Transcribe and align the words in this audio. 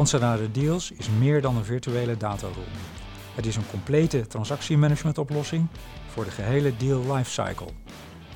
Anserada 0.00 0.46
Deals 0.52 0.90
is 0.90 1.08
meer 1.18 1.40
dan 1.40 1.56
een 1.56 1.64
virtuele 1.64 2.16
dataroom. 2.16 2.64
Het 3.34 3.46
is 3.46 3.56
een 3.56 3.70
complete 3.70 4.26
transactiemanagementoplossing 4.26 5.66
voor 6.12 6.24
de 6.24 6.30
gehele 6.30 6.76
deal 6.76 7.14
lifecycle. 7.14 7.66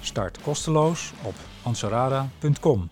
Start 0.00 0.40
kosteloos 0.42 1.12
op 1.22 1.34
ansarada.com. 1.62 2.90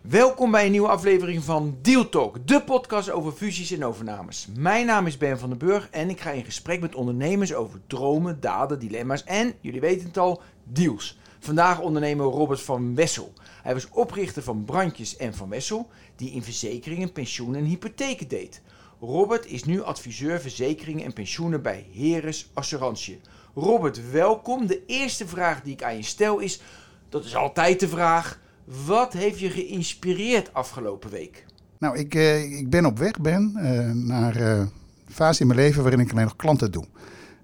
Welkom 0.00 0.50
bij 0.50 0.64
een 0.64 0.70
nieuwe 0.70 0.88
aflevering 0.88 1.42
van 1.42 1.78
Deal 1.82 2.08
Talk, 2.08 2.46
de 2.46 2.62
podcast 2.62 3.10
over 3.10 3.32
fusies 3.32 3.70
en 3.70 3.84
overnames. 3.84 4.48
Mijn 4.56 4.86
naam 4.86 5.06
is 5.06 5.16
Ben 5.16 5.38
van 5.38 5.48
den 5.48 5.58
Burg 5.58 5.88
en 5.90 6.10
ik 6.10 6.20
ga 6.20 6.30
in 6.30 6.44
gesprek 6.44 6.80
met 6.80 6.94
ondernemers 6.94 7.54
over 7.54 7.80
dromen, 7.86 8.40
daden, 8.40 8.78
dilemma's 8.78 9.24
en, 9.24 9.54
jullie 9.60 9.80
weten 9.80 10.06
het 10.06 10.18
al, 10.18 10.42
deals. 10.64 11.18
Vandaag 11.38 11.80
ondernemer 11.80 12.26
Robert 12.26 12.60
van 12.60 12.94
Wessel. 12.94 13.32
Hij 13.68 13.76
was 13.76 13.88
oprichter 13.90 14.42
van 14.42 14.64
Brandjes 14.64 15.16
en 15.16 15.34
van 15.34 15.48
Wessel, 15.48 15.90
die 16.16 16.30
in 16.30 16.42
verzekeringen, 16.42 17.12
pensioenen 17.12 17.60
en 17.60 17.66
hypotheken 17.66 18.28
deed. 18.28 18.60
Robert 19.00 19.46
is 19.46 19.64
nu 19.64 19.82
adviseur 19.82 20.40
verzekeringen 20.40 21.04
en 21.04 21.12
pensioenen 21.12 21.62
bij 21.62 21.86
Heres 21.92 22.50
Assurantie. 22.54 23.20
Robert, 23.54 24.10
welkom. 24.10 24.66
De 24.66 24.82
eerste 24.86 25.26
vraag 25.26 25.62
die 25.62 25.72
ik 25.72 25.82
aan 25.82 25.96
je 25.96 26.02
stel 26.02 26.38
is, 26.38 26.62
dat 27.08 27.24
is 27.24 27.36
altijd 27.36 27.80
de 27.80 27.88
vraag, 27.88 28.40
wat 28.86 29.12
heeft 29.12 29.38
je 29.38 29.50
geïnspireerd 29.50 30.54
afgelopen 30.54 31.10
week? 31.10 31.44
Nou, 31.78 31.98
ik, 31.98 32.14
eh, 32.14 32.58
ik 32.58 32.70
ben 32.70 32.86
op 32.86 32.98
weg 32.98 33.20
ben 33.20 33.52
uh, 33.56 33.92
naar 33.92 34.36
uh, 34.36 34.58
een 34.58 34.70
fase 35.08 35.40
in 35.40 35.46
mijn 35.46 35.58
leven 35.58 35.82
waarin 35.82 36.00
ik 36.00 36.10
alleen 36.10 36.24
nog 36.24 36.36
klanten 36.36 36.72
doe. 36.72 36.84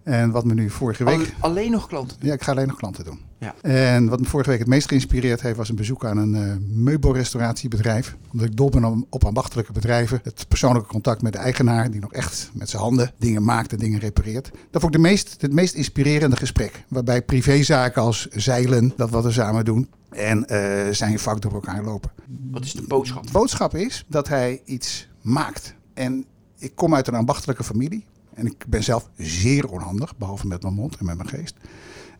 En 0.02 0.30
wat 0.30 0.44
me 0.44 0.54
nu 0.54 0.70
vorige 0.70 1.04
week... 1.04 1.34
Al, 1.40 1.50
alleen 1.50 1.70
nog 1.70 1.86
klanten? 1.86 2.16
Ja, 2.20 2.32
ik 2.32 2.42
ga 2.42 2.50
alleen 2.50 2.66
nog 2.66 2.76
klanten 2.76 3.04
doen. 3.04 3.20
Ja. 3.44 3.54
En 3.60 4.08
wat 4.08 4.20
me 4.20 4.26
vorige 4.26 4.50
week 4.50 4.58
het 4.58 4.68
meest 4.68 4.88
geïnspireerd 4.88 5.40
heeft, 5.40 5.56
was 5.56 5.68
een 5.68 5.76
bezoek 5.76 6.04
aan 6.04 6.16
een 6.16 6.34
uh, 6.34 6.54
meubelrestauratierbedrijf. 6.68 8.16
Omdat 8.32 8.46
ik 8.46 8.56
dol 8.56 8.68
ben 8.68 8.84
op, 8.84 9.06
op 9.10 9.24
ambachtelijke 9.24 9.72
bedrijven. 9.72 10.20
Het 10.22 10.48
persoonlijke 10.48 10.88
contact 10.88 11.22
met 11.22 11.32
de 11.32 11.38
eigenaar, 11.38 11.90
die 11.90 12.00
nog 12.00 12.12
echt 12.12 12.50
met 12.52 12.70
zijn 12.70 12.82
handen 12.82 13.12
dingen 13.18 13.44
maakt 13.44 13.72
en 13.72 13.78
dingen 13.78 14.00
repareert. 14.00 14.50
Dat 14.70 14.80
vond 14.80 14.94
ik 14.94 15.02
de 15.02 15.08
meest, 15.08 15.36
het 15.40 15.52
meest 15.52 15.74
inspirerende 15.74 16.36
gesprek. 16.36 16.84
Waarbij 16.88 17.22
privézaken 17.22 18.02
als 18.02 18.26
zeilen, 18.28 18.92
dat 18.96 19.10
wat 19.10 19.24
we 19.24 19.30
samen 19.30 19.64
doen, 19.64 19.88
en 20.10 20.46
uh, 20.48 20.92
zijn 20.92 21.18
vak 21.18 21.40
door 21.40 21.52
elkaar 21.52 21.84
lopen. 21.84 22.10
Wat 22.50 22.64
is 22.64 22.72
de 22.72 22.82
boodschap? 22.82 23.26
De 23.26 23.32
boodschap 23.32 23.74
is 23.74 24.04
dat 24.08 24.28
hij 24.28 24.62
iets 24.64 25.08
maakt. 25.20 25.74
En 25.94 26.24
ik 26.58 26.74
kom 26.74 26.94
uit 26.94 27.08
een 27.08 27.14
ambachtelijke 27.14 27.64
familie. 27.64 28.04
En 28.34 28.46
ik 28.46 28.64
ben 28.66 28.82
zelf 28.82 29.08
zeer 29.16 29.68
onhandig, 29.68 30.16
behalve 30.16 30.46
met 30.46 30.62
mijn 30.62 30.74
mond 30.74 30.96
en 30.96 31.04
met 31.04 31.16
mijn 31.16 31.28
geest. 31.28 31.56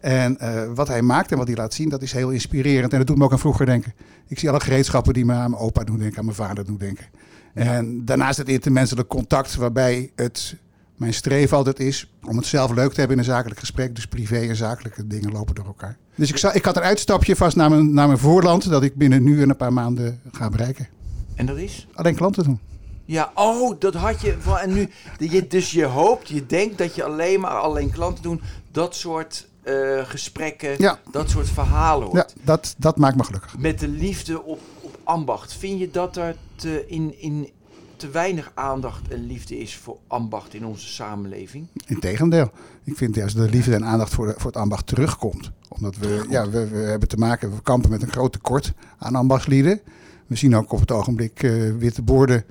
En 0.05 0.37
uh, 0.43 0.63
wat 0.75 0.89
hij 0.89 1.03
maakt 1.03 1.33
en 1.33 1.39
wat 1.39 1.47
hij 1.47 1.57
laat 1.57 1.75
zien, 1.75 1.89
dat 1.89 2.03
is 2.03 2.13
heel 2.13 2.31
inspirerend. 2.31 2.93
En 2.93 2.99
dat 2.99 3.07
doet 3.07 3.17
me 3.17 3.25
ook 3.25 3.33
aan 3.33 3.39
vroeger 3.39 3.67
denken. 3.67 3.95
Ik 4.29 4.39
zie 4.39 4.49
alle 4.49 4.61
gereedschappen 4.61 5.15
die 5.15 5.25
me 5.25 5.33
aan 5.33 5.51
mijn 5.51 5.63
opa 5.63 5.85
doen 5.85 5.99
denken, 5.99 6.19
aan 6.19 6.25
mijn 6.25 6.37
vader 6.37 6.65
doen 6.65 6.77
denken. 6.77 7.07
Ja. 7.55 7.63
En 7.63 8.05
daarnaast 8.05 8.39
het 8.39 8.49
intermenselijk 8.49 9.09
contact, 9.09 9.55
waarbij 9.55 10.11
het 10.15 10.57
mijn 10.97 11.15
streven 11.15 11.57
altijd 11.57 11.81
is 11.81 12.13
om 12.27 12.37
het 12.37 12.47
zelf 12.47 12.71
leuk 12.71 12.93
te 12.93 12.99
hebben 12.99 13.17
in 13.17 13.23
een 13.23 13.31
zakelijk 13.31 13.61
gesprek. 13.61 13.95
Dus 13.95 14.07
privé 14.07 14.37
en 14.37 14.57
zakelijke 14.57 15.07
dingen 15.07 15.33
lopen 15.33 15.55
door 15.55 15.67
elkaar. 15.67 15.97
Dus 16.15 16.33
ik, 16.33 16.55
ik 16.55 16.65
had 16.65 16.77
een 16.77 16.83
uitstapje 16.83 17.37
vast 17.37 17.57
naar 17.57 17.71
mijn, 17.71 17.95
naar 17.95 18.07
mijn 18.07 18.19
voorland, 18.19 18.69
dat 18.69 18.83
ik 18.83 18.95
binnen 18.95 19.23
nu 19.23 19.43
en 19.43 19.51
een 19.51 19.57
paar 19.57 19.73
maanden 19.73 20.21
ga 20.33 20.49
bereiken. 20.49 20.89
En 21.35 21.47
dat 21.47 21.57
is? 21.57 21.89
Alleen 21.95 22.15
klanten 22.15 22.45
doen. 22.45 22.61
Ja, 23.05 23.31
oh, 23.35 23.81
dat 23.81 23.95
had 23.95 24.21
je. 24.21 24.37
En 24.63 24.73
nu, 24.73 24.89
je, 25.19 25.47
dus 25.47 25.73
je 25.73 25.85
hoopt, 25.85 26.29
je 26.29 26.47
denkt 26.47 26.79
dat 26.79 26.95
je 26.95 27.05
alleen 27.05 27.41
maar 27.41 27.51
alleen 27.51 27.91
klanten 27.91 28.23
doen. 28.23 28.41
Dat 28.71 28.95
soort 28.95 29.53
uh, 29.65 30.05
gesprekken, 30.05 30.75
ja. 30.79 30.99
dat 31.11 31.31
soort 31.31 31.49
verhalen 31.49 32.07
hoort. 32.07 32.35
Ja, 32.37 32.43
dat, 32.45 32.75
dat 32.79 32.97
maakt 32.97 33.17
me 33.17 33.25
gelukkig. 33.25 33.59
Met 33.59 33.81
de 33.81 33.89
liefde 33.89 34.43
op, 34.43 34.61
op 34.81 34.99
ambacht. 35.05 35.53
Vind 35.53 35.79
je 35.79 35.91
dat 35.91 36.17
er 36.17 36.37
te, 36.55 36.85
in, 36.87 37.21
in, 37.21 37.51
te 37.97 38.11
weinig 38.11 38.53
aandacht 38.55 39.09
en 39.09 39.27
liefde 39.27 39.59
is 39.59 39.77
voor 39.77 39.97
ambacht 40.07 40.55
in 40.55 40.67
onze 40.67 40.87
samenleving? 40.87 41.67
Integendeel. 41.87 42.51
Ik 42.85 42.97
vind 42.97 43.15
juist 43.15 43.37
dat 43.37 43.47
de 43.47 43.53
liefde 43.53 43.75
en 43.75 43.85
aandacht 43.85 44.15
voor, 44.15 44.27
de, 44.27 44.35
voor 44.37 44.51
het 44.51 44.61
ambacht 44.61 44.87
terugkomt. 44.87 45.51
Omdat 45.69 45.97
we, 45.97 46.25
ja, 46.29 46.49
we, 46.49 46.69
we 46.69 46.77
hebben 46.77 47.09
te 47.09 47.17
maken, 47.17 47.55
we 47.55 47.63
kampen 47.63 47.91
met 47.91 48.03
een 48.03 48.11
groot 48.11 48.33
tekort 48.33 48.73
aan 48.99 49.15
ambachtslieden. 49.15 49.81
We 50.27 50.37
zien 50.37 50.57
ook 50.57 50.73
op 50.73 50.81
het 50.81 50.91
ogenblik 50.91 51.43
uh, 51.43 51.73
witte 51.77 52.03
borden 52.03 52.45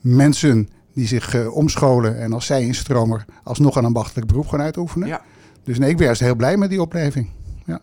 mensen 0.00 0.68
die 0.94 1.06
zich 1.06 1.34
uh, 1.34 1.56
omscholen 1.56 2.18
en 2.20 2.32
als 2.32 2.46
zij 2.46 2.62
instromer 2.62 3.24
alsnog 3.42 3.76
een 3.76 3.84
ambachtelijk 3.84 4.26
beroep 4.26 4.48
gaan 4.48 4.60
uitoefenen. 4.60 5.08
Ja. 5.08 5.22
Dus 5.64 5.78
nee, 5.78 5.90
ik 5.90 5.96
ben 5.96 6.04
juist 6.06 6.20
heel 6.20 6.34
blij 6.34 6.56
met 6.56 6.70
die 6.70 6.80
opleving. 6.80 7.30
Ja. 7.66 7.80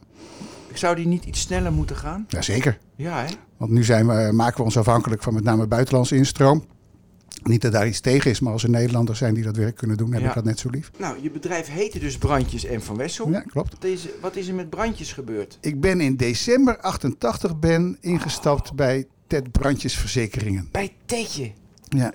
Zou 0.74 0.96
die 0.96 1.08
niet 1.08 1.26
iets 1.26 1.40
sneller 1.42 1.72
moeten 1.74 1.96
gaan? 1.96 2.26
Jazeker. 2.28 2.78
Ja, 2.96 3.22
hè? 3.26 3.28
Want 3.58 3.72
nu 3.72 3.84
zijn 3.84 4.08
we, 4.08 4.30
maken 4.34 4.58
we 4.58 4.64
ons 4.64 4.78
afhankelijk 4.78 5.24
van 5.24 5.34
met 5.34 5.44
name 5.44 5.68
buitenlandse 5.68 6.16
instroom. 6.16 6.66
Niet 7.44 7.62
dat 7.62 7.72
daar 7.72 7.88
iets 7.88 8.00
tegen 8.00 8.32
is, 8.32 8.40
maar 8.40 8.52
als 8.54 8.64
er 8.64 8.70
Nederlanders 8.70 9.18
zijn 9.20 9.34
die 9.34 9.44
dat 9.44 9.56
werk 9.58 9.76
kunnen 9.76 9.98
doen, 9.98 10.12
heb 10.14 10.22
Ja. 10.22 10.28
ik 10.28 10.34
dat 10.34 10.44
net 10.44 10.60
zo 10.60 10.70
lief. 10.70 10.92
Nou, 10.98 11.18
je 11.22 11.32
bedrijf 11.32 11.68
heette 11.68 12.00
dus 12.00 12.18
Brandjes 12.18 12.66
en 12.66 12.82
Van 12.82 12.98
Wessel. 12.98 13.30
Ja, 13.30 13.40
klopt. 13.42 13.74
Wat 13.74 13.84
is, 13.84 14.08
wat 14.22 14.36
is 14.36 14.48
er 14.48 14.54
met 14.56 14.70
Brandjes 14.70 15.14
gebeurd? 15.14 15.58
Ik 15.62 15.82
ben 15.82 16.02
in 16.02 16.16
december 16.16 16.78
88 16.80 17.60
ben 17.60 17.98
ingestapt 18.02 18.74
bij 18.74 19.08
Ted 19.28 19.52
Brandjes 19.52 19.98
Verzekeringen. 19.98 20.70
Bij 20.72 20.94
Tetje. 21.06 21.52
Ja. 21.90 22.12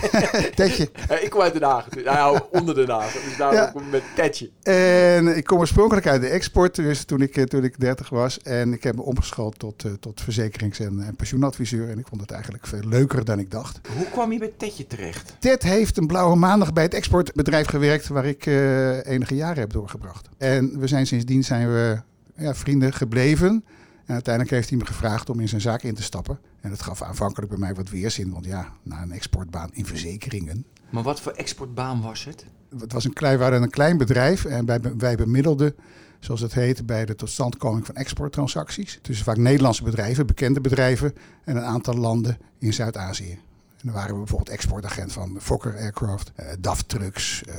Tedje. 0.54 0.90
ik 1.22 1.30
kom 1.30 1.40
uit 1.40 1.52
Den 1.52 1.62
Haag. 1.62 1.86
Nou, 2.04 2.40
onder 2.52 2.74
Den 2.74 2.88
Haag. 2.90 3.12
Dus 3.12 3.36
daarom 3.36 3.56
Ja. 3.56 3.66
kom 3.66 3.82
ik 3.82 3.90
met 3.90 4.02
Tetje. 4.14 4.50
En 4.62 5.36
ik 5.36 5.44
kom 5.44 5.58
oorspronkelijk 5.58 6.06
uit 6.06 6.20
de 6.20 6.28
export, 6.28 6.74
dus 6.74 7.04
toen 7.04 7.20
ik, 7.20 7.36
eh, 7.36 7.44
toen 7.44 7.64
ik 7.64 7.80
30 7.80 8.08
was. 8.08 8.38
En 8.42 8.72
ik 8.72 8.82
heb 8.82 8.94
me 8.94 9.02
omgeschoold 9.02 9.58
tot, 9.58 9.84
eh, 9.84 9.92
tot 10.00 10.20
verzekerings- 10.20 10.78
en, 10.80 11.02
en 11.06 11.16
pensioenadviseur. 11.16 11.90
En 11.90 11.98
ik 11.98 12.06
vond 12.08 12.20
het 12.20 12.30
eigenlijk 12.30 12.66
veel 12.66 12.82
leuker 12.88 13.24
dan 13.24 13.38
ik 13.38 13.50
dacht. 13.50 13.80
Hoe 13.96 14.06
kwam 14.10 14.32
je 14.32 14.38
bij 14.38 14.52
Tetje 14.56 14.86
terecht? 14.86 15.36
Ted 15.38 15.62
heeft 15.62 15.96
een 15.96 16.06
blauwe 16.06 16.36
maandag 16.36 16.72
bij 16.72 16.82
het 16.84 16.94
exportbedrijf 16.94 17.66
gewerkt 17.66 18.08
waar 18.08 18.26
ik 18.26 18.46
eh, 18.46 19.06
enige 19.06 19.34
jaren 19.34 19.58
heb 19.58 19.72
doorgebracht. 19.72 20.28
En 20.38 20.78
we 20.78 20.86
zijn 20.86 21.06
sindsdien 21.06 21.44
zijn 21.44 21.68
we 21.68 22.00
ja, 22.36 22.54
vrienden 22.54 22.92
gebleven. 22.92 23.64
En 24.08 24.14
uiteindelijk 24.14 24.54
heeft 24.54 24.68
hij 24.68 24.78
me 24.78 24.86
gevraagd 24.86 25.30
om 25.30 25.40
in 25.40 25.48
zijn 25.48 25.60
zaak 25.60 25.82
in 25.82 25.94
te 25.94 26.02
stappen. 26.02 26.38
En 26.60 26.70
dat 26.70 26.82
gaf 26.82 27.02
aanvankelijk 27.02 27.50
bij 27.50 27.58
mij 27.60 27.74
wat 27.74 27.88
weerzin, 27.88 28.30
want 28.30 28.44
ja, 28.44 28.72
na 28.82 29.02
een 29.02 29.12
exportbaan 29.12 29.70
in 29.72 29.86
verzekeringen. 29.86 30.64
Maar 30.90 31.02
wat 31.02 31.20
voor 31.20 31.32
exportbaan 31.32 32.00
was 32.00 32.24
het? 32.24 32.44
Het 32.78 32.92
was 32.92 33.04
een 33.04 33.12
klein, 33.12 33.38
we 33.38 33.44
een 33.44 33.70
klein 33.70 33.96
bedrijf 33.96 34.44
en 34.44 34.66
wij, 34.66 34.80
wij 34.96 35.16
bemiddelden, 35.16 35.74
zoals 36.20 36.40
het 36.40 36.54
heet, 36.54 36.86
bij 36.86 37.04
de 37.04 37.14
totstandkoming 37.14 37.86
van 37.86 37.94
exporttransacties. 37.94 38.98
Tussen 39.02 39.24
vaak 39.24 39.36
Nederlandse 39.36 39.82
bedrijven, 39.82 40.26
bekende 40.26 40.60
bedrijven 40.60 41.14
en 41.44 41.56
een 41.56 41.64
aantal 41.64 41.94
landen 41.94 42.38
in 42.58 42.72
Zuid-Azië. 42.72 43.30
En 43.30 43.84
dan 43.84 43.94
waren 43.94 44.12
we 44.12 44.18
bijvoorbeeld 44.18 44.50
exportagent 44.50 45.12
van 45.12 45.36
Fokker 45.40 45.76
Aircraft, 45.76 46.32
eh, 46.34 46.46
DAF 46.60 46.82
Trucks, 46.82 47.42
eh, 47.44 47.54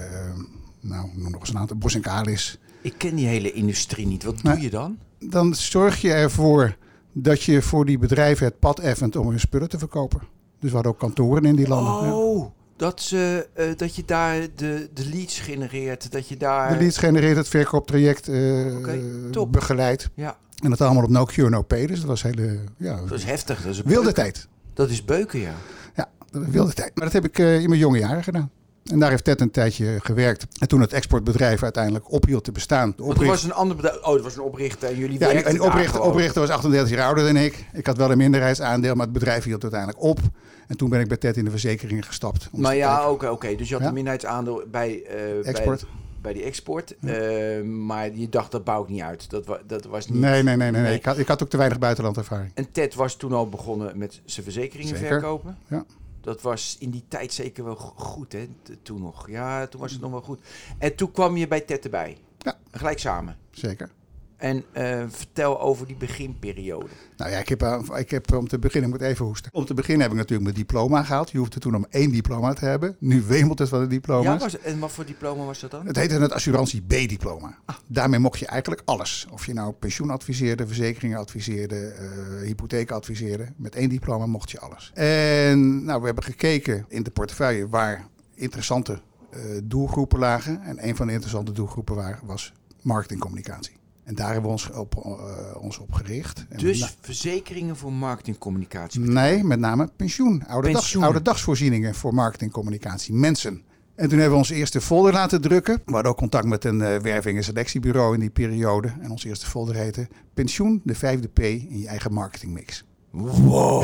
nou, 0.79 1.09
noem 1.13 1.31
nog 1.31 1.39
eens 1.39 1.49
een 1.49 1.57
aantal, 1.57 1.77
Bos 1.77 1.99
Kalis. 1.99 2.59
Ik 2.81 2.93
ken 2.97 3.15
die 3.15 3.27
hele 3.27 3.51
industrie 3.51 4.07
niet. 4.07 4.23
Wat 4.23 4.43
Nee. 4.43 4.53
doe 4.53 4.63
je 4.63 4.69
dan? 4.69 4.97
Dan 5.19 5.55
zorg 5.55 6.01
je 6.01 6.13
ervoor 6.13 6.75
dat 7.13 7.43
je 7.43 7.61
voor 7.61 7.85
die 7.85 7.97
bedrijven 7.97 8.45
het 8.45 8.59
pad 8.59 8.79
effent 8.79 9.15
om 9.15 9.29
hun 9.29 9.39
spullen 9.39 9.69
te 9.69 9.77
verkopen. 9.77 10.19
Dus 10.59 10.69
we 10.69 10.75
hadden 10.75 10.91
ook 10.93 10.99
kantoren 10.99 11.45
in 11.45 11.55
die 11.55 11.67
landen. 11.67 12.07
ja. 12.07 12.15
Oh, 12.15 12.51
dat, 12.75 13.01
ze, 13.01 13.47
eh, 13.53 13.65
dat 13.75 13.95
je 13.95 14.03
daar 14.05 14.39
de, 14.55 14.89
de 14.93 15.09
leads 15.09 15.39
genereert. 15.39 16.11
Dat 16.11 16.27
je 16.27 16.37
daar... 16.37 16.71
De 16.73 16.77
leads 16.79 16.97
genereert 16.97 17.37
het 17.37 17.47
verkooptraject, 17.47 18.27
eh 18.27 19.45
begeleidt. 19.49 20.09
Ja, 20.13 20.37
En 20.63 20.69
dat 20.69 20.81
allemaal 20.81 21.03
op 21.03 21.09
no 21.09 21.25
cure, 21.25 21.49
no 21.49 21.61
pay. 21.61 21.85
Dus 21.85 21.99
dat 21.99 22.07
was 22.07 22.21
hele 22.21 22.59
ja, 22.77 22.95
dat 23.01 23.11
is 23.11 23.23
heftig. 23.23 23.61
Dat 23.61 23.71
is 23.71 23.81
wilde 23.81 23.93
beuken. 23.93 24.13
tijd. 24.13 24.47
Dat 24.73 24.89
is 24.89 25.05
beuken, 25.05 25.39
ja. 25.39 25.53
Ja, 25.95 26.09
wilde 26.31 26.73
tijd. 26.73 26.91
Maar 26.95 27.03
dat 27.03 27.13
heb 27.13 27.25
ik 27.25 27.39
eh, 27.39 27.59
in 27.61 27.69
mijn 27.69 27.81
jonge 27.81 27.97
jaren 27.97 28.23
gedaan. 28.23 28.51
En 28.91 28.99
daar 28.99 29.09
heeft 29.09 29.23
Ted 29.23 29.41
een 29.41 29.51
tijdje 29.51 29.97
gewerkt. 30.01 30.45
En 30.59 30.67
toen 30.67 30.81
het 30.81 30.93
exportbedrijf 30.93 31.63
uiteindelijk 31.63 32.11
ophield 32.11 32.43
te 32.43 32.51
bestaan. 32.51 32.93
De 32.95 33.03
opricht- 33.03 33.29
was 33.29 33.43
een 33.43 33.53
ander 33.53 33.75
bedrijf. 33.75 34.01
Oh, 34.03 34.15
er 34.15 34.21
was 34.21 34.35
een 34.35 34.41
oprichter 34.41 34.89
en 34.89 34.95
jullie 34.95 35.19
ja, 35.19 35.31
en 35.31 35.61
oprichter, 35.61 36.01
oprichter 36.01 36.41
was 36.41 36.49
38 36.49 36.89
jaar 36.89 37.05
ouder 37.05 37.23
dan 37.25 37.35
ik. 37.37 37.65
Ik 37.73 37.85
had 37.85 37.97
wel 37.97 38.11
een 38.11 38.17
minderheidsaandeel, 38.17 38.93
maar 38.95 39.03
het 39.05 39.13
bedrijf 39.13 39.43
hield 39.43 39.61
uiteindelijk 39.61 40.01
op. 40.03 40.19
En 40.67 40.77
toen 40.77 40.89
ben 40.89 40.99
ik 40.99 41.07
bij 41.07 41.17
Ted 41.17 41.37
in 41.37 41.45
de 41.45 41.51
verzekeringen 41.51 42.03
gestapt. 42.03 42.49
Maar 42.51 42.75
ja, 42.75 43.09
oké. 43.11 43.55
Dus 43.55 43.67
je 43.67 43.73
had 43.73 43.81
Ja. 43.83 43.87
een 43.87 43.93
minderheidsaandeel 43.93 44.63
bij, 44.71 45.03
eh, 45.03 45.47
Export. 45.47 45.81
bij, 45.81 45.89
bij 46.21 46.33
die 46.33 46.43
export. 46.43 46.95
Eh, 46.99 47.61
maar 47.63 48.15
je 48.15 48.29
dacht, 48.29 48.51
dat 48.51 48.63
bouw 48.63 48.83
ik 48.83 48.89
niet 48.89 49.01
uit. 49.01 49.29
Dat, 49.29 49.45
wa- 49.45 49.59
dat 49.67 49.85
was 49.85 50.07
niet... 50.07 50.19
Nee, 50.19 50.43
nee, 50.43 50.43
nee, 50.43 50.55
nee. 50.57 50.71
nee. 50.71 50.81
Nee. 50.81 50.93
Ik, 50.97 51.05
had, 51.05 51.17
ik 51.17 51.27
had 51.27 51.43
ook 51.43 51.49
te 51.49 51.57
weinig 51.57 51.79
buitenlandervaring. 51.79 52.51
En 52.53 52.71
Ted 52.71 52.95
was 52.95 53.15
toen 53.15 53.33
al 53.33 53.49
begonnen 53.49 53.97
met 53.97 54.21
zijn 54.25 54.43
verzekeringen 54.43 54.97
Zeker. 54.97 55.07
verkopen. 55.07 55.57
Ja. 55.67 55.85
Dat 56.29 56.41
was 56.41 56.75
in 56.79 56.89
die 56.89 57.03
tijd 57.07 57.33
zeker 57.33 57.63
wel 57.63 57.75
go- 57.75 57.93
goed, 57.95 58.31
hè? 58.31 58.49
Toen 58.81 59.01
nog. 59.01 59.29
Ja, 59.29 59.67
toen 59.67 59.79
was 59.81 59.91
het 59.91 60.01
nog 60.01 60.11
wel 60.11 60.21
goed. 60.21 60.39
En 60.77 60.95
toen 60.95 61.11
kwam 61.11 61.37
je 61.37 61.47
bij 61.47 61.61
Ted 61.61 61.83
erbij. 61.83 62.17
Ja. 62.37 62.57
Gelijk 62.71 62.99
samen. 62.99 63.37
Zeker. 63.51 63.91
En 64.39 64.63
eh, 64.71 65.03
vertel 65.07 65.61
over 65.61 65.87
die 65.87 65.95
beginperiode. 65.95 66.87
Nou 67.17 67.31
ja, 67.31 67.37
ik 67.37 67.49
heb, 67.49 67.61
eh, 67.61 67.79
ik 67.95 68.09
heb 68.09 68.33
om 68.33 68.47
te 68.47 68.59
beginnen, 68.59 68.89
ik 68.89 68.99
moet 68.99 69.07
even 69.07 69.25
hoesten. 69.25 69.53
Om 69.53 69.65
te 69.65 69.73
beginnen 69.73 70.01
heb 70.01 70.11
ik 70.11 70.17
natuurlijk 70.17 70.43
mijn 70.43 70.55
diploma 70.65 71.03
gehaald. 71.03 71.31
Je 71.31 71.37
hoefde 71.37 71.59
toen 71.59 71.75
om 71.75 71.85
één 71.89 72.11
diploma 72.11 72.53
te 72.53 72.65
hebben. 72.65 72.95
Nu 72.99 73.21
wemelt 73.21 73.59
het 73.59 73.69
van 73.69 73.77
de 73.79 73.83
Ja, 73.85 73.89
diploma's. 73.91 74.41
was, 74.41 74.59
en 74.59 74.79
wat 74.79 74.91
voor 74.91 75.05
diploma 75.05 75.43
was 75.43 75.59
dat 75.59 75.71
dan? 75.71 75.85
Het 75.85 75.95
heette 75.95 76.15
het 76.19 76.31
assurantie 76.33 76.81
B-diploma. 76.81 77.57
Daarmee 77.87 78.19
mocht 78.19 78.39
je 78.39 78.45
eigenlijk 78.45 78.81
alles. 78.85 79.27
Of 79.31 79.45
je 79.45 79.53
nou 79.53 79.71
pensioen 79.71 80.09
adviseerde, 80.09 80.67
verzekeringen 80.67 81.17
adviseerde, 81.17 81.87
eh 81.87 82.07
hypotheken 82.43 82.95
adviseerde. 82.95 83.47
Met 83.55 83.75
één 83.75 83.89
diploma 83.89 84.25
mocht 84.25 84.51
je 84.51 84.59
alles. 84.59 84.91
En 84.93 85.83
nou, 85.83 85.99
we 85.99 86.05
hebben 86.05 86.23
gekeken 86.23 86.85
in 86.87 87.03
de 87.03 87.11
portefeuille 87.11 87.67
waar 87.67 88.07
interessante 88.35 89.01
eh, 89.29 89.39
doelgroepen 89.63 90.19
lagen. 90.19 90.61
En 90.61 90.87
een 90.87 90.95
van 90.95 91.05
de 91.07 91.11
interessante 91.13 91.51
doelgroepen 91.51 91.95
waar, 91.95 92.19
was 92.23 92.53
marketingcommunicatie. 92.81 93.78
En 94.09 94.15
daar 94.15 94.31
hebben 94.31 94.43
we 94.43 94.49
ons 94.49 94.71
op, 94.71 94.95
eh, 95.05 95.61
ons 95.61 95.77
op 95.77 95.93
gericht. 95.93 96.45
En 96.49 96.57
Dus 96.57 96.97
verzekeringen 97.01 97.75
voor 97.77 97.93
marketingcommunicatie. 97.93 98.99
Nee, 98.99 99.43
met 99.43 99.59
name 99.59 99.89
pensioen. 99.95 100.43
Oude, 100.47 100.81
oude 100.99 101.21
dagsvoorzieningen 101.21 101.95
voor 101.95 102.13
marketingcommunicatie. 102.13 103.13
Mensen. 103.13 103.61
En 103.95 104.09
toen 104.09 104.17
hebben 104.17 104.29
we 104.31 104.37
ons 104.37 104.49
eerste 104.49 104.81
folder 104.81 105.13
laten 105.13 105.41
drukken. 105.41 105.81
We 105.85 105.93
hadden 105.93 106.11
ook 106.11 106.17
contact 106.17 106.45
met 106.45 106.65
een 106.65 106.81
eh, 106.81 106.99
werving- 106.99 107.37
en 107.37 107.43
selectiebureau 107.43 108.13
in 108.13 108.19
die 108.19 108.29
periode. 108.29 108.93
En 109.01 109.11
ons 109.11 109.23
eerste 109.23 109.45
folder 109.45 109.75
heette 109.75 110.07
Pensioen, 110.33 110.81
de 110.83 110.95
vijfde 110.95 111.27
P 111.27 111.39
in 111.39 111.79
je 111.79 111.87
eigen 111.87 112.13
marketingmix. 112.13 112.83
Wow, 113.11 113.83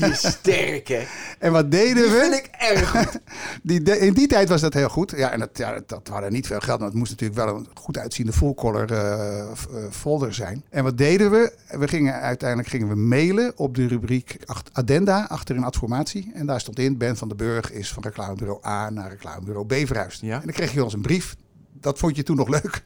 die 0.00 0.10
is 0.10 0.26
sterk, 0.28 0.88
hè? 0.88 1.02
En 1.38 1.52
wat 1.52 1.70
deden 1.70 1.94
Die 1.94 2.12
we? 2.12 2.18
vind 2.20 2.34
ik 2.34 2.48
erg 2.58 2.90
goed. 2.90 3.18
Die, 3.62 3.82
de- 3.82 3.98
in 3.98 4.12
die 4.14 4.26
tijd 4.26 4.48
was 4.48 4.60
dat 4.60 4.74
heel 4.74 4.88
goed. 4.88 5.12
Ja, 5.16 5.30
en 5.30 5.38
dat, 5.38 5.48
ja, 5.52 5.80
dat, 5.86 6.08
hadden 6.08 6.32
niet 6.32 6.46
veel 6.46 6.60
geld, 6.60 6.78
maar 6.78 6.88
het 6.88 6.96
moest 6.96 7.10
natuurlijk 7.10 7.40
wel 7.40 7.56
een 7.56 7.66
goed 7.74 7.98
uitziende 7.98 8.32
full-color 8.32 8.92
eh, 8.92 9.40
eh, 9.40 9.54
folder 9.90 10.34
zijn. 10.34 10.64
En 10.70 10.82
wat 10.84 10.98
deden 10.98 11.30
we? 11.30 11.52
We 11.68 11.88
gingen 11.88 12.14
uiteindelijk 12.20 12.68
gingen 12.68 12.88
we 12.88 12.94
mailen 12.94 13.52
op 13.56 13.74
de 13.74 13.86
rubriek 13.86 14.36
acht- 14.44 14.70
addenda 14.72 15.24
achter 15.28 15.56
in 15.56 15.64
adformatie. 15.64 16.30
En 16.34 16.46
daar 16.46 16.60
stond 16.60 16.78
in, 16.78 16.98
Ben 16.98 17.16
van 17.16 17.28
den 17.28 17.36
Burg 17.36 17.72
is 17.72 17.92
van 17.92 18.02
reclamebureau 18.02 18.66
A 18.66 18.90
naar 18.90 19.10
reclamebureau 19.10 19.66
B 19.66 19.86
verhuisd. 19.86 20.20
Ja. 20.20 20.34
En 20.36 20.42
dan 20.44 20.52
kreeg 20.54 20.72
je 20.72 20.84
ons 20.84 20.92
een 20.94 21.02
brief. 21.02 21.36
Dat 21.80 21.98
vond 21.98 22.16
je 22.16 22.22
toen 22.22 22.36
nog 22.36 22.48
leuk. 22.48 22.84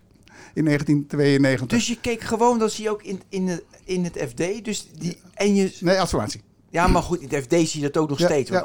In 0.57 0.65
1992. 0.65 1.79
Dus 1.79 1.89
je 1.89 2.01
keek 2.01 2.21
gewoon, 2.21 2.59
dat 2.59 2.73
zie 2.73 2.85
je 2.85 2.91
ook 2.91 3.03
in, 3.03 3.23
in, 3.29 3.49
het, 3.49 3.65
in 3.85 4.05
het 4.05 4.17
FD. 4.29 4.65
Dus 4.65 4.89
die, 4.99 5.19
en 5.35 5.55
je, 5.55 5.77
Nee, 5.81 6.01
adformatie. 6.01 6.41
ja, 6.71 6.87
maar 6.87 7.03
goed, 7.03 7.21
in 7.21 7.29
het 7.31 7.43
FD 7.45 7.51
zie 7.69 7.81
je 7.81 7.91
dat 7.91 8.03
ook 8.03 8.09
nog 8.09 8.19
Ja, 8.19 8.27
steeds. 8.27 8.51
Want 8.51 8.65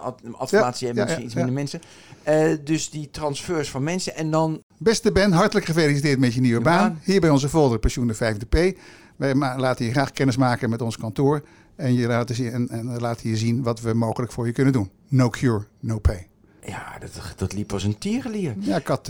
Ja, 0.49 0.85
hebben 0.85 1.03
misschien 1.03 1.25
iets 1.25 1.33
minder 1.33 1.53
mensen. 1.53 1.81
Eh, 2.23 2.51
dus 2.63 2.89
die 2.89 3.09
transfers 3.09 3.69
van 3.69 3.83
mensen. 3.83 4.15
En 4.15 4.31
dan, 4.31 4.63
Beste 4.77 5.11
Ben, 5.11 5.31
hartelijk 5.31 5.65
gefeliciteerd 5.65 6.19
met 6.19 6.33
je 6.33 6.41
nieuwe 6.41 6.61
baan. 6.61 6.77
baan. 6.89 6.99
Hier 7.03 7.19
bij 7.21 7.29
onze 7.29 7.49
folder 7.49 7.79
Pensioen 7.79 8.07
de 8.07 8.15
5de 8.15 8.47
P. 8.49 8.77
Wij 9.15 9.35
laten 9.35 9.85
je 9.85 9.91
graag 9.91 10.11
kennis 10.11 10.37
maken 10.37 10.69
met 10.69 10.81
ons 10.81 10.97
kantoor. 10.97 11.43
En, 11.75 11.93
je 11.93 12.07
laten, 12.07 12.35
zien, 12.35 12.51
en, 12.51 12.69
en 12.69 12.99
laten 12.99 13.29
je 13.29 13.37
zien 13.37 13.63
wat 13.63 13.81
we 13.81 13.93
mogelijk 13.93 14.31
voor 14.31 14.45
je 14.45 14.51
kunnen 14.51 14.73
doen. 14.73 14.89
No 15.07 15.29
cure, 15.29 15.65
no 15.79 15.99
pay. 15.99 16.27
ja, 16.65 16.97
dat, 16.99 17.11
dat 17.35 17.53
liep 17.53 17.73
als 17.73 17.83
een 17.83 17.97
tierenlier. 17.97 18.55
Ja, 18.59 18.75
ik, 18.77 18.87
had, 18.87 19.07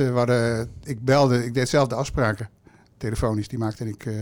ik 0.83 1.05
belde, 1.05 1.45
ik 1.45 1.53
deed 1.53 1.69
zelf 1.69 1.87
de 1.87 1.95
afspraken. 1.95 2.49
Telefonisch, 3.01 3.47
die 3.47 3.57
maakte 3.57 3.87
ik 3.87 4.05
eh, 4.05 4.15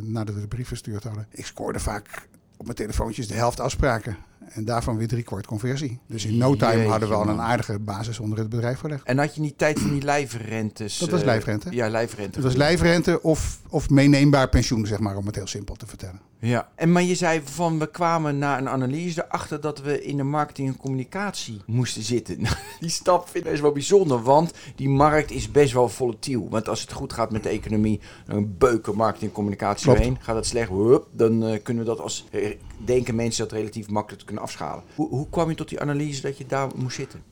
nadat 0.00 0.34
we 0.34 0.40
de 0.40 0.48
brief 0.48 0.68
verstuurd 0.68 1.04
hadden. 1.04 1.26
Ik 1.30 1.46
scoorde 1.46 1.78
vaak 1.80 2.28
op 2.56 2.64
mijn 2.64 2.76
telefoontjes 2.76 3.28
de 3.28 3.34
helft 3.34 3.60
afspraken. 3.60 4.16
En 4.48 4.64
daarvan 4.64 4.96
weer 4.96 5.08
drie 5.08 5.22
kwart 5.22 5.46
conversie. 5.46 5.98
Dus 6.06 6.24
in 6.24 6.36
no 6.36 6.56
time 6.56 6.72
Jeetje, 6.72 6.88
hadden 6.90 7.08
we 7.08 7.14
al 7.14 7.28
een 7.28 7.40
aardige 7.40 7.78
basis 7.78 8.18
onder 8.18 8.38
het 8.38 8.48
bedrijf 8.48 8.78
gelegd. 8.78 9.02
En 9.04 9.18
had 9.18 9.34
je 9.34 9.40
niet 9.40 9.58
tijd 9.58 9.78
van 9.78 9.90
die 9.90 10.02
lijfrentes? 10.02 10.98
Dat 10.98 11.10
was 11.10 11.20
eh, 11.20 11.26
lijfrente. 11.26 11.68
Ja, 11.70 11.88
lijfrente. 11.88 12.34
Het 12.34 12.44
was 12.44 12.54
lijfrente 12.54 13.22
of, 13.22 13.58
of 13.68 13.90
meeneembaar 13.90 14.48
pensioen, 14.48 14.86
zeg 14.86 14.98
maar, 14.98 15.16
om 15.16 15.26
het 15.26 15.34
heel 15.34 15.46
simpel 15.46 15.74
te 15.74 15.86
vertellen. 15.86 16.20
Ja, 16.40 16.68
en 16.74 16.92
maar 16.92 17.02
je 17.02 17.14
zei 17.14 17.40
van 17.44 17.78
we 17.78 17.90
kwamen 17.90 18.38
na 18.38 18.58
een 18.58 18.68
analyse 18.68 19.24
erachter 19.28 19.60
dat 19.60 19.80
we 19.80 20.04
in 20.04 20.16
de 20.16 20.22
marketing 20.22 20.68
en 20.68 20.76
communicatie 20.76 21.60
moesten 21.66 22.02
zitten. 22.02 22.36
Nou, 22.42 22.54
Die 22.80 22.90
stap 22.90 23.28
vind 23.28 23.44
ik 23.44 23.50
best 23.50 23.62
wel 23.62 23.72
bijzonder, 23.72 24.22
want 24.22 24.52
die 24.76 24.88
markt 24.88 25.30
is 25.30 25.50
best 25.50 25.72
wel 25.72 25.88
volatiel. 25.88 26.48
Want 26.50 26.68
als 26.68 26.80
het 26.80 26.92
goed 26.92 27.12
gaat 27.12 27.30
met 27.30 27.42
de 27.42 27.48
economie, 27.48 28.00
dan 28.26 28.54
beuken 28.58 28.94
marketing 28.96 29.28
en 29.30 29.36
communicatie 29.36 29.84
Klopt. 29.84 30.00
heen. 30.00 30.16
Gaat 30.20 30.36
het 30.36 30.46
slecht, 30.46 30.70
hup, 30.70 31.06
dan 31.12 31.44
eh, 31.44 31.62
kunnen 31.62 31.82
we 31.82 31.88
dat 31.88 32.00
als 32.00 32.26
eh, 32.30 32.56
denken 32.84 33.14
mensen 33.14 33.48
dat 33.48 33.58
relatief 33.58 33.88
makkelijk 33.88 34.18
te 34.20 34.26
kunnen 34.26 34.44
afschalen. 34.44 34.82
Hoe, 34.94 35.08
hoe 35.08 35.26
kwam 35.30 35.48
je 35.48 35.54
tot 35.54 35.68
die 35.68 35.80
analyse 35.80 36.22
dat 36.22 36.38
je 36.38 36.46
daar 36.46 36.68
moest 36.76 36.96
zitten? 36.96 37.22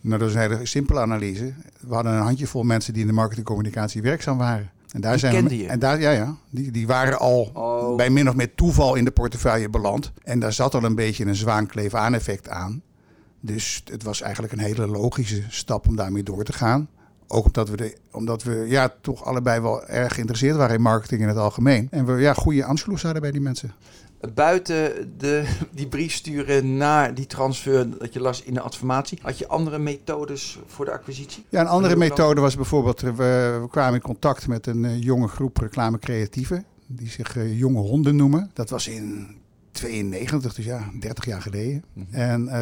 Nou, 0.00 0.18
dat 0.18 0.28
is 0.28 0.34
een 0.34 0.40
hele 0.40 0.66
simpele 0.66 1.00
analyse. 1.00 1.52
We 1.80 1.94
hadden 1.94 2.12
een 2.12 2.22
handjevol 2.22 2.62
mensen 2.62 2.92
die 2.92 3.02
in 3.02 3.08
de 3.08 3.14
marketingcommunicatie 3.14 4.02
werkzaam 4.02 4.38
waren. 4.38 4.70
En 4.90 5.00
daar 5.00 5.10
Die 5.10 5.20
zijn 5.20 5.48
we, 5.48 5.56
je? 5.56 5.66
En 5.66 5.78
daar, 5.78 6.00
ja, 6.00 6.10
ja. 6.10 6.36
Die, 6.50 6.70
die 6.70 6.86
waren 6.86 7.18
al 7.18 7.50
Oh. 7.54 7.96
bij 7.96 8.10
min 8.10 8.28
of 8.28 8.34
meer 8.34 8.54
toeval 8.54 8.94
in 8.94 9.04
de 9.04 9.10
portefeuille 9.10 9.68
beland. 9.68 10.12
En 10.22 10.38
daar 10.38 10.52
zat 10.52 10.74
al 10.74 10.84
een 10.84 10.94
beetje 10.94 11.24
een 11.24 11.34
zwaankleef-aan 11.36 12.14
effect 12.14 12.48
aan. 12.48 12.82
Dus 13.40 13.82
het 13.90 14.02
was 14.02 14.20
eigenlijk 14.20 14.52
een 14.52 14.58
hele 14.58 14.86
logische 14.86 15.42
stap 15.48 15.88
om 15.88 15.96
daarmee 15.96 16.22
door 16.22 16.44
te 16.44 16.52
gaan. 16.52 16.88
Ook 17.32 17.44
omdat 17.44 17.68
we, 17.68 17.76
de, 17.76 17.96
omdat 18.10 18.42
we 18.42 18.64
ja, 18.68 18.94
toch 19.00 19.24
allebei 19.24 19.60
wel 19.60 19.86
erg 19.86 20.14
geïnteresseerd 20.14 20.56
waren 20.56 20.76
in 20.76 20.82
marketing 20.82 21.20
in 21.20 21.28
het 21.28 21.36
algemeen. 21.36 21.88
En 21.90 22.06
we 22.06 22.20
ja, 22.20 22.34
goede 22.34 22.64
aansluis 22.64 23.02
hadden 23.02 23.22
bij 23.22 23.30
die 23.30 23.40
mensen. 23.40 23.72
Buiten 24.34 25.12
de, 25.18 25.44
die 25.70 25.86
brief 25.86 26.12
sturen 26.12 26.76
naar 26.76 27.14
die 27.14 27.26
transfer 27.26 27.98
dat 27.98 28.12
je 28.12 28.20
las 28.20 28.42
in 28.42 28.54
de 28.54 28.60
adformatie, 28.60 29.18
had 29.22 29.38
je 29.38 29.48
andere 29.48 29.78
methodes 29.78 30.58
voor 30.66 30.84
de 30.84 30.90
acquisitie? 30.90 31.44
Ja, 31.48 31.60
een 31.60 31.66
andere 31.66 31.96
methode 31.96 32.40
was 32.40 32.56
bijvoorbeeld, 32.56 33.02
eh, 33.02 33.10
we, 33.10 33.58
we 33.62 33.68
kwamen 33.70 33.94
in 33.94 34.00
contact 34.00 34.48
met 34.48 34.66
een 34.66 34.84
eh, 34.84 35.02
jonge 35.02 35.28
groep 35.28 35.56
reclamecreatieven, 35.56 36.64
die 36.86 37.08
zich 37.08 37.36
eh, 37.36 37.58
Jonge 37.58 37.80
Honden 37.80 38.16
noemen. 38.16 38.50
Dat 38.54 38.70
was 38.70 38.88
in 38.88 39.36
92, 39.72 40.54
dus 40.54 40.64
ja, 40.64 40.90
30 41.00 41.24
jaar 41.24 41.42
geleden. 41.42 41.84
Mhm. 41.92 42.14
En 42.14 42.48
eh, 42.48 42.54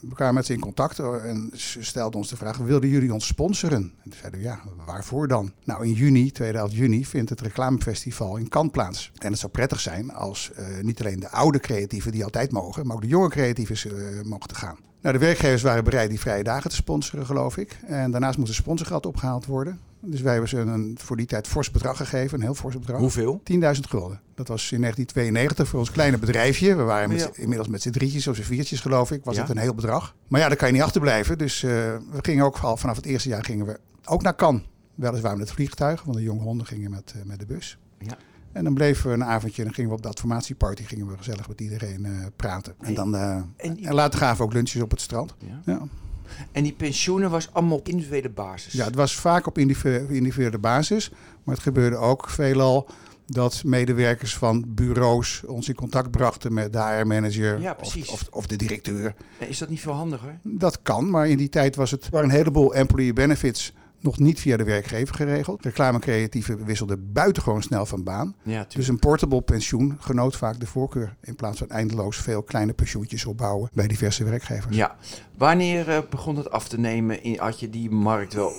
we 0.00 0.14
kwamen 0.14 0.34
met 0.34 0.46
ze 0.46 0.52
in 0.52 0.60
contact 0.60 0.98
en 0.98 1.50
ze 1.54 1.82
stelden 1.82 2.18
ons 2.18 2.28
de 2.28 2.36
vraag, 2.36 2.56
wilden 2.56 2.88
jullie 2.88 3.12
ons 3.12 3.26
sponsoren? 3.26 3.76
En 3.76 4.02
toen 4.02 4.12
zeiden 4.20 4.40
we, 4.40 4.46
ja, 4.46 4.60
waarvoor 4.86 5.28
dan? 5.28 5.52
Nou, 5.64 5.86
in 5.86 5.92
juni, 5.92 6.30
2011 6.30 6.72
juni, 6.72 7.06
vindt 7.06 7.30
het 7.30 7.40
reclamefestival 7.40 8.36
in 8.36 8.48
Cannes 8.48 8.72
plaats. 8.72 9.12
En 9.18 9.30
het 9.30 9.38
zou 9.38 9.52
prettig 9.52 9.80
zijn 9.80 10.12
als 10.12 10.50
eh, 10.52 10.64
niet 10.80 11.00
alleen 11.00 11.20
de 11.20 11.30
oude 11.30 11.60
creatieven 11.60 12.12
die 12.12 12.24
altijd 12.24 12.52
mogen, 12.52 12.86
maar 12.86 12.96
ook 12.96 13.02
de 13.02 13.08
jonge 13.08 13.28
creatieven 13.28 13.76
eh, 13.96 14.24
mochten 14.24 14.56
gaan. 14.56 14.78
Nou, 15.00 15.18
de 15.18 15.24
werkgevers 15.24 15.62
waren 15.62 15.84
bereid 15.84 16.10
die 16.10 16.20
vrije 16.20 16.42
dagen 16.42 16.70
te 16.70 16.76
sponsoren, 16.76 17.26
geloof 17.26 17.56
ik. 17.56 17.78
En 17.86 18.10
daarnaast 18.10 18.38
moest 18.38 18.48
een 18.48 18.54
sponsorgeld 18.54 19.06
opgehaald 19.06 19.46
worden. 19.46 19.80
Dus 20.02 20.20
wij 20.20 20.32
hebben 20.32 20.50
ze 20.50 20.58
een 20.58 20.98
voor 21.00 21.16
die 21.16 21.26
tijd 21.26 21.46
fors 21.46 21.70
bedrag 21.70 21.96
gegeven, 21.96 22.38
een 22.38 22.44
heel 22.44 22.54
fors 22.54 22.78
bedrag. 22.78 22.98
Hoeveel? 23.00 23.40
10.000 23.44 23.58
gulden. 23.88 24.20
Dat 24.34 24.48
was 24.48 24.72
in 24.72 24.80
1992 24.80 25.68
voor 25.68 25.78
ons 25.78 25.90
kleine 25.90 26.18
bedrijfje. 26.18 26.74
We 26.76 26.82
waren 26.82 27.08
met, 27.08 27.20
Ja. 27.20 27.30
z'n- 27.32 27.40
inmiddels 27.40 27.68
met 27.68 27.82
z'n 27.82 27.90
drietjes 27.90 28.26
of 28.26 28.36
z'n 28.36 28.42
viertjes, 28.42 28.80
geloof 28.80 29.10
ik. 29.10 29.24
Was 29.24 29.34
Ja. 29.34 29.40
het 29.40 29.50
een 29.50 29.56
heel 29.58 29.74
bedrag. 29.74 30.14
Maar 30.28 30.40
ja, 30.40 30.48
daar 30.48 30.56
kan 30.56 30.68
je 30.68 30.74
niet 30.74 30.82
achterblijven. 30.82 31.38
Dus 31.38 31.62
eh, 31.62 31.70
we 31.70 32.18
gingen 32.20 32.44
ook 32.44 32.58
al 32.58 32.76
vanaf 32.76 32.96
het 32.96 33.06
eerste 33.06 33.28
jaar 33.28 33.44
gingen 33.44 33.66
we 33.66 33.78
ook 34.04 34.22
naar 34.22 34.34
Cannes. 34.36 34.62
Weliswaar 34.94 35.36
met 35.36 35.46
het 35.46 35.54
vliegtuig, 35.56 36.02
want 36.02 36.16
de 36.16 36.22
jonge 36.22 36.42
honden 36.42 36.66
gingen 36.66 36.90
met, 36.90 37.12
eh, 37.16 37.22
met 37.24 37.38
de 37.38 37.46
bus. 37.46 37.78
Ja. 37.98 38.16
En 38.52 38.64
dan 38.64 38.74
bleven 38.74 39.06
we 39.08 39.14
een 39.14 39.24
avondje 39.24 39.58
en 39.58 39.64
dan 39.64 39.74
gingen 39.74 39.90
we 39.90 39.96
op 39.96 40.02
de 40.02 40.08
adformatieparty 40.08 40.84
gingen 40.84 41.06
we 41.06 41.16
gezellig 41.16 41.48
met 41.48 41.60
iedereen 41.60 42.04
eh, 42.04 42.12
praten. 42.36 42.74
En, 42.80 42.94
dan, 42.94 43.14
En 43.56 43.78
later 43.94 44.18
gaven 44.18 44.36
we 44.36 44.42
ook 44.42 44.52
lunches 44.52 44.82
op 44.82 44.90
het 44.90 45.00
strand. 45.00 45.34
ja. 45.38 45.60
Ja. 45.64 45.80
En 46.52 46.62
die 46.62 46.72
pensioenen 46.72 47.30
was 47.30 47.48
allemaal 47.52 47.76
op 47.78 47.88
individuele 47.88 48.28
basis. 48.30 48.72
Ja, 48.72 48.84
het 48.84 48.94
was 48.94 49.14
vaak 49.16 49.46
op 49.46 49.58
individu- 49.58 50.06
individuele 50.14 50.58
basis. 50.58 51.10
Maar 51.44 51.54
het 51.54 51.64
gebeurde 51.64 51.96
ook 51.96 52.28
veelal 52.28 52.88
dat 53.26 53.62
medewerkers 53.64 54.36
van 54.36 54.64
bureaus 54.68 55.42
ons 55.46 55.68
in 55.68 55.74
contact 55.74 56.10
brachten 56.10 56.54
met 56.54 56.72
de 56.72 56.78
HR-manager 56.78 57.60
Ja, 57.60 57.70
of, 57.70 57.76
precies. 57.76 58.08
of, 58.08 58.26
of 58.30 58.46
de 58.46 58.56
directeur. 58.56 59.14
Is 59.38 59.58
dat 59.58 59.68
niet 59.68 59.80
veel 59.80 59.92
handiger? 59.92 60.38
Dat 60.42 60.82
kan, 60.82 61.10
maar 61.10 61.28
in 61.28 61.36
die 61.36 61.48
tijd 61.48 61.76
was 61.76 61.90
het 61.90 62.08
waren 62.08 62.28
een 62.28 62.34
heleboel 62.34 62.74
employee 62.74 63.12
benefits 63.12 63.72
nog 64.00 64.18
niet 64.18 64.40
via 64.40 64.56
de 64.56 64.64
werkgever 64.64 65.14
geregeld. 65.14 65.64
Reclamecreatieven 65.64 66.64
wisselden 66.64 67.12
buitengewoon 67.12 67.62
snel 67.62 67.86
van 67.86 68.02
baan. 68.02 68.34
Ja, 68.42 68.66
Dus 68.68 68.88
een 68.88 68.98
portable 68.98 69.42
pensioen 69.42 69.96
genoot 70.00 70.36
vaak 70.36 70.60
de 70.60 70.66
voorkeur 70.66 71.16
in 71.22 71.34
plaats 71.36 71.58
van 71.58 71.68
eindeloos 71.68 72.16
veel 72.16 72.42
kleine 72.42 72.72
pensioentjes 72.72 73.24
opbouwen 73.24 73.70
bij 73.72 73.86
diverse 73.86 74.24
werkgevers. 74.24 74.76
Ja. 74.76 74.96
Wanneer 75.36 75.88
eh, 75.88 75.98
begon 76.10 76.36
het 76.36 76.50
af 76.50 76.68
te 76.68 76.78
nemen? 76.80 77.22
In, 77.22 77.38
had 77.38 77.60
je 77.60 77.70
die 77.70 77.90
markt 77.90 78.34
wel 78.34 78.52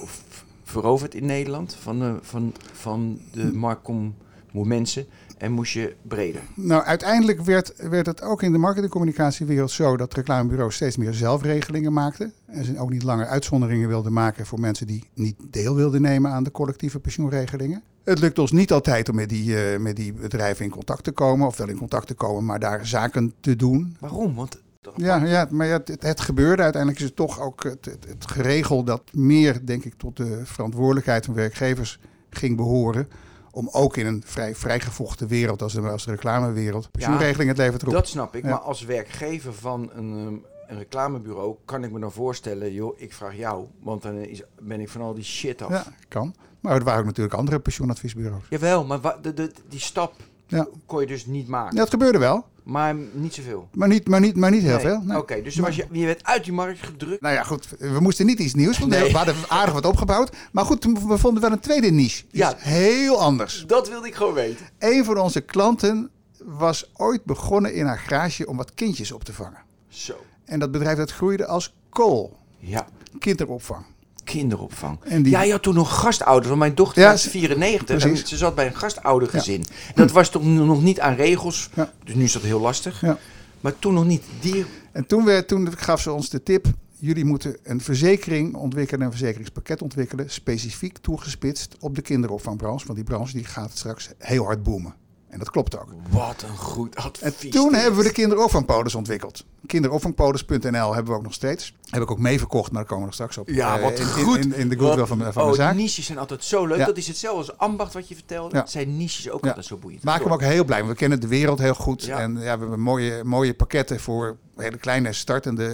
veroverd 0.64 1.16
in 1.16 1.26
Nederland? 1.26 1.76
Van 1.82 2.00
de, 2.00 2.18
van, 2.22 2.54
van 2.74 3.20
de 3.32 3.42
Hm. 3.42 3.56
marktcom 3.56 4.16
mensen? 4.52 5.06
En 5.42 5.52
moest 5.52 5.74
je 5.74 5.96
breder? 6.02 6.42
Nou, 6.56 6.84
uiteindelijk 6.84 7.42
werd, 7.42 7.74
werd 7.78 8.06
het 8.06 8.22
ook 8.22 8.44
in 8.44 8.52
de 8.52 8.58
marketingcommunicatiewereld 8.58 9.72
zo 9.72 9.98
dat 9.98 10.14
reclamebureaus 10.14 10.76
steeds 10.76 10.98
meer 10.98 11.14
zelfregelingen 11.14 11.94
maakten. 11.94 12.34
En 12.46 12.66
ze 12.66 12.80
ook 12.80 12.90
niet 12.90 13.04
langer 13.04 13.26
uitzonderingen 13.26 13.88
wilden 13.88 14.14
maken 14.14 14.46
voor 14.46 14.60
mensen 14.60 14.88
die 14.88 15.10
niet 15.14 15.36
deel 15.50 15.76
wilden 15.76 16.02
nemen 16.02 16.32
aan 16.32 16.44
de 16.44 16.52
collectieve 16.52 17.00
pensioenregelingen. 17.00 17.84
Het 18.04 18.20
lukt 18.20 18.40
ons 18.40 18.52
niet 18.52 18.72
altijd 18.72 19.10
om 19.10 19.16
met 19.16 19.30
die, 19.30 19.64
eh, 19.64 19.80
met 19.80 19.96
die 19.96 20.14
bedrijven 20.14 20.66
in 20.66 20.72
contact 20.72 21.04
te 21.04 21.12
komen, 21.12 21.48
of 21.48 21.58
wel 21.58 21.70
in 21.70 21.78
contact 21.78 22.08
te 22.08 22.14
komen, 22.14 22.46
maar 22.46 22.60
daar 22.60 22.88
zaken 22.88 23.34
te 23.40 23.56
doen. 23.56 23.96
Waarom? 24.00 24.36
Want 24.36 24.62
Ja, 24.96 25.26
ja 25.26 25.48
maar 25.52 25.68
ja, 25.68 25.82
het, 25.86 26.04
het 26.04 26.22
gebeurde. 26.22 26.64
Uiteindelijk 26.64 27.02
is 27.02 27.08
het 27.08 27.18
toch 27.18 27.40
ook 27.40 27.64
het, 27.64 27.86
het, 27.86 28.06
het 28.08 28.32
geregeld 28.32 28.88
dat 28.88 29.02
meer, 29.14 29.66
denk 29.66 29.86
ik, 29.86 29.94
tot 29.98 30.18
de 30.18 30.42
verantwoordelijkheid 30.44 31.26
van 31.26 31.34
werkgevers 31.34 32.00
ging 32.30 32.58
behoren. 32.58 33.08
Om 33.51 33.70
ook 33.72 33.98
in 33.98 34.05
een 34.05 34.24
vrij 34.25 34.55
vrijgevochten 34.55 35.27
wereld, 35.27 35.62
als 35.62 35.74
de, 35.74 35.81
als 35.81 36.05
de 36.05 36.12
reclamewereld, 36.12 36.91
pensioenregeling 36.91 37.50
het 37.50 37.58
leven 37.58 37.79
te 37.79 37.86
roepen. 37.86 38.01
Dat 38.01 38.10
snap 38.12 38.36
ik. 38.36 38.43
Ja. 38.43 38.50
Maar 38.50 38.60
als 38.60 38.81
werkgever 38.81 39.53
van 39.53 39.89
een, 39.93 40.17
ehm, 40.17 40.34
een 40.72 40.77
reclamebureau 40.77 41.55
kan 41.65 41.84
ik 41.84 41.91
me 41.91 42.00
dan 42.00 42.12
voorstellen, 42.12 42.74
joh, 42.74 43.00
ik 43.00 43.13
vraag 43.13 43.36
jou. 43.36 43.65
Want 43.79 44.01
dan 44.01 44.15
is, 44.15 44.41
ben 44.60 44.79
ik 44.79 44.89
van 44.89 45.01
al 45.01 45.13
die 45.13 45.24
shit 45.24 45.62
af. 45.62 45.70
Ja, 45.70 45.84
kan. 46.08 46.36
Maar 46.60 46.75
er 46.75 46.84
waren 46.84 47.00
ook 47.00 47.05
natuurlijk 47.05 47.36
andere 47.36 47.60
pensioenadviesbureaus. 47.60 48.43
Jawel, 48.50 48.86
maar 48.86 49.01
de, 49.22 49.34
de, 49.34 49.51
die 49.67 49.79
stap 49.79 50.13
Ja. 50.48 50.67
kon 50.86 51.01
je 51.01 51.08
dus 51.08 51.25
niet 51.25 51.48
maken. 51.48 51.75
Ja, 51.75 51.81
dat 51.81 51.89
gebeurde 51.89 52.17
wel. 52.17 52.46
Maar 52.63 52.96
niet 53.13 53.34
zoveel. 53.34 53.70
Maar 53.74 53.88
niet, 53.88 54.08
maar 54.08 54.20
niet, 54.20 54.36
maar 54.36 54.51
niet 54.51 54.62
heel 54.62 54.72
Nee. 54.75 54.86
veel. 54.86 55.01
nee. 55.03 55.18
Oké, 55.18 55.41
dus 55.41 55.56
was 55.56 55.75
je, 55.75 55.86
je 55.91 56.06
werd 56.06 56.24
uit 56.24 56.44
die 56.44 56.53
markt 56.53 56.80
gedrukt. 56.86 57.22
Nou 57.22 57.34
ja, 57.36 57.44
goed. 57.44 57.68
We 57.80 58.00
moesten 58.00 58.25
niet 58.25 58.39
iets 58.39 58.53
nieuws. 58.53 58.80
Want 58.80 58.91
Nee. 58.91 59.12
we 59.12 59.18
hadden 59.18 59.36
aardig 59.48 59.74
wat 59.74 59.86
opgebouwd. 59.86 60.36
Maar 60.51 60.65
goed, 60.65 60.84
we 61.08 61.18
vonden 61.18 61.41
wel 61.41 61.51
een 61.51 61.60
tweede 61.60 61.89
niche. 61.91 62.24
Iets 62.24 62.27
Ja. 62.32 62.56
heel 62.58 63.20
anders. 63.22 63.63
Dat 63.68 63.89
wilde 63.89 64.08
ik 64.08 64.15
gewoon 64.15 64.34
weten. 64.34 64.65
Een 64.80 65.06
van 65.06 65.18
onze 65.18 65.41
klanten 65.41 66.10
was 66.46 66.89
ooit 66.96 67.24
begonnen 67.24 67.74
in 67.74 67.86
haar 67.86 68.00
garage 68.00 68.48
om 68.48 68.58
wat 68.58 68.74
kindjes 68.74 69.12
op 69.12 69.24
te 69.24 69.34
vangen. 69.34 69.60
Zo. 69.88 70.13
En 70.46 70.60
dat 70.60 70.72
bedrijf 70.72 70.98
dat 70.98 71.12
groeide 71.12 71.46
als 71.46 71.74
kool. 71.89 72.38
Ja, 72.60 72.88
Kinderopvang. 73.20 73.86
Kinderopvang. 74.24 75.00
En 75.04 75.24
die- 75.24 75.32
Ja, 75.32 75.42
je 75.44 75.51
had 75.51 75.62
toen 75.63 75.74
nog 75.75 76.00
gastouders. 76.00 76.48
Want 76.48 76.60
mijn 76.60 76.75
dochter 76.75 77.01
Ja, 77.01 77.12
was 77.12 77.22
ze- 77.22 77.30
94 77.30 77.98
precies. 77.98 78.22
en 78.22 78.28
ze 78.28 78.38
zat 78.38 78.56
bij 78.56 78.66
een 78.68 78.75
gastoudergezin. 78.75 79.66
Dat 79.96 80.12
was 80.12 80.30
toch 80.30 80.44
nog 80.44 80.82
niet 80.82 81.00
aan 81.00 81.16
regels. 81.16 81.70
Ja. 81.74 81.92
Dus 82.04 82.16
nu 82.16 82.24
is 82.24 82.32
dat 82.32 82.42
heel 82.42 82.60
lastig. 82.60 83.01
Ja. 83.01 83.18
Maar 83.62 83.80
toen 83.80 83.94
nog 83.94 84.06
niet. 84.06 84.24
Die... 84.40 84.66
En 84.92 85.06
toen, 85.06 85.46
toen 85.46 85.78
gaf 85.78 86.01
ze 86.01 86.12
ons 86.12 86.30
de 86.30 86.44
tip. 86.44 86.66
Jullie 87.00 87.25
moeten 87.25 87.58
een 87.63 87.82
verzekering 87.82 88.56
ontwikkelen, 88.56 89.06
een 89.06 89.12
verzekeringspakket 89.12 89.82
ontwikkelen. 89.82 90.30
Specifiek 90.30 90.98
toegespitst 90.98 91.75
op 91.80 91.96
de 91.96 92.01
kinderopvangbranche. 92.01 92.86
Want 92.86 92.98
die 92.98 93.08
branche 93.08 93.34
die 93.34 93.46
gaat 93.46 93.72
straks 93.78 94.10
heel 94.18 94.44
hard 94.44 94.63
boomen. 94.63 94.94
En 95.32 95.40
dat 95.40 95.50
klopt 95.50 95.80
ook. 95.80 95.88
Wat 96.10 96.44
een 96.50 96.58
goed 96.58 96.96
En 96.96 97.04
advies. 97.04 97.52
toen 97.52 97.72
dit. 97.72 97.82
hebben 97.82 98.00
we 98.00 98.06
de 98.06 98.12
kinderopvangpolis 98.12 98.96
ontwikkeld. 98.96 99.46
Kinderopvangpolis.nl 99.66 100.94
hebben 100.94 101.12
we 101.12 101.18
ook 101.18 101.24
nog 101.24 101.34
steeds. 101.34 101.76
Heb 101.90 102.02
ik 102.02 102.12
ook 102.12 102.20
meeverkocht, 102.20 102.72
maar 102.72 102.80
daar 102.82 102.90
komen 102.90 103.00
we 103.00 103.06
nog 103.06 103.14
straks 103.14 103.38
op. 103.38 103.50
Ja, 103.50 103.76
Eh, 103.78 103.84
wat 103.84 104.00
in, 104.00 104.06
goed. 104.06 104.38
In, 104.46 104.54
in 104.56 104.70
de 104.70 104.78
goodwill 104.78 105.06
van, 105.06 105.18
van 105.18 105.28
oh, 105.28 105.44
mijn 105.44 105.56
zaak. 105.56 105.76
niches 105.76 106.06
zijn 106.06 106.18
altijd 106.18 106.44
zo 106.44 106.66
leuk. 106.66 106.78
Ja. 106.78 106.86
Dat 106.86 106.98
is 106.98 107.08
hetzelfde 107.08 107.38
als 107.52 107.58
ambacht 107.58 107.94
wat 107.94 108.08
je 108.08 108.16
vertelde. 108.16 108.56
Ja. 108.56 108.62
Dat 108.62 108.72
zijn 108.72 108.98
niches 108.98 109.30
ook 109.30 109.42
Ja. 109.44 109.48
altijd 109.48 109.66
zo 109.66 109.78
boeiend. 109.78 110.04
Maak 110.04 110.24
hem 110.24 110.32
ook 110.34 110.42
heel 110.42 110.66
blij. 110.66 110.78
Want 110.80 110.92
we 110.92 110.98
kennen 110.98 111.20
de 111.22 111.28
wereld 111.28 111.60
heel 111.60 111.74
goed. 111.76 112.08
En 112.08 112.32
ja, 112.34 112.40
we 112.40 112.48
hebben 112.48 112.80
mooie, 112.80 113.24
mooie 113.24 113.54
pakketten 113.54 114.00
voor 114.00 114.38
hele 114.56 114.78
kleine 114.78 115.14
startende 115.14 115.66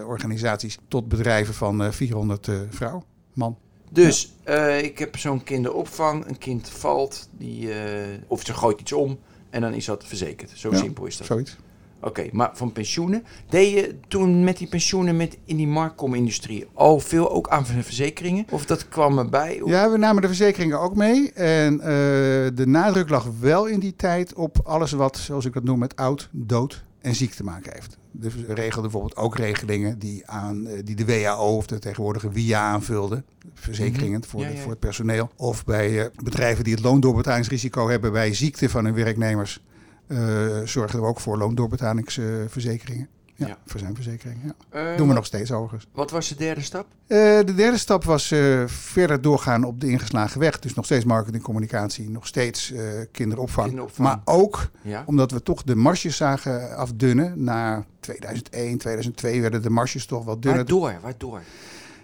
eh, 0.00 0.08
organisaties. 0.08 0.78
Tot 0.88 1.08
bedrijven 1.08 1.54
van 1.54 1.82
eh 1.82 1.90
400 1.90 2.48
eh 2.48 2.54
vrouw, 2.70 3.04
man. 3.32 3.58
Dus 3.92 4.32
eh, 4.44 4.82
ik 4.82 4.98
heb 4.98 5.16
zo'n 5.18 5.42
kinderopvang. 5.44 6.26
Een 6.28 6.38
kind 6.38 6.68
valt. 6.68 7.28
Die, 7.38 7.72
eh, 7.72 7.78
of 8.26 8.42
ze 8.44 8.54
gooit 8.54 8.80
iets 8.80 8.92
om. 8.92 9.18
En 9.50 9.60
dan 9.60 9.72
is 9.74 9.84
dat 9.84 10.04
verzekerd. 10.06 10.50
Zo 10.54 10.70
Ja, 10.70 10.76
simpel 10.76 11.06
is 11.06 11.16
dat. 11.16 11.26
Zoiets. 11.26 11.56
Oké, 12.00 12.28
maar 12.32 12.50
van 12.54 12.72
pensioenen. 12.72 13.24
Deed 13.48 13.72
je 13.72 13.94
toen 14.08 14.44
met 14.44 14.56
die 14.58 14.68
pensioenen 14.68 15.16
met 15.16 15.38
in 15.44 15.56
die 15.56 15.66
marktcom-industrie 15.66 16.66
al 16.74 17.00
veel 17.00 17.30
ook 17.30 17.48
aan 17.48 17.66
verzekeringen? 17.66 18.46
Of 18.50 18.66
dat 18.66 18.88
kwam 18.88 19.18
erbij? 19.18 19.60
Of- 19.60 19.70
Ja, 19.70 19.90
we 19.90 19.96
namen 19.98 20.22
de 20.22 20.28
verzekeringen 20.28 20.80
ook 20.80 20.96
mee. 20.96 21.32
En 21.32 21.80
eh, 21.80 21.86
de 22.54 22.64
nadruk 22.66 23.08
lag 23.08 23.26
wel 23.40 23.66
in 23.66 23.80
die 23.80 23.96
tijd 23.96 24.34
op 24.34 24.56
alles 24.64 24.92
wat, 24.92 25.16
zoals 25.16 25.44
ik 25.44 25.52
dat 25.52 25.64
noem, 25.64 25.78
met 25.78 25.96
oud, 25.96 26.28
dood 26.32 26.82
en 27.02 27.14
ziek 27.14 27.32
te 27.34 27.44
maken 27.44 27.72
heeft. 27.72 27.98
Dus 28.10 28.34
we 28.34 28.54
regelden 28.54 28.82
bijvoorbeeld 28.82 29.16
ook 29.16 29.36
regelingen 29.36 29.98
die, 29.98 30.26
aan, 30.26 30.66
eh, 30.66 30.80
die 30.84 30.96
de 30.96 31.04
WHO 31.04 31.56
of 31.56 31.66
de 31.66 31.78
tegenwoordige 31.78 32.30
WIA 32.30 32.60
aanvulde. 32.60 33.22
Verzekeringen 33.54 34.18
Mhm. 34.18 34.28
voor, 34.28 34.40
Ja, 34.40 34.48
de- 34.48 34.54
ja. 34.54 34.60
voor 34.60 34.70
het 34.70 34.80
personeel. 34.80 35.30
Of 35.36 35.64
bij 35.64 36.00
eh, 36.00 36.06
bedrijven 36.22 36.64
die 36.64 36.74
het 36.74 36.82
loondoorbetalingsrisico 36.82 37.88
hebben 37.88 38.12
bij 38.12 38.34
ziekte 38.34 38.68
van 38.68 38.84
hun 38.84 38.94
werknemers. 38.94 39.62
eh 40.06 40.60
zorgen 40.64 41.00
we 41.00 41.06
ook 41.06 41.20
voor 41.20 41.38
loondoorbetalingsverzekeringen. 41.38 43.08
Ja, 43.42 43.48
Ja. 43.48 43.58
voor 43.66 43.80
zijn 43.80 43.94
verzekering. 43.94 44.38
Ja. 44.44 44.54
Eh, 44.90 44.96
Doen 44.96 45.08
we 45.08 45.14
nog 45.14 45.26
steeds 45.26 45.52
overigens. 45.52 45.86
Wat 45.92 46.10
was 46.10 46.28
de 46.28 46.34
derde 46.34 46.60
stap? 46.60 46.86
Eh, 47.06 47.18
de 47.18 47.54
derde 47.54 47.78
stap 47.78 48.04
was 48.04 48.30
eh, 48.30 48.62
verder 48.66 49.20
doorgaan 49.20 49.64
op 49.64 49.80
de 49.80 49.88
ingeslagen 49.88 50.40
weg. 50.40 50.58
Dus 50.58 50.74
nog 50.74 50.84
steeds 50.84 51.04
marketing, 51.04 51.42
communicatie, 51.42 52.10
nog 52.10 52.26
steeds 52.26 52.72
kinderopvang. 53.12 53.66
Kinderopvang. 53.66 54.08
Maar 54.08 54.20
ook 54.24 54.70
Ja. 54.82 55.02
omdat 55.06 55.30
we 55.30 55.42
toch 55.42 55.62
de 55.62 55.74
marges 55.74 56.16
zagen 56.16 56.76
afdunnen. 56.76 57.44
Na 57.44 57.84
2001, 58.00 58.78
2002 58.78 59.40
werden 59.40 59.62
de 59.62 59.70
marges 59.70 60.06
toch 60.06 60.24
wat 60.24 60.42
dunner. 60.42 60.58
Waardoor? 60.60 60.94
Waardoor? 61.02 61.40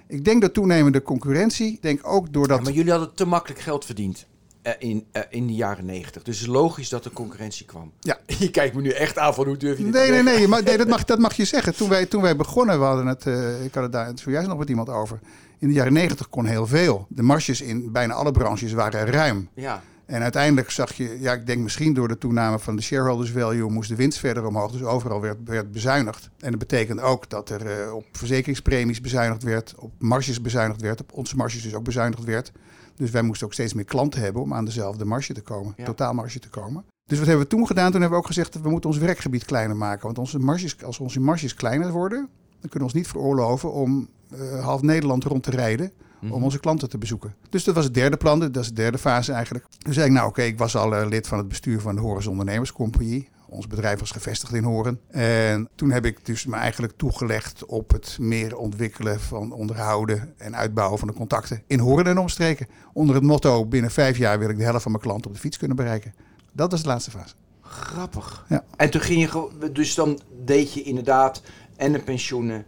Ik 0.06 0.24
denk 0.24 0.40
dat 0.42 0.54
toenemende 0.54 1.02
concurrentie, 1.02 1.72
ik 1.72 1.82
denk 1.82 2.00
ook 2.06 2.32
doordat... 2.32 2.58
Ja, 2.58 2.64
maar 2.64 2.72
jullie 2.72 2.90
hadden 2.90 3.14
te 3.14 3.24
makkelijk 3.26 3.60
geld 3.60 3.84
verdiend. 3.84 4.26
Eh, 4.68 4.88
in, 4.88 5.06
eh, 5.12 5.22
in 5.30 5.46
de 5.46 5.54
jaren 5.54 5.84
negentig. 5.84 6.22
Dus 6.22 6.38
het 6.38 6.48
is 6.48 6.52
logisch 6.52 6.88
dat 6.88 7.04
er 7.04 7.10
concurrentie 7.10 7.66
kwam. 7.66 7.92
Ja. 8.00 8.18
Je 8.38 8.50
kijkt 8.50 8.74
me 8.74 8.80
nu 8.80 8.90
echt 8.90 9.18
aan 9.18 9.34
van 9.34 9.46
hoe 9.46 9.56
durf 9.56 9.78
je 9.78 9.84
dit 9.84 9.92
Nee, 9.92 10.06
te 10.06 10.12
nee, 10.12 10.22
nee, 10.22 10.48
maar, 10.48 10.62
nee 10.62 10.76
dat, 10.76 10.88
mag, 10.88 11.04
dat 11.14 11.18
mag 11.18 11.34
je 11.34 11.44
zeggen. 11.44 11.76
Toen 11.76 11.88
wij, 11.88 12.06
toen 12.06 12.22
wij 12.22 12.36
begonnen, 12.36 12.78
we 12.78 12.84
hadden 12.84 13.06
het, 13.06 13.26
eh, 13.26 13.64
ik 13.64 13.74
had 13.74 13.82
het 13.82 13.92
daar 13.92 14.12
zojuist 14.14 14.48
nog 14.48 14.58
met 14.58 14.68
iemand 14.68 14.88
over. 14.88 15.18
In 15.58 15.68
de 15.68 15.74
jaren 15.74 15.92
negentig 15.92 16.28
kon 16.28 16.46
heel 16.46 16.66
veel. 16.66 17.06
De 17.08 17.22
marges 17.22 17.60
in 17.60 17.92
bijna 17.92 18.14
alle 18.14 18.30
branches 18.30 18.72
waren 18.72 19.06
ruim. 19.06 19.48
Ja, 19.54 19.82
En 20.06 20.22
uiteindelijk 20.22 20.70
zag 20.70 20.92
je, 20.92 21.16
ja, 21.20 21.32
ik 21.32 21.46
denk 21.46 21.62
misschien 21.62 21.94
door 21.94 22.08
de 22.08 22.18
toename 22.18 22.58
van 22.58 22.76
de 22.76 22.82
shareholders 22.82 23.30
value 23.30 23.70
moest 23.70 23.88
de 23.88 23.96
winst 23.96 24.18
verder 24.18 24.46
omhoog. 24.46 24.72
Dus 24.72 24.82
overal 24.82 25.20
werd, 25.20 25.36
werd 25.44 25.72
bezuinigd. 25.72 26.30
En 26.38 26.50
dat 26.50 26.58
betekent 26.58 27.00
ook 27.00 27.30
dat 27.30 27.50
er 27.50 27.66
eh, 27.66 27.94
op 27.94 28.04
verzekeringspremies 28.12 29.00
bezuinigd 29.00 29.42
werd, 29.42 29.74
op 29.78 29.92
marges 29.98 30.40
bezuinigd 30.40 30.80
werd, 30.80 31.00
op 31.00 31.12
onze 31.12 31.36
marges 31.36 31.62
dus 31.62 31.74
ook 31.74 31.84
bezuinigd 31.84 32.24
werd. 32.24 32.52
Dus 32.98 33.10
wij 33.10 33.22
moesten 33.22 33.46
ook 33.46 33.52
steeds 33.52 33.72
meer 33.74 33.84
klanten 33.84 34.20
hebben 34.20 34.42
om 34.42 34.54
aan 34.54 34.64
dezelfde 34.64 35.04
marge 35.04 35.32
te 35.34 35.40
komen, 35.40 35.72
Ja. 35.76 35.84
totaalmarge 35.84 36.38
te 36.38 36.48
komen. 36.48 36.84
Dus 37.06 37.18
wat 37.18 37.26
hebben 37.26 37.44
we 37.44 37.50
toen 37.50 37.66
gedaan? 37.66 37.90
Toen 37.90 38.00
hebben 38.00 38.18
we 38.18 38.24
ook 38.24 38.26
gezegd 38.30 38.52
dat 38.52 38.62
we 38.62 38.70
moeten 38.70 38.90
ons 38.90 38.98
werkgebied 38.98 39.44
kleiner 39.44 39.76
maken. 39.76 40.04
Want 40.04 40.18
onze 40.18 40.38
marges, 40.38 40.84
als 40.84 40.98
onze 40.98 41.20
marges 41.20 41.54
kleiner 41.54 41.92
worden, 41.92 42.18
dan 42.60 42.70
kunnen 42.70 42.78
we 42.78 42.84
ons 42.84 42.92
niet 42.94 43.08
veroorloven 43.08 43.72
om 43.72 44.08
eh, 44.30 44.64
half 44.64 44.82
Nederland 44.82 45.24
rond 45.24 45.42
te 45.42 45.50
rijden 45.50 45.92
Mhm. 46.20 46.32
om 46.32 46.42
onze 46.44 46.58
klanten 46.60 46.88
te 46.88 46.98
bezoeken. 46.98 47.34
Dus 47.50 47.64
dat 47.64 47.74
was 47.74 47.84
het 47.84 47.94
derde 47.94 48.16
plan, 48.16 48.38
dat 48.38 48.56
is 48.56 48.68
de 48.68 48.74
derde 48.74 48.98
fase 48.98 49.32
eigenlijk. 49.32 49.64
Toen 49.78 49.92
zei 49.92 50.06
ik, 50.06 50.12
nou 50.12 50.28
oké, 50.28 50.42
ik 50.42 50.58
was 50.58 50.76
al 50.76 50.96
eh, 50.96 51.08
lid 51.08 51.26
van 51.28 51.38
het 51.38 51.48
bestuur 51.48 51.80
van 51.80 51.94
de 51.94 52.00
Horens 52.00 52.26
Ondernemerscompagnie. 52.26 53.28
Ons 53.50 53.66
bedrijf 53.66 54.00
was 54.00 54.10
gevestigd 54.10 54.52
in 54.52 54.62
Horen. 54.62 55.00
En 55.08 55.68
toen 55.74 55.90
heb 55.90 56.04
ik 56.04 56.26
dus 56.26 56.46
me 56.46 56.56
eigenlijk 56.56 56.92
toegelegd 56.96 57.66
op 57.66 57.90
het 57.90 58.16
meer 58.20 58.56
ontwikkelen 58.56 59.20
van 59.20 59.52
onderhouden 59.52 60.34
en 60.36 60.56
uitbouwen 60.56 60.98
van 60.98 61.08
de 61.08 61.14
contacten 61.14 61.62
in 61.66 61.78
Horen 61.78 62.06
en 62.06 62.18
omstreken. 62.18 62.68
Onder 62.92 63.14
het 63.14 63.24
motto, 63.24 63.66
binnen 63.66 63.90
vijf 63.90 64.18
jaar 64.18 64.38
wil 64.38 64.48
ik 64.48 64.56
de 64.56 64.64
helft 64.64 64.82
van 64.82 64.92
mijn 64.92 65.02
klanten 65.02 65.26
op 65.26 65.34
de 65.34 65.40
fiets 65.40 65.56
kunnen 65.58 65.76
bereiken. 65.76 66.14
Dat 66.52 66.70
was 66.70 66.82
de 66.82 66.88
laatste 66.88 67.10
fase. 67.10 67.34
grappig. 67.62 68.44
Ja. 68.48 68.64
En 68.76 68.90
toen 68.90 69.00
ging 69.00 69.20
je 69.20 69.70
dus 69.72 69.94
dan 69.94 70.20
deed 70.44 70.72
je 70.72 70.82
inderdaad 70.82 71.42
en 71.76 71.92
de 71.92 71.98
pensioenen 71.98 72.64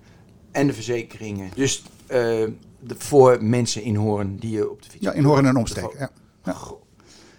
en 0.51 0.67
de 0.67 0.73
verzekeringen. 0.73 1.51
Dus 1.55 1.83
eh, 2.07 2.19
de, 2.81 2.95
voor 2.99 3.45
mensen 3.45 3.83
in 3.83 3.97
Hoorn 3.97 4.37
die 4.37 4.51
je 4.51 4.71
op 4.71 4.83
de 4.83 4.91
fiets. 4.91 5.05
Ja, 5.05 5.13
in 5.13 5.25
Horen 5.25 5.47
en 5.47 5.57
omstreken. 5.57 5.99
Ja. 5.99 6.11
Ja. 6.45 6.57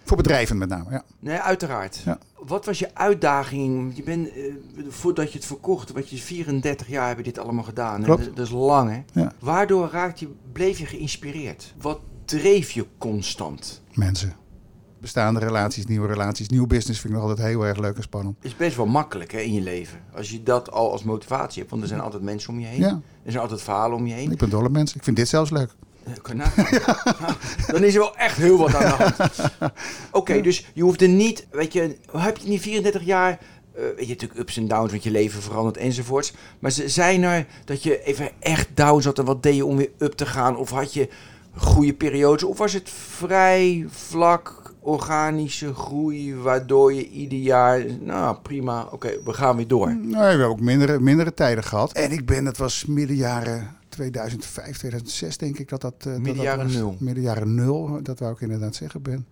Voor 0.04 0.16
bedrijven 0.16 0.58
met 0.58 0.68
name, 0.68 0.90
ja. 0.90 1.02
Nee, 1.18 1.38
uiteraard. 1.38 2.00
Ja. 2.04 2.18
Wat 2.46 2.64
was 2.64 2.78
je 2.78 2.94
uitdaging? 2.94 3.96
Je 3.96 4.02
bent, 4.02 4.28
eh, 4.32 4.42
voordat 4.88 5.32
je 5.32 5.38
het 5.38 5.46
verkocht, 5.46 5.92
wat 5.92 6.08
je 6.10 6.16
34 6.16 6.88
jaar 6.88 7.06
hebben 7.06 7.24
dit 7.24 7.38
allemaal 7.38 7.64
gedaan. 7.64 8.02
Klopt. 8.02 8.24
Dat, 8.24 8.36
dat 8.36 8.46
is 8.46 8.52
lang, 8.52 8.90
hè? 8.90 9.20
Ja. 9.20 9.32
Waardoor 9.38 9.88
raakt 9.92 10.20
je, 10.20 10.28
bleef 10.52 10.78
je 10.78 10.86
geïnspireerd? 10.86 11.74
Wat 11.80 12.00
dreef 12.24 12.70
je 12.70 12.86
constant? 12.98 13.82
Mensen. 13.94 14.32
Bestaande 15.00 15.40
relaties, 15.40 15.86
nieuwe 15.86 16.06
relaties, 16.06 16.48
nieuw 16.48 16.66
business 16.66 17.00
vind 17.00 17.12
ik 17.14 17.18
nog 17.20 17.28
altijd 17.28 17.48
heel 17.48 17.66
erg 17.66 17.78
leuk 17.78 17.96
en 17.96 18.02
spannend. 18.02 18.36
is 18.40 18.56
best 18.56 18.76
wel 18.76 18.86
makkelijk 18.86 19.32
hè, 19.32 19.38
in 19.38 19.52
je 19.52 19.60
leven. 19.60 19.98
Als 20.14 20.30
je 20.30 20.42
dat 20.42 20.70
al 20.70 20.92
als 20.92 21.02
motivatie 21.02 21.58
hebt. 21.58 21.70
Want 21.70 21.82
er 21.82 21.88
zijn 21.88 22.00
altijd 22.00 22.22
mensen 22.22 22.52
om 22.52 22.60
je 22.60 22.66
heen. 22.66 22.80
Ja, 22.80 23.00
Er 23.24 23.30
zijn 23.30 23.42
altijd 23.42 23.62
verhalen 23.62 23.96
om 23.96 24.06
je 24.06 24.14
heen. 24.14 24.30
ik 24.30 24.38
ben 24.38 24.50
dol 24.50 24.64
op 24.64 24.70
mensen. 24.72 24.96
Ik 24.96 25.04
vind 25.04 25.16
dit 25.16 25.28
zelfs 25.28 25.50
leuk. 25.50 25.74
Eh. 26.04 26.34
Nou, 26.34 26.50
Dan 27.72 27.82
is 27.84 27.94
er 27.94 28.00
wel 28.00 28.16
echt 28.16 28.36
heel 28.36 28.58
wat 28.58 28.74
aan 28.74 28.80
de 28.82 28.88
hand. 29.04 29.16
Oké, 30.10 30.40
dus 30.40 30.66
je 30.74 30.82
hoeft 30.82 31.02
er 31.02 31.08
niet, 31.08 31.46
weet 31.50 31.72
je, 31.72 31.96
heb 32.16 32.36
je 32.36 32.44
die 32.48 32.60
34 32.60 33.02
jaar, 33.04 33.30
eh, 33.30 33.82
weet 33.96 34.06
je, 34.06 34.12
natuurlijk 34.12 34.40
ups 34.40 34.56
en 34.56 34.68
downs, 34.68 34.90
want 34.90 35.02
je 35.02 35.10
leven 35.10 35.42
verandert 35.42 35.76
enzovoorts. 35.76 36.32
Maar 36.58 36.70
ze- 36.70 36.88
zijn 36.88 37.22
er 37.22 37.46
dat 37.64 37.82
je 37.82 38.02
even 38.04 38.30
echt 38.38 38.68
down 38.74 39.00
zat 39.00 39.18
en 39.18 39.24
wat 39.24 39.42
deed 39.42 39.56
je 39.56 39.66
om 39.66 39.76
weer 39.76 39.90
up 39.98 40.12
te 40.12 40.26
gaan? 40.26 40.56
Of 40.56 40.70
had 40.70 40.94
je 40.94 41.08
goede 41.56 41.94
periodes? 41.94 42.42
Of 42.44 42.58
was 42.58 42.72
het 42.72 42.90
vrij 42.90 43.86
vlak, 43.90 44.60
organische 44.80 45.74
groei, 45.74 46.34
waardoor 46.34 46.92
je 46.94 47.08
ieder 47.08 47.38
jaar, 47.38 47.84
nou 48.00 48.36
prima, 48.42 48.88
oké, 48.90 49.10
we 49.24 49.32
gaan 49.32 49.56
weer 49.56 49.68
door. 49.68 49.94
Nee, 49.94 50.10
we 50.10 50.16
hebben 50.18 50.46
ook 50.46 50.60
mindere, 50.60 51.00
mindere 51.00 51.34
tijden 51.34 51.64
gehad. 51.64 51.92
En 51.92 52.12
ik 52.12 52.26
ben, 52.26 52.44
dat 52.44 52.56
was 52.56 52.84
midden 52.86 53.16
jaren 53.16 53.76
2005, 53.92 54.78
2006 54.78 55.36
denk 55.36 55.58
ik 55.58 55.68
dat 55.68 55.80
dat... 55.80 56.02
dat 56.02 56.18
Midden 56.18 56.42
jaren 56.42 56.72
nul. 56.72 56.96
Midden 56.98 57.22
jaren 57.22 57.54
nul, 57.54 57.98
dat 58.02 58.18
wou 58.18 58.32
ik 58.32 58.40
inderdaad 58.40 58.74
zeggen 58.74 59.02
ben. 59.02 59.26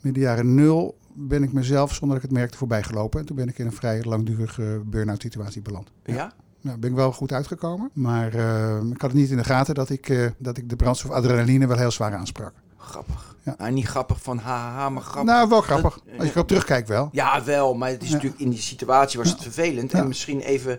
Midden 0.00 0.22
jaren 0.22 0.54
nul 0.54 0.96
ben 1.12 1.42
ik 1.42 1.52
mezelf, 1.52 1.94
zonder 1.94 2.08
dat 2.16 2.24
ik 2.24 2.30
het 2.30 2.38
merkte, 2.38 2.58
voorbij 2.58 2.82
gelopen. 2.82 3.20
En 3.20 3.26
toen 3.26 3.36
ben 3.36 3.48
ik 3.48 3.58
in 3.58 3.66
een 3.66 3.72
vrij 3.72 4.02
langdurige 4.02 4.80
burn-out 4.84 5.20
situatie 5.22 5.62
beland. 5.62 5.90
Ja? 6.04 6.32
Nou, 6.60 6.78
ben 6.78 6.90
ik 6.90 6.96
wel 6.96 7.12
goed 7.12 7.32
uitgekomen. 7.32 7.90
Maar 7.92 8.34
eh, 8.34 8.76
ik 8.92 9.00
had 9.00 9.10
het 9.10 9.20
niet 9.20 9.30
in 9.30 9.36
de 9.36 9.44
gaten 9.44 9.74
dat 9.74 9.90
ik, 9.90 10.08
eh, 10.08 10.26
dat 10.38 10.56
ik 10.56 10.68
de 10.68 10.76
brandstof 10.76 11.10
adrenaline 11.10 11.66
wel 11.66 11.76
heel 11.76 11.90
zwaar 11.90 12.14
aansprak. 12.14 12.52
Grappig. 12.76 13.36
Ja. 13.42 13.54
Nou, 13.58 13.72
niet 13.72 13.86
grappig 13.86 14.22
van 14.22 14.38
haha, 14.38 14.88
maar 14.88 15.02
grappig. 15.02 15.32
Nou, 15.32 15.48
wel 15.48 15.60
grappig. 15.60 15.94
Dat- 16.04 16.18
Als 16.18 16.26
je 16.26 16.32
erop 16.34 16.48
terugkijkt 16.48 16.88
wel. 16.88 17.08
Ja, 17.12 17.44
wel, 17.44 17.74
maar 17.74 17.88
het 17.90 18.02
is 18.02 18.08
Ja. 18.08 18.14
natuurlijk 18.14 18.40
in 18.40 18.50
die 18.50 18.58
situatie 18.58 19.18
was 19.18 19.30
het 19.30 19.42
vervelend. 19.42 19.92
En 19.92 20.08
misschien 20.08 20.40
even, 20.40 20.78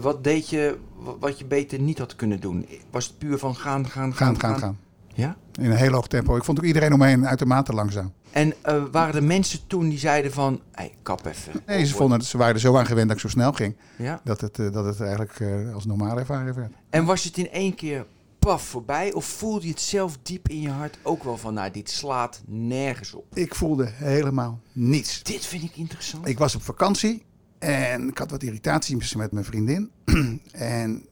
wat 0.00 0.24
deed 0.24 0.48
je 0.48 0.76
wat 1.20 1.38
je 1.38 1.44
beter 1.44 1.80
niet 1.80 1.98
had 1.98 2.16
kunnen 2.16 2.40
doen? 2.40 2.66
Was 2.90 3.06
het 3.06 3.18
puur 3.18 3.38
van 3.38 3.56
gaan, 3.56 3.88
gaan, 3.88 4.14
gaan, 4.14 4.36
Gaan, 4.36 4.50
gaan, 4.50 4.58
gaan. 4.58 4.78
Ja? 5.14 5.36
In 5.60 5.70
een 5.70 5.76
heel 5.76 5.92
hoog 5.92 6.06
tempo. 6.06 6.36
Ik 6.36 6.44
vond 6.44 6.58
ook 6.58 6.64
iedereen 6.64 6.92
om 6.92 6.98
me 6.98 7.06
heen 7.06 7.26
uitermate 7.26 7.72
langzaam. 7.72 8.12
En 8.30 8.54
eh, 8.62 8.82
waren 8.92 9.14
er 9.14 9.24
mensen 9.24 9.60
toen 9.66 9.88
die 9.88 9.98
zeiden 9.98 10.32
van, 10.32 10.60
hey, 10.72 10.92
kap 11.02 11.26
even. 11.26 11.52
Nee, 11.66 11.84
ze, 11.84 11.94
vonden, 11.94 12.22
ze 12.22 12.38
waren 12.38 12.54
er 12.54 12.60
zo 12.60 12.76
aan 12.76 12.86
gewend 12.86 13.06
dat 13.08 13.16
ik 13.16 13.22
zo 13.22 13.28
snel 13.28 13.52
ging. 13.52 13.76
Ja? 13.98 14.20
Dat 14.24 14.40
het, 14.40 14.58
eh, 14.58 14.72
dat 14.72 14.84
het 14.84 15.00
eigenlijk 15.00 15.40
eh, 15.40 15.74
als 15.74 15.86
normaal 15.86 16.18
ervaren 16.18 16.54
werd. 16.54 16.72
En 16.90 17.04
was 17.04 17.24
het 17.24 17.36
in 17.36 17.50
één 17.50 17.74
keer 17.74 18.06
paf 18.38 18.62
voorbij? 18.62 19.12
Of 19.12 19.24
voelde 19.24 19.64
je 19.66 19.70
het 19.70 19.80
zelf 19.80 20.18
diep 20.22 20.48
in 20.48 20.60
je 20.60 20.70
hart 20.70 20.98
ook 21.02 21.24
wel 21.24 21.36
van, 21.36 21.54
nou, 21.54 21.70
dit 21.70 21.90
slaat 21.90 22.42
nergens 22.46 23.14
op? 23.14 23.24
Ik 23.36 23.54
voelde 23.54 23.88
helemaal 23.92 24.60
niets. 24.72 25.22
Dit 25.22 25.46
vind 25.46 25.62
ik 25.62 25.76
interessant. 25.76 26.28
Ik 26.28 26.38
was 26.38 26.54
op 26.54 26.62
vakantie 26.62 27.25
en 27.58 28.08
ik 28.08 28.18
had 28.18 28.30
wat 28.30 28.42
irritatie 28.42 29.16
met 29.16 29.32
mijn 29.32 29.44
vriendin. 29.44 29.90
en 30.52 31.04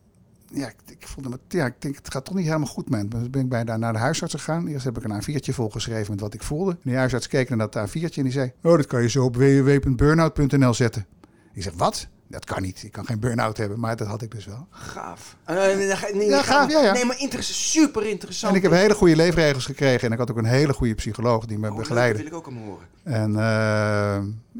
ja, 0.52 0.68
ik, 0.68 0.76
ik 0.86 1.06
voelde 1.06 1.28
me, 1.28 1.38
ja, 1.48 1.66
ik 1.66 1.74
denk, 1.78 1.96
het 1.96 2.12
gaat 2.12 2.24
toch 2.24 2.34
niet 2.34 2.46
helemaal 2.46 2.66
goed 2.66 2.90
me. 2.90 3.08
Dus 3.08 3.30
ben 3.30 3.42
ik 3.42 3.48
bij, 3.48 3.62
naar 3.62 3.92
de 3.92 3.98
huisarts 3.98 4.34
gegaan. 4.34 4.66
Eerst 4.66 4.84
heb 4.84 4.98
ik 4.98 5.04
een 5.04 5.22
A4'tje 5.22 5.54
volgeschreven 5.54 6.10
met 6.10 6.20
wat 6.20 6.34
ik 6.34 6.42
voelde. 6.42 6.70
En 6.70 6.90
de 6.90 6.96
huisarts 6.96 7.28
keek 7.28 7.48
naar 7.48 7.70
dat 7.70 7.88
A4'tje 7.88 8.14
en 8.14 8.22
die 8.22 8.32
zei, 8.32 8.52
oh, 8.62 8.76
dat 8.76 8.86
kan 8.86 9.02
je 9.02 9.08
zo 9.08 9.24
op 9.24 9.36
www.burnout.nl 9.36 10.74
zetten. 10.74 11.06
Ik 11.52 11.62
zeg, 11.62 11.72
wat? 11.74 12.08
Dat 12.28 12.44
kan 12.44 12.62
niet. 12.62 12.82
Ik 12.82 12.92
kan 12.92 13.06
geen 13.06 13.18
burn-out 13.20 13.56
hebben, 13.56 13.80
maar 13.80 13.96
dat 13.96 14.06
had 14.06 14.22
ik 14.22 14.30
dus 14.30 14.44
wel. 14.46 14.66
Gaaf. 14.70 15.36
Eh, 15.44 15.56
nee, 15.56 15.74
nee, 15.76 15.86
nee, 16.14 16.28
Ja, 16.28 16.42
ga 16.42 16.52
gaaf, 16.52 16.60
maar. 16.62 16.70
ja, 16.70 16.82
ja. 16.82 16.92
Nee, 16.92 17.04
maar 17.04 17.20
interessant, 17.20 17.56
super 17.58 18.06
interessant. 18.06 18.52
En 18.52 18.56
ik 18.58 18.64
heb 18.64 18.72
hele 18.72 18.94
goede 18.94 19.16
leefregels 19.16 19.64
gekregen. 19.64 20.06
En 20.06 20.12
ik 20.12 20.18
had 20.18 20.30
ook 20.30 20.36
een 20.36 20.44
hele 20.44 20.72
goede 20.72 20.94
psycholoog 20.94 21.44
die 21.46 21.58
me 21.58 21.70
Oh, 21.70 21.76
begeleidde. 21.76 22.22
Dat 22.22 22.30
wil 22.30 22.38
ik 22.40 22.46
ook 22.46 22.46
allemaal 22.52 22.64
horen. 22.68 22.86
En, 23.02 23.36
eh, 23.38 24.14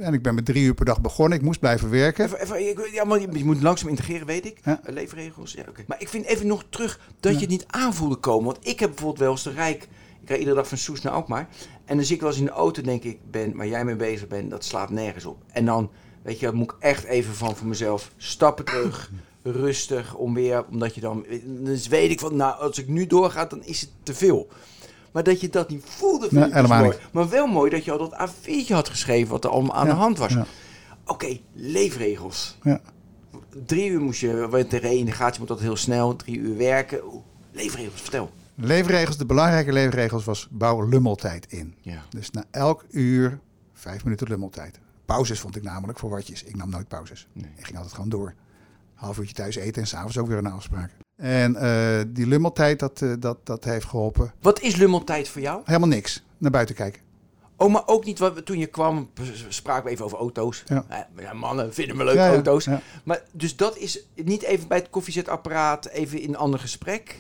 en 0.07 0.13
ik 0.15 0.23
ben 0.23 0.35
met 0.35 0.45
drie 0.45 0.65
uur 0.65 0.75
per 0.75 0.85
dag 0.85 1.01
begonnen. 1.01 1.39
Ik 1.39 1.45
moest 1.45 1.61
blijven 1.61 1.91
werken. 1.91 2.25
Even, 2.25 2.41
even, 2.41 2.69
ik- 2.69 2.89
ja, 2.93 3.05
maar 3.05 3.21
je 3.21 3.45
moet 3.45 3.63
langzaam 3.63 3.89
integreren, 3.89 4.27
weet 4.27 4.47
ik. 4.47 4.59
Eh, 4.63 4.75
Leefregels, 4.85 5.53
ja, 5.53 5.65
oké. 5.69 5.85
Maar 5.87 6.01
ik 6.01 6.09
vind 6.09 6.25
even 6.25 6.47
nog 6.47 6.65
terug 6.71 7.01
dat 7.21 7.33
je 7.35 7.41
het 7.41 7.49
niet 7.49 7.65
aanvoelde 7.67 8.17
komen. 8.17 8.45
Want 8.45 8.59
ik 8.67 8.81
heb 8.81 8.89
bijvoorbeeld 8.89 9.19
wel 9.21 9.31
eens 9.31 9.43
de 9.43 9.51
Rijk... 9.53 9.89
Ik 10.23 10.29
rijd 10.31 10.41
iedere 10.43 10.61
dag 10.61 10.69
van 10.69 10.79
Soes 10.79 11.01
naar 11.03 11.13
Alkmaar. 11.13 11.49
En 11.85 11.97
dan 11.97 12.05
zit 12.05 12.15
ik 12.15 12.21
wel 12.21 12.31
eens 12.31 12.39
in 12.39 12.45
de 12.45 12.51
auto 12.51 12.83
denk 12.83 13.03
ik... 13.03 13.19
Ben, 13.31 13.57
waar 13.57 13.67
jij 13.67 13.85
mee 13.85 13.97
bezig 13.97 14.27
bent, 14.29 14.51
dat 14.51 14.65
slaat 14.65 14.91
nergens 14.91 15.25
op. 15.25 15.43
En 15.53 15.65
dan, 15.65 15.91
weet 16.25 16.41
je, 16.41 16.53
moet 16.53 16.71
ik 16.71 16.77
echt 16.79 17.05
even 17.05 17.35
van 17.35 17.57
voor 17.57 17.67
mezelf 17.67 18.11
stappen 18.17 18.65
terug. 18.65 19.11
Rustig, 19.43 20.15
om 20.15 20.35
weer... 20.35 20.65
Omdat 20.71 20.95
je 20.95 21.01
dan... 21.01 21.25
Dus 21.45 21.87
weet 21.89 22.11
ik 22.11 22.21
van, 22.21 22.37
nou, 22.37 22.61
als 22.61 22.79
ik 22.79 22.89
nu 22.89 23.07
doorga, 23.07 23.45
dan 23.45 23.65
is 23.65 23.81
het 23.81 23.91
te 24.03 24.15
veel. 24.15 24.49
Maar 25.13 25.23
dat 25.23 25.41
je 25.41 25.49
dat 25.49 25.69
niet 25.69 25.83
voelde, 25.87 26.29
vind 26.29 26.41
Nee, 26.41 26.49
ik 26.49 26.55
dus 26.55 26.69
mooi. 26.69 26.83
niet. 26.89 26.99
Maar 27.13 27.29
wel 27.29 27.47
mooi 27.47 27.71
dat 27.71 27.85
je 27.85 27.93
al 27.93 27.99
dat 27.99 28.31
A4'tje 28.31 28.69
had 28.73 28.89
geschreven... 28.89 29.31
wat 29.31 29.45
er 29.45 29.51
allemaal 29.51 29.75
aan 29.77 29.87
Ja, 29.87 29.93
de 29.93 29.99
hand 29.99 30.19
was. 30.19 30.33
ja. 30.33 30.47
Oké, 31.07 31.39
leefregels. 31.53 32.59
Ja. 32.63 32.81
Drie 33.67 33.91
uur 33.91 34.01
moest 34.01 34.21
je, 34.21 34.49
want 34.49 34.71
de 34.71 34.77
reintegratie 34.77 35.39
moet 35.39 35.49
dat 35.49 35.61
heel 35.61 35.77
snel, 35.77 36.17
drie 36.17 36.39
uur 36.39 36.57
werken. 36.57 37.01
Leefregels, 37.53 38.01
vertel. 38.01 38.31
Leefregels, 38.55 39.17
de 39.17 39.27
belangrijke 39.27 39.73
leefregels 39.73 40.25
was 40.25 40.49
bouw 40.51 40.89
lummeltijd 40.89 41.47
in. 41.53 41.75
Ja. 41.81 42.03
Dus 42.11 42.31
na 42.31 42.45
elk 42.51 42.85
uur 42.91 43.39
vijf 43.73 44.05
minuten 44.05 44.29
lummeltijd. 44.29 44.79
Pauzes 45.05 45.41
vond 45.41 45.57
ik 45.57 45.63
namelijk 45.63 45.99
voor 45.99 46.11
watjes. 46.11 46.45
Ik 46.45 46.57
nam 46.57 46.71
nooit 46.71 46.89
pauzes. 46.89 47.27
Nee. 47.33 47.51
Ik 47.57 47.65
ging 47.65 47.77
altijd 47.77 47.95
gewoon 47.95 48.09
door. 48.09 48.35
Half 48.95 49.19
uurtje 49.19 49.35
thuis 49.35 49.57
eten 49.57 49.83
en 49.83 49.89
s'avonds 49.89 50.19
ook 50.19 50.27
weer 50.29 50.39
een 50.39 50.47
afspraak. 50.47 50.91
En 51.17 51.57
eh, 51.57 52.01
die 52.09 52.27
lummeltijd, 52.27 52.79
dat, 52.79 53.03
eh, 53.03 53.13
dat, 53.19 53.47
dat 53.47 53.65
heeft 53.65 53.87
geholpen. 53.87 54.33
Wat 54.41 54.61
is 54.61 54.77
lummeltijd 54.77 55.29
voor 55.29 55.41
jou? 55.41 55.61
Helemaal 55.65 55.89
niks. 55.89 56.25
Naar 56.39 56.51
buiten 56.51 56.75
kijken. 56.75 57.03
Oh, 57.57 57.73
maar 57.73 57.83
ook 57.87 58.05
niet, 58.05 58.19
wat, 58.19 58.35
we- 58.35 58.43
toen 58.43 58.59
je 58.59 58.67
kwam, 58.67 59.11
spraken 59.49 59.85
we 59.85 59.91
even 59.91 60.05
over 60.05 60.19
auto's. 60.19 60.63
Ja. 60.67 60.85
Eh, 60.89 60.99
ja, 61.17 61.33
mannen 61.33 61.75
vinden 61.75 61.97
me 61.97 62.05
leuk, 62.05 62.15
Ja, 62.15 62.27
ja, 62.27 62.33
auto's. 62.33 62.65
ja. 62.65 62.81
Maar 63.05 63.23
dus 63.33 63.57
dat 63.57 63.77
is 63.77 64.05
niet 64.15 64.43
even 64.43 64.69
bij 64.69 64.79
het 64.79 64.91
koffiezetapparaat, 64.91 65.87
even 65.87 66.21
in 66.21 66.29
een 66.29 66.37
ander 66.37 66.61
gesprek. 66.61 67.19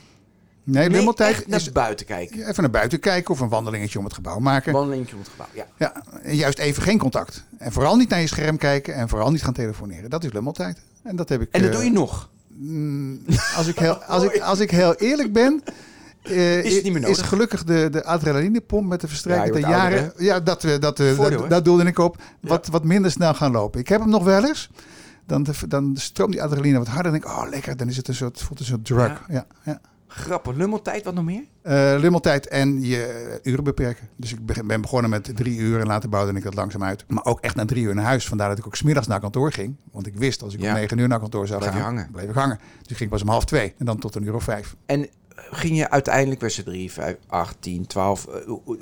Nee, 0.64 1.12
echt 1.14 1.46
naar 1.46 1.60
is 1.60 1.72
buiten 1.72 2.06
kijken. 2.06 2.48
even 2.48 2.62
naar 2.62 2.70
buiten 2.70 3.00
kijken 3.00 3.30
of 3.34 3.40
een 3.40 3.48
wandelingetje 3.48 3.98
om 3.98 4.04
het 4.04 4.14
gebouw 4.14 4.38
maken. 4.38 4.72
Wandelingetje 4.72 5.14
om 5.14 5.20
het 5.20 5.30
gebouw, 5.30 5.46
ja. 5.52 5.66
Ja, 5.76 6.02
en 6.22 6.36
juist 6.36 6.58
even 6.58 6.82
geen 6.82 6.98
contact. 6.98 7.44
En 7.58 7.72
vooral 7.72 7.96
niet 7.96 8.08
naar 8.08 8.20
je 8.20 8.26
scherm 8.26 8.56
kijken 8.56 8.94
en 8.94 9.08
vooral 9.08 9.30
niet 9.30 9.42
gaan 9.42 9.52
telefoneren. 9.52 10.10
Dat 10.10 10.24
is 10.24 10.32
lummeltijd. 10.32 10.78
En 11.02 11.16
dat 11.16 11.28
heb 11.28 11.40
ik. 11.40 11.48
En 11.50 11.60
dat 11.60 11.70
eh, 11.70 11.76
doe 11.76 11.84
je 11.84 11.90
nog. 11.92 12.28
Mm, 12.48 13.20
als, 13.56 13.66
ik 13.66 13.78
heel, 13.78 13.94
als, 14.14 14.22
ik, 14.22 14.38
als 14.40 14.58
ik 14.58 14.70
heel 14.70 14.94
eerlijk 14.94 15.32
ben. 15.32 15.62
eh, 16.22 16.64
Is 16.64 16.74
het 16.74 16.84
niet 16.84 16.92
meer 16.92 17.02
nodig? 17.02 17.28
gelukkig 17.28 17.64
de, 17.64 17.88
de 17.90 18.04
adrenalinepomp 18.04 18.88
met 18.88 19.00
de 19.00 19.08
verstrijkende 19.08 19.58
Ja, 19.60 19.80
ouder, 19.80 19.98
jaren. 19.98 20.12
ja, 20.18 20.40
dat, 20.40 20.64
eh, 20.64 20.78
dat, 20.80 21.00
Voordeel, 21.14 21.40
dat, 21.40 21.50
dat 21.50 21.64
doelde 21.64 21.84
ik 21.84 21.98
op. 21.98 22.22
Wat, 22.40 22.66
wat 22.66 22.84
minder 22.84 23.10
snel 23.10 23.34
gaan 23.34 23.52
lopen. 23.52 23.80
Ik 23.80 23.88
heb 23.88 24.00
hem 24.00 24.08
nog 24.10 24.24
wel 24.24 24.44
eens. 24.44 24.70
Dan, 25.26 25.46
dan 25.68 25.96
stroomt 25.96 26.32
die 26.32 26.42
adrenaline 26.42 26.78
wat 26.78 26.86
harder. 26.88 27.12
En 27.12 27.20
denk 27.20 27.32
ik, 27.32 27.38
oh 27.38 27.48
lekker. 27.50 27.76
Dan 27.76 27.88
is 27.88 27.96
het 27.96 28.08
een 28.08 28.14
soort, 28.14 28.40
voelt 28.42 28.60
een 28.60 28.66
soort 28.66 28.84
drug. 28.84 29.22
Ja. 29.28 29.46
Ja. 29.64 29.80
Ja, 30.16 30.20
Grappig. 30.22 30.54
Lummeltijd, 30.56 31.04
wat 31.04 31.14
nog 31.14 31.24
meer? 31.24 31.44
Eh, 31.62 31.94
lummeltijd 32.00 32.48
en 32.48 32.82
je 32.82 33.40
uren 33.42 33.64
beperken. 33.64 34.08
Dus 34.16 34.32
ik 34.32 34.46
be- 34.46 34.64
ben 34.64 34.80
begonnen 34.80 35.10
met 35.10 35.36
drie 35.36 35.58
uur 35.58 35.80
en 35.80 35.86
later 35.86 36.08
bouwde 36.08 36.32
ik 36.38 36.42
dat 36.44 36.54
langzaam 36.54 36.82
uit. 36.84 37.04
Maar 37.08 37.24
ook 37.24 37.40
echt 37.40 37.54
na 37.54 37.64
drie 37.64 37.84
uur 37.84 37.94
naar 37.94 38.04
huis. 38.04 38.26
Vandaar 38.28 38.48
dat 38.48 38.58
ik 38.58 38.66
ook 38.66 38.76
smiddags 38.76 39.06
naar 39.06 39.20
kantoor 39.20 39.52
ging. 39.52 39.76
Want 39.92 40.06
ik 40.06 40.16
wist 40.16 40.42
als 40.42 40.54
ik 40.54 40.60
Ja. 40.60 40.68
om 40.68 40.74
negen 40.74 40.98
uur 40.98 41.08
naar 41.08 41.18
kantoor 41.20 41.46
zou 41.46 41.64
je 41.64 41.70
gaan, 41.70 41.80
hangen. 41.80 42.08
bleef 42.12 42.28
ik 42.28 42.34
hangen. 42.34 42.58
Dus 42.82 42.90
ik 42.90 42.96
ging 42.96 43.10
pas 43.10 43.22
om 43.22 43.28
half 43.28 43.44
twee 43.44 43.74
en 43.78 43.84
dan 43.86 43.98
tot 43.98 44.14
een 44.14 44.22
uur 44.24 44.34
of 44.34 44.44
vijf. 44.44 44.76
En 44.86 45.00
eh, 45.02 45.08
ging 45.50 45.76
je 45.76 45.90
uiteindelijk, 45.90 46.40
was 46.40 46.56
het 46.56 46.66
3, 46.66 46.92
5, 46.92 47.16
8, 47.26 47.56
10, 47.60 47.86
12. 47.86 48.26
eh, 48.26 48.40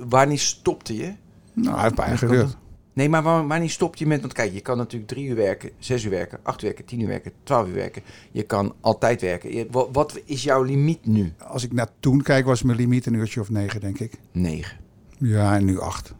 wanneer 0.08 0.38
stopte 0.38 0.96
je? 0.96 1.12
Nou, 1.52 1.84
een 1.86 1.94
paar 1.94 2.08
jaar 2.08 2.18
geduurd. 2.18 2.56
Nee, 2.92 3.08
maar 3.08 3.22
wanneer 3.22 3.70
stop 3.70 3.96
je 3.96 4.06
met... 4.06 4.20
Want 4.20 4.32
kijk, 4.32 4.52
je 4.52 4.60
kan 4.60 4.76
natuurlijk 4.76 5.10
drie 5.10 5.26
uur 5.26 5.34
werken, 5.36 5.70
zes 5.78 6.04
uur 6.04 6.10
werken, 6.10 6.38
acht 6.42 6.62
uur 6.62 6.68
werken, 6.68 6.84
tien 6.84 7.00
uur 7.00 7.06
werken, 7.06 7.32
twaalf 7.42 7.68
uur 7.68 7.74
werken. 7.74 8.02
Je 8.32 8.42
kan 8.42 8.74
altijd 8.80 9.20
werken. 9.20 9.52
Je- 9.54 9.66
wat 9.92 10.20
is 10.24 10.42
jouw 10.42 10.62
limiet 10.62 11.06
nu? 11.06 11.32
Als 11.38 11.64
ik 11.64 11.72
naar 11.72 11.88
toen 12.00 12.22
kijk, 12.22 12.44
was 12.46 12.62
mijn 12.62 12.76
limiet 12.78 13.06
een 13.06 13.14
uurtje 13.14 13.40
of 13.40 13.50
negen, 13.50 13.80
denk 13.80 13.98
ik. 13.98 14.12
Negen. 14.32 14.78
Ja, 15.18 15.54
en 15.54 15.64
nu 15.64 15.80
acht. 15.80 16.14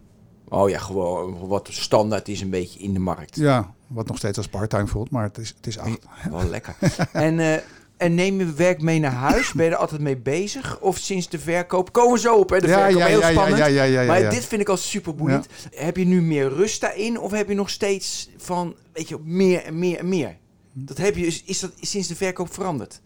Oh 0.49 0.69
ja, 0.69 0.79
gewoon 0.79 1.47
wat 1.49 1.69
standaard 1.71 2.29
is 2.29 2.41
een 2.41 2.51
beetje 2.51 2.79
in 2.81 2.93
de 2.93 2.99
markt. 2.99 3.37
Ja, 3.37 3.75
wat 3.87 4.07
nog 4.09 4.17
steeds 4.17 4.37
als 4.37 4.49
parttime 4.49 4.87
voelt, 4.87 5.11
maar 5.11 5.23
het 5.25 5.39
is, 5.39 5.49
het 5.57 5.67
is 5.67 5.79
acht. 5.79 5.99
Wel 6.31 6.45
lekker. 6.49 6.75
en, 7.13 7.39
eh, 7.39 7.59
en 8.03 8.15
neem 8.15 8.39
je 8.39 8.53
werk 8.53 8.83
mee 8.83 8.99
naar 8.99 9.13
huis? 9.13 9.53
Ben 9.53 9.65
je 9.65 9.71
er 9.71 9.77
altijd 9.77 10.01
mee 10.01 10.17
bezig? 10.17 10.81
Of 10.81 10.99
sinds 10.99 11.29
de 11.29 11.39
verkoop? 11.39 11.93
Komen 11.93 12.13
we 12.13 12.19
zo 12.19 12.37
op, 12.37 12.51
hè? 12.51 12.61
De 12.61 12.67
Ja, 12.67 12.79
verkoop, 12.79 12.99
ja, 12.99 13.07
heel 13.07 13.21
ja, 13.21 13.31
spannend. 13.31 13.75
ja, 13.75 14.05
maar 14.05 14.31
dit 14.31 14.45
vind 14.45 14.61
ik 14.61 14.69
al 14.69 14.77
super 14.77 15.15
boeiend. 15.15 15.47
Heb 15.75 15.97
je 15.97 16.05
nu 16.05 16.23
meer 16.23 16.49
rust 16.49 16.81
daarin? 16.81 17.19
Of 17.19 17.31
heb 17.31 17.49
je 17.49 17.55
nog 17.55 17.71
steeds 17.71 18.29
van, 18.37 18.75
weet 18.93 19.09
je, 19.09 19.19
meer 19.25 19.65
en 19.65 19.79
meer 19.79 19.99
en 19.99 20.09
meer? 20.09 20.37
Dat 20.73 20.99
heb 20.99 21.17
je, 21.17 21.27
is, 21.27 21.43
is 21.47 21.61
dat 21.61 21.73
sinds 21.81 22.09
de 22.09 22.17
verkoop 22.17 22.53
veranderd? 22.55 23.01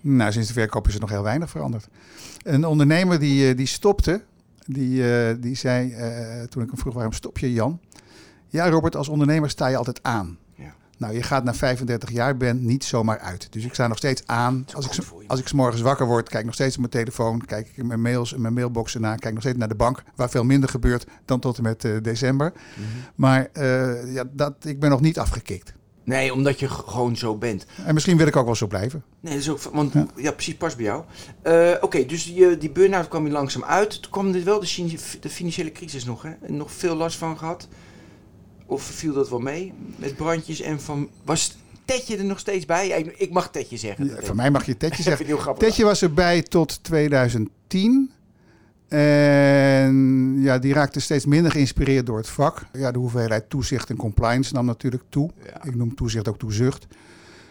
Nou, 0.00 0.32
sinds 0.32 0.48
de 0.48 0.54
verkoop 0.54 0.88
is 0.88 0.94
er 0.94 1.00
nog 1.00 1.10
heel 1.10 1.22
weinig 1.22 1.50
veranderd. 1.50 1.88
Een 2.42 2.64
ondernemer 2.64 3.18
die, 3.18 3.48
eh, 3.48 3.56
die 3.56 3.66
stopte, 3.66 4.22
die, 4.66 5.12
eh, 5.12 5.34
die 5.38 5.54
zei 5.54 5.92
eh, 5.92 6.42
toen 6.42 6.62
ik 6.62 6.68
hem 6.68 6.78
vroeg 6.78 6.94
waarom 6.94 7.12
stop 7.12 7.38
je 7.38 7.52
Jan? 7.52 7.80
Ja 8.48 8.68
Robert, 8.68 8.96
als 8.96 9.08
ondernemer 9.08 9.50
sta 9.50 9.66
je 9.66 9.76
altijd 9.76 10.02
aan. 10.02 10.38
Nou, 10.98 11.14
je 11.14 11.22
gaat 11.22 11.44
na 11.44 11.54
35 11.54 12.10
jaar 12.10 12.36
bent 12.36 12.62
niet 12.62 12.84
zomaar 12.84 13.18
uit. 13.18 13.52
Dus 13.52 13.64
ik 13.64 13.74
sta 13.74 13.86
nog 13.86 13.96
steeds 13.96 14.22
aan. 14.26 14.66
Als 14.74 14.86
ik, 14.86 15.04
als 15.26 15.40
ik 15.40 15.48
's 15.48 15.52
morgens 15.52 15.82
wakker 15.82 16.06
word, 16.06 16.28
kijk 16.28 16.38
ik 16.38 16.44
nog 16.44 16.54
steeds 16.54 16.74
op 16.74 16.80
mijn 16.80 17.04
telefoon. 17.04 17.44
Kijk 17.44 17.68
ik 17.68 17.76
in 17.76 17.86
mijn 17.86 18.00
mails 18.00 18.34
en 18.34 18.40
mijn 18.40 18.54
mailboxen 18.54 19.00
na. 19.00 19.14
Kijk 19.16 19.34
nog 19.34 19.42
steeds 19.42 19.58
naar 19.58 19.68
de 19.68 19.74
bank, 19.74 20.02
waar 20.16 20.30
veel 20.30 20.44
minder 20.44 20.68
gebeurt 20.68 21.06
dan 21.24 21.40
tot 21.40 21.56
en 21.56 21.62
met 21.62 21.84
eh, 21.84 21.92
december. 22.02 22.52
Mhm. 22.52 22.86
Maar 23.14 23.48
eh, 23.52 24.14
ja, 24.14 24.24
dat, 24.32 24.54
ik 24.64 24.80
ben 24.80 24.90
nog 24.90 25.00
niet 25.00 25.18
afgekikt. 25.18 25.72
Nee, 26.04 26.32
omdat 26.32 26.58
je 26.60 26.68
gewoon 26.68 27.16
zo 27.16 27.36
bent. 27.36 27.66
En 27.84 27.94
misschien 27.94 28.16
wil 28.16 28.26
ik 28.26 28.36
ook 28.36 28.44
wel 28.44 28.54
zo 28.54 28.66
blijven. 28.66 29.04
Nee, 29.20 29.32
dat 29.32 29.42
is 29.42 29.48
ook, 29.48 29.62
want 29.62 29.92
Ja. 29.92 30.06
ja, 30.16 30.32
precies, 30.32 30.56
past 30.56 30.76
bij 30.76 30.84
jou. 30.84 31.04
Eh, 31.42 31.70
Oké, 31.80 32.06
dus 32.06 32.24
die, 32.24 32.58
die 32.58 32.70
burn-out 32.70 33.08
kwam 33.08 33.26
je 33.26 33.32
langzaam 33.32 33.64
uit. 33.64 34.02
Toen 34.02 34.10
kwam 34.10 34.34
er 34.34 34.44
wel 34.44 34.60
de, 34.60 34.98
de 35.20 35.28
financiële 35.28 35.72
crisis 35.72 36.04
nog, 36.04 36.22
hè? 36.22 36.30
En 36.42 36.56
nog 36.56 36.72
veel 36.72 36.94
last 36.96 37.18
van 37.18 37.38
gehad. 37.38 37.68
Of 38.66 38.82
viel 38.82 39.12
dat 39.12 39.28
wel 39.30 39.38
mee? 39.38 39.72
Met 39.96 40.16
brandjes 40.16 40.60
en 40.60 40.80
van... 40.80 41.08
Was 41.24 41.56
Tetje 41.84 42.16
er 42.16 42.24
nog 42.24 42.38
steeds 42.38 42.66
bij? 42.66 42.88
Ik, 43.16 43.30
mag 43.30 43.50
Tetje 43.50 43.76
zeggen. 43.76 44.06
Ja, 44.06 44.14
voor 44.22 44.36
mij 44.36 44.50
mag 44.50 44.66
je 44.66 44.76
Tetje 44.76 45.02
zeggen. 45.08 45.26
heel 45.26 45.38
grappig. 45.38 45.68
Tetje 45.68 45.84
was 45.84 46.02
erbij 46.02 46.42
tot 46.42 46.82
2010. 46.84 48.10
En 48.88 50.36
ja, 50.40 50.58
die 50.58 50.72
raakte 50.72 51.00
steeds 51.00 51.26
minder 51.26 51.50
geïnspireerd 51.52 52.06
door 52.06 52.16
het 52.16 52.28
vak. 52.28 52.62
Ja, 52.72 52.90
de 52.92 52.98
hoeveelheid 52.98 53.50
toezicht 53.50 53.90
en 53.90 53.96
compliance 53.96 54.52
nam 54.54 54.66
natuurlijk 54.66 55.02
toe. 55.08 55.30
Ja. 55.44 55.64
Ik 55.64 55.74
noem 55.74 55.94
toezicht 55.94 56.28
ook 56.28 56.38
toezucht. 56.38 56.86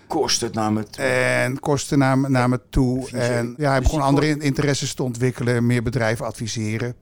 Kost 0.08 0.42
het 0.42 0.54
namelijk. 0.54 0.96
En 0.98 1.60
kosten 1.60 1.98
namen, 1.98 2.32
namen 2.32 2.62
toe. 2.70 3.10
En 3.12 3.54
ja, 3.58 3.70
hij 3.70 3.80
Dus 3.80 3.88
begon 3.88 4.02
andere 4.06 4.28
in- 4.28 4.42
interesses 4.42 4.94
te 4.94 5.04
ontwikkelen. 5.04 5.66
Meer 5.66 5.84
bedrijven 5.84 6.26
adviseren. 6.26 6.96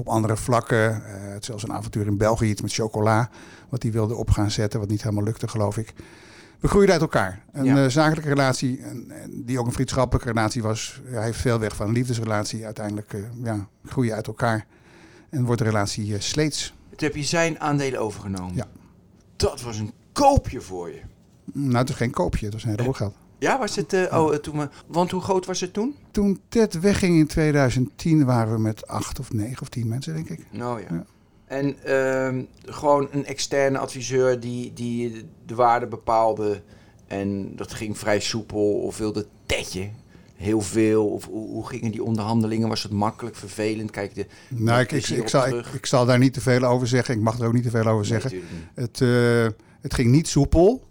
Op 0.00 0.08
andere 0.08 0.36
vlakken. 0.36 1.02
Het 1.04 1.40
is 1.40 1.46
zelfs 1.46 1.62
een 1.62 1.72
avontuur 1.72 2.06
in 2.06 2.16
België, 2.16 2.48
iets 2.48 2.62
met 2.62 2.72
chocola. 2.72 3.30
Wat 3.68 3.82
hij 3.82 3.92
wilde 3.92 4.14
op 4.14 4.30
gaan 4.30 4.50
zetten, 4.50 4.80
wat 4.80 4.88
niet 4.88 5.02
helemaal 5.02 5.24
lukte, 5.24 5.48
geloof 5.48 5.76
ik. 5.78 5.92
We 6.60 6.68
groeiden 6.68 6.92
uit 6.92 7.02
elkaar. 7.02 7.44
Een 7.52 7.64
Ja. 7.64 7.84
eh, 7.84 7.90
zakelijke 7.90 8.28
relatie, 8.28 8.82
en, 8.82 9.10
en 9.10 9.42
die 9.44 9.58
ook 9.58 9.66
een 9.66 9.72
vriendschappelijke 9.72 10.28
relatie 10.28 10.62
was, 10.62 11.00
ja, 11.10 11.20
heeft 11.20 11.38
veel 11.40 11.58
weg 11.58 11.76
van 11.76 11.86
een 11.86 11.92
liefdesrelatie. 11.92 12.64
Uiteindelijk 12.64 13.12
eh, 13.12 13.20
ja, 13.44 13.68
groei 13.84 14.06
je 14.08 14.14
uit 14.14 14.26
elkaar 14.26 14.66
en 15.30 15.44
wordt 15.44 15.60
de 15.60 15.66
relatie 15.66 16.20
sleets. 16.20 16.74
Toen 16.96 17.08
heb 17.08 17.16
je 17.16 17.24
zijn 17.24 17.60
aandelen 17.60 18.00
overgenomen. 18.00 18.54
Ja. 18.56 18.66
Dat 19.36 19.62
was 19.62 19.78
een 19.78 19.92
koopje 20.12 20.60
voor 20.60 20.88
je. 20.88 21.00
Nou, 21.52 21.76
het 21.76 21.88
is 21.88 21.94
geen 21.94 22.10
koopje, 22.10 22.44
het 22.44 22.54
was 22.54 22.62
een 22.64 22.70
heleboel 22.70 22.92
geld. 22.92 23.14
Ja, 23.40 23.58
was 23.58 23.76
het... 23.76 23.92
eh, 23.92 24.18
oh, 24.18 24.34
eh, 24.34 24.38
toen 24.40 24.58
we, 24.58 24.68
want 24.86 25.10
hoe 25.10 25.20
groot 25.20 25.46
was 25.46 25.60
het 25.60 25.72
toen? 25.72 25.94
Toen 26.10 26.40
Ted 26.48 26.80
wegging 26.80 27.18
in 27.18 27.26
2010 27.26 28.24
waren 28.24 28.52
we 28.52 28.60
met 28.60 28.86
acht 28.86 29.18
of 29.18 29.32
negen 29.32 29.62
of 29.62 29.68
tien 29.68 29.88
mensen, 29.88 30.14
denk 30.14 30.28
ik. 30.28 30.46
Nou 30.50 30.80
ja. 30.80 30.86
Ja. 30.90 31.04
En 31.46 31.84
ehm, 31.84 32.42
gewoon 32.64 33.08
een 33.10 33.26
externe 33.26 33.78
adviseur 33.78 34.40
die, 34.40 34.72
die 34.72 35.24
de 35.46 35.54
waarde 35.54 35.86
bepaalde. 35.86 36.62
En 37.06 37.56
dat 37.56 37.72
ging 37.72 37.98
vrij 37.98 38.20
soepel. 38.20 38.72
Of 38.80 38.98
wilde 38.98 39.26
tetje 39.46 39.88
heel 40.36 40.60
veel? 40.60 41.08
Of 41.08 41.24
hoe, 41.24 41.48
hoe 41.48 41.66
gingen 41.66 41.90
die 41.90 42.02
onderhandelingen? 42.04 42.68
Was 42.68 42.82
het 42.82 42.92
makkelijk, 42.92 43.36
vervelend? 43.36 43.90
Kijk, 43.90 44.14
de, 44.14 44.26
Nou, 44.48 44.80
ik, 44.80 44.92
ik, 44.92 45.28
zal, 45.28 45.46
ik, 45.74 45.86
zal 45.86 46.06
daar 46.06 46.18
niet 46.18 46.32
te 46.32 46.40
veel 46.40 46.62
over 46.62 46.86
zeggen. 46.86 47.14
Ik 47.14 47.20
mag 47.20 47.38
er 47.38 47.46
ook 47.46 47.52
niet 47.52 47.62
te 47.62 47.70
veel 47.70 47.86
over 47.86 48.10
Nee, 48.10 48.20
zeggen. 48.20 48.40
Het, 48.74 49.00
eh, 49.00 49.46
het 49.80 49.94
ging 49.94 50.10
niet 50.10 50.28
soepel. 50.28 50.88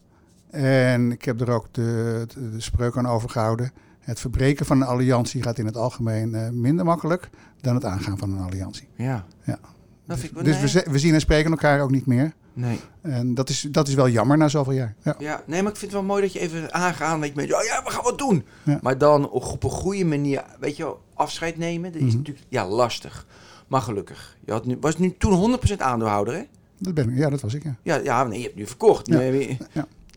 En 0.50 1.12
ik 1.12 1.26
heb 1.26 1.42
er 1.42 1.50
ook 1.50 1.68
de, 1.72 2.26
de, 2.34 2.50
de 2.52 2.62
spreuk 2.62 2.98
aan 2.98 3.08
overgehouden. 3.08 3.72
Het 4.00 4.20
verbreken 4.20 4.66
van 4.66 4.82
een 4.82 4.88
alliantie 4.88 5.42
gaat 5.44 5.58
in 5.58 5.66
het 5.66 5.78
algemeen 5.78 6.36
eh, 6.36 6.50
minder 6.50 6.86
makkelijk 6.86 7.30
dan 7.62 7.76
het 7.76 7.86
aangaan 7.86 8.18
van 8.18 8.32
een 8.32 8.44
alliantie. 8.46 8.88
Ja. 8.96 9.26
Ja. 9.44 9.60
Dat 10.06 10.24
ik. 10.24 10.44
Dus 10.44 10.74
nee. 10.74 10.84
we, 10.88 11.00
zien 11.00 11.14
en 11.14 11.20
spreken 11.20 11.52
elkaar 11.52 11.82
ook 11.82 11.92
niet 11.92 12.06
meer. 12.06 12.34
nee. 12.54 12.80
En 13.02 13.34
dat 13.34 13.50
is, 13.50 13.68
dat 13.72 13.88
is 13.88 13.94
wel 13.94 14.10
jammer 14.10 14.38
na 14.38 14.48
zoveel 14.48 14.74
jaar. 14.74 14.96
Ja. 15.04 15.16
Ja, 15.20 15.44
nee, 15.46 15.62
maar 15.62 15.72
ik 15.72 15.78
vind 15.78 15.92
het 15.92 16.00
wel 16.02 16.10
mooi 16.10 16.22
dat 16.22 16.34
je 16.34 16.40
even 16.40 16.74
aangaan. 16.74 17.20
Weet 17.20 17.30
je, 17.30 17.36
met, 17.36 17.54
oh 17.54 17.64
ja, 17.64 17.84
we 17.84 17.90
gaan 17.90 18.04
wat 18.04 18.18
doen. 18.18 18.46
Ja. 18.64 18.80
Maar 18.82 18.98
dan 18.98 19.30
op 19.30 19.64
een 19.64 19.70
goede 19.70 20.06
manier, 20.06 20.44
weet 20.60 20.78
je 20.78 20.84
wel, 20.84 21.02
afscheid 21.14 21.58
nemen. 21.58 21.92
Dat 21.92 22.02
is 22.02 22.08
Mhm. 22.08 22.18
natuurlijk, 22.18 22.46
ja, 22.50 22.68
lastig. 22.68 23.26
Maar 23.68 23.82
gelukkig. 23.82 24.38
Je 24.46 24.52
had 24.52 24.66
nu, 24.66 24.78
was 24.82 24.98
nu 24.98 25.16
toen 25.18 25.34
100% 25.34 25.82
aandeelhouder, 25.82 26.34
hè? 26.34 26.44
Dat 26.80 26.94
ben 26.94 27.10
ik. 27.10 27.18
Ja, 27.18 27.30
dat 27.30 27.42
was 27.42 27.54
ik. 27.54 27.64
Ja. 27.64 27.76
Ja, 27.84 27.96
ja 27.96 28.24
nee, 28.24 28.38
je 28.40 28.44
hebt 28.44 28.56
nu 28.58 28.68
verkocht. 28.68 29.08
Ja. 29.08 29.20
je- 29.20 29.58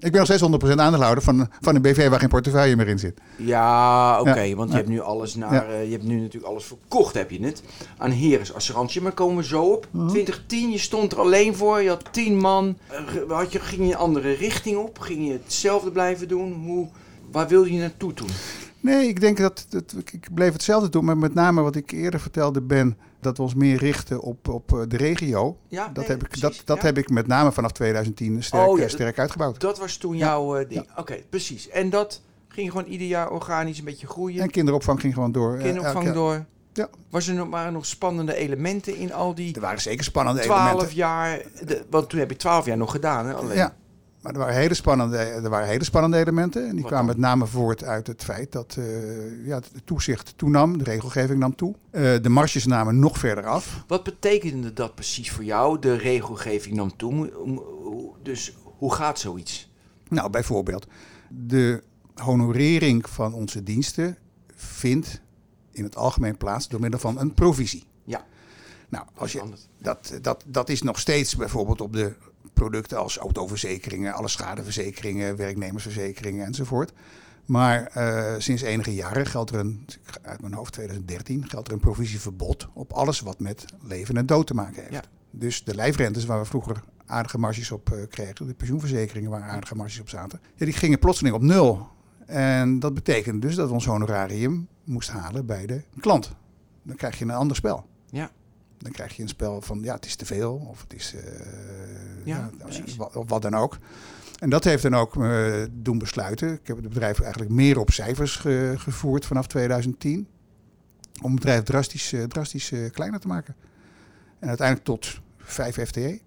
Ik 0.03 0.11
ben 0.12 0.21
nog 0.21 0.25
steeds 0.38 0.73
100% 0.77 0.79
aandeelhouder 0.81 1.25
van, 1.25 1.49
van 1.61 1.75
een 1.75 1.83
BV 1.83 2.09
waar 2.09 2.19
geen 2.21 2.29
portefeuille 2.29 2.77
meer 2.77 2.88
in 2.88 2.99
zit. 2.99 3.21
Ja, 3.37 4.21
oké, 4.21 4.41
Ja, 4.41 4.55
want 4.57 4.71
je 4.71 4.77
hebt 4.77 4.88
nu 4.88 5.01
alles 5.01 5.35
naar, 5.35 5.53
Ja. 5.55 5.65
eh, 5.65 5.85
je 5.85 5.91
hebt 5.93 6.05
nu 6.05 6.17
natuurlijk 6.21 6.53
alles 6.53 6.65
verkocht, 6.65 7.15
heb 7.15 7.31
je 7.31 7.45
het, 7.45 7.62
aan 7.99 8.11
Heres 8.11 8.55
Assurantie. 8.55 9.01
Maar 9.03 9.12
komen 9.12 9.37
we 9.37 9.45
zo 9.45 9.62
op. 9.65 9.87
Mhm. 9.91 10.09
2010, 10.09 10.71
je 10.71 10.79
stond 10.79 11.12
er 11.12 11.19
alleen 11.21 11.57
voor, 11.57 11.83
je 11.83 11.88
had 11.88 12.05
10 12.11 12.37
man. 12.37 12.77
Eh, 12.88 12.99
Had 13.29 13.53
je, 13.53 13.61
ging 13.61 13.87
je 13.87 13.93
een 13.93 13.99
andere 13.99 14.33
richting 14.33 14.77
op? 14.77 14.99
Ging 14.99 15.27
je 15.27 15.33
hetzelfde 15.33 15.91
blijven 15.91 16.29
doen? 16.29 16.53
Hoe, 16.53 16.88
waar 17.31 17.49
wilde 17.49 17.73
je 17.73 17.79
naartoe 17.81 18.15
toen? 18.15 18.29
Nee, 18.81 19.09
ik 19.09 19.21
denk 19.21 19.38
dat, 19.38 19.67
dat 19.69 19.95
ik, 19.99 20.12
ik 20.12 20.29
bleef 20.35 20.53
hetzelfde 20.53 20.88
doen. 20.88 21.05
Maar 21.05 21.17
met 21.19 21.35
name 21.35 21.62
wat 21.62 21.77
ik 21.77 21.91
eerder 21.91 22.21
vertelde 22.21 22.61
ben, 22.61 22.97
dat 23.22 23.37
we 23.37 23.42
ons 23.42 23.54
meer 23.54 23.76
richten 23.78 24.20
op, 24.20 24.48
op 24.48 24.72
eh, 24.72 24.80
de 24.88 24.96
regio. 24.96 25.56
Ja, 25.68 25.85
Dat, 25.87 25.96
nee, 25.96 26.06
heb, 26.06 26.22
ik, 26.22 26.28
precies, 26.28 26.40
dat, 26.56 26.62
dat 26.66 26.76
ja. 26.76 26.82
heb 26.85 26.98
ik 26.98 27.11
met 27.11 27.26
name 27.26 27.52
vanaf 27.52 27.72
2010 27.72 28.42
sterk, 28.42 28.68
Oh, 28.68 28.78
ja, 28.78 28.85
eh, 28.85 28.90
sterk 28.90 29.18
uitgebouwd. 29.18 29.61
Dat 29.61 29.78
was 29.78 29.96
toen 29.96 30.16
jouw 30.16 30.56
eh, 30.56 30.68
ding. 30.68 30.88
Oké, 30.96 31.16
precies. 31.30 31.68
En 31.68 31.90
dat 31.90 32.20
ging 32.48 32.70
gewoon 32.70 32.87
ieder 32.87 33.06
jaar 33.06 33.30
organisch 33.30 33.78
een 33.78 33.85
beetje 33.85 34.06
groeien. 34.06 34.42
En 34.42 34.50
kinderopvang 34.50 35.00
ging 35.00 35.14
gewoon 35.14 35.32
door. 35.32 35.56
Kinderopvang 35.56 36.04
jaar. 36.04 36.14
door. 36.14 36.44
Ja. 36.72 36.88
Was 37.11 37.28
er 37.28 37.35
nog, 37.35 37.54
er 37.54 37.72
nog 37.72 37.87
spannende 37.87 38.35
elementen 38.35 38.96
in 38.96 39.12
al 39.12 39.35
die 39.35 39.54
Er 39.54 39.61
waren 39.61 39.80
zeker 39.80 40.04
spannende 40.04 40.40
12 40.40 40.61
elementen. 40.68 40.96
jaar? 40.96 41.42
De, 41.66 41.85
want 41.90 42.08
toen 42.08 42.18
heb 42.18 42.30
je 42.30 42.37
12 42.37 42.66
jaar 42.66 42.76
nog 42.76 42.90
gedaan, 42.90 43.26
hè? 43.26 43.35
Alleen. 43.35 43.56
Ja, 43.56 43.74
maar 44.22 44.32
er 44.32 44.38
waren 44.38 44.54
hele 44.54 44.74
spannende, 44.74 45.16
er 45.16 45.48
waren 45.48 45.68
hele 45.68 45.85
spannende 45.85 46.18
elementen. 46.18 46.68
En 46.68 46.76
die 46.76 46.85
kwamen 46.85 47.06
met 47.06 47.16
name 47.16 47.46
voort 47.46 47.85
uit 47.85 48.06
het 48.06 48.24
feit 48.24 48.52
dat 48.52 48.76
eh, 48.78 49.46
ja, 49.46 49.54
het 49.54 49.70
toezicht 49.85 50.32
toenam, 50.37 50.78
de 50.78 50.85
regelgeving 50.85 51.38
nam 51.38 51.54
toe. 51.54 51.74
Eh, 51.90 52.02
de 52.22 52.28
marges 52.28 52.66
namen 52.66 52.98
nog 52.98 53.18
verder 53.18 53.46
af. 53.46 53.85
Wat 53.87 54.04
betekende 54.04 54.72
dat 54.72 54.94
precies 54.94 55.30
voor 55.30 55.44
jou? 55.44 55.78
De 55.78 55.96
regelgeving 55.96 56.74
nam 56.74 56.96
toe. 56.96 57.32
Dus 58.22 58.56
hoe 58.64 58.94
gaat 58.94 59.18
zoiets? 59.18 59.70
Nou, 60.08 60.30
bijvoorbeeld, 60.30 60.87
de 61.28 61.82
honorering 62.14 63.08
van 63.08 63.32
onze 63.35 63.62
diensten 63.62 64.18
vindt 64.54 65.20
in 65.70 65.85
het 65.85 65.96
algemeen 65.96 66.37
plaats 66.37 66.68
door 66.68 66.80
middel 66.80 67.00
van 67.00 67.18
een 67.18 67.35
provisie. 67.35 67.85
Ja. 68.04 68.24
Nou, 68.88 69.06
als 69.14 69.32
je, 69.32 69.42
dat, 69.78 70.18
dat, 70.22 70.44
dat 70.46 70.68
is 70.68 70.82
nog 70.82 70.98
steeds 70.98 71.37
bijvoorbeeld 71.37 71.80
op 71.80 71.92
de 71.92 72.14
producten 72.53 72.99
als 72.99 73.17
autoverzekeringen, 73.17 74.12
alle 74.12 74.29
schadeverzekeringen, 74.29 75.37
werknemersverzekeringen 75.37 76.47
enzovoort. 76.47 76.93
Maar 77.47 77.87
eh, 77.87 78.35
sinds 78.38 78.62
enige 78.62 78.95
jaren 78.95 79.27
geldt 79.27 79.51
er 79.51 79.59
een, 79.59 79.87
uit 80.23 80.41
mijn 80.41 80.55
hoofd 80.55 80.73
2013, 80.73 81.49
geldt 81.49 81.69
er 81.69 81.75
een 81.75 81.81
provisieverbod 81.81 82.69
op 82.73 82.93
alles 82.93 83.21
wat 83.21 83.38
met 83.38 83.65
leven 83.83 84.17
en 84.17 84.27
dood 84.27 84.47
te 84.47 84.55
maken 84.55 84.81
heeft. 84.83 84.93
Ja. 84.93 85.03
Dus 85.31 85.65
de 85.65 85.75
lijfrentes 85.75 86.25
waar 86.25 86.38
we 86.38 86.45
vroeger 86.45 86.83
aardige 87.07 87.38
marges 87.38 87.71
op 87.71 87.93
eh, 87.93 87.99
kregen, 88.11 88.47
de 88.47 88.55
pensioenverzekeringen 88.55 89.31
waar 89.31 89.43
aardige 89.43 89.75
marges 89.75 90.01
op 90.01 90.09
zaten, 90.09 90.41
ja, 90.55 90.65
die 90.65 90.75
gingen 90.75 90.99
plotseling 90.99 91.35
op 91.35 91.43
nul. 91.43 91.88
En 92.27 92.79
dat 92.79 92.95
betekende 92.95 93.47
dus 93.47 93.55
dat 93.55 93.69
we 93.69 93.75
ons 93.75 93.87
honorarium 93.87 94.69
moesten 94.85 95.15
halen 95.15 95.47
bij 95.47 95.67
de 95.67 95.83
klant. 96.01 96.33
Dan 96.83 96.97
krijg 96.97 97.19
je 97.19 97.25
een 97.25 97.31
ander 97.31 97.57
spel. 97.57 97.87
Ja. 98.11 98.31
Dan 98.83 98.92
krijg 98.92 99.16
je 99.16 99.23
een 99.23 99.29
spel 99.29 99.61
van 99.61 99.81
ja, 99.83 99.95
het 99.95 100.05
is 100.07 100.16
te 100.16 100.27
veel 100.27 100.66
of 100.71 100.81
het 100.81 100.95
is 100.95 101.14
eh, 101.14 101.23
Ja, 102.25 102.51
precies. 102.59 102.97
wat, 102.97 103.16
of 103.16 103.29
wat 103.29 103.42
dan 103.42 103.55
ook. 103.55 103.79
En 104.38 104.51
dat 104.51 104.64
heeft 104.64 104.83
dan 104.83 104.95
ook 104.95 105.16
eh, 105.23 105.53
doen 105.73 105.99
besluiten. 105.99 106.53
Ik 106.53 106.66
heb 106.66 106.77
het 106.77 106.88
bedrijf 106.88 107.21
eigenlijk 107.21 107.51
meer 107.53 107.79
op 107.79 107.90
cijfers 107.90 108.37
ge- 108.37 108.75
gevoerd 108.77 109.27
vanaf 109.27 109.47
2010. 109.47 110.27
Om 111.23 111.31
het 111.31 111.40
bedrijf 111.40 111.62
drastisch, 111.62 112.12
eh, 112.12 112.23
drastisch 112.23 112.73
kleiner 112.92 113.21
te 113.21 113.27
maken. 113.29 113.55
En 114.38 114.49
uiteindelijk 114.49 114.87
tot 114.87 115.21
5 115.38 115.77
FTE. 115.87 116.21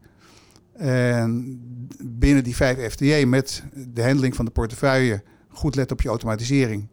En 0.74 1.60
binnen 2.04 2.44
die 2.44 2.56
5 2.56 2.92
FTE 2.92 3.24
met 3.28 3.64
de 3.88 4.04
handling 4.04 4.36
van 4.36 4.46
de 4.46 4.52
portefeuille, 4.52 5.24
goed 5.50 5.76
letten 5.76 5.96
op 5.98 6.02
je 6.04 6.10
automatisering. 6.10 6.88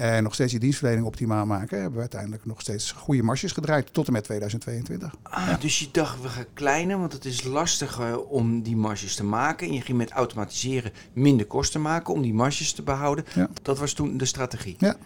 En 0.00 0.22
nog 0.22 0.34
steeds 0.34 0.52
je 0.52 0.58
dienstverlening 0.58 1.06
optimaal 1.06 1.46
maken. 1.46 1.76
Hebben 1.76 1.94
we 1.94 2.00
uiteindelijk 2.00 2.44
nog 2.44 2.60
steeds 2.60 2.92
goede 2.92 3.22
marges 3.22 3.52
gedraaid 3.52 3.92
tot 3.92 4.06
en 4.06 4.12
met 4.12 4.24
2022. 4.24 5.14
Ah, 5.22 5.60
Dus 5.60 5.78
je 5.78 5.88
dacht, 5.92 6.22
we 6.22 6.28
gaan 6.28 6.44
kleiner, 6.54 6.98
want 6.98 7.12
het 7.12 7.24
is 7.24 7.42
lastiger 7.42 8.24
om 8.24 8.62
die 8.62 8.76
marges 8.76 9.14
te 9.14 9.24
maken. 9.24 9.66
En 9.66 9.72
je 9.72 9.80
ging 9.80 9.98
met 9.98 10.10
automatiseren 10.10 10.92
minder 11.12 11.46
kosten 11.46 11.82
maken 11.82 12.14
om 12.14 12.22
die 12.22 12.34
marges 12.34 12.72
te 12.72 12.82
behouden. 12.82 13.24
Ja. 13.34 13.48
Dat 13.62 13.78
was 13.78 13.92
toen 13.92 14.16
de 14.16 14.24
strategie. 14.24 14.74
Ja. 14.78 14.96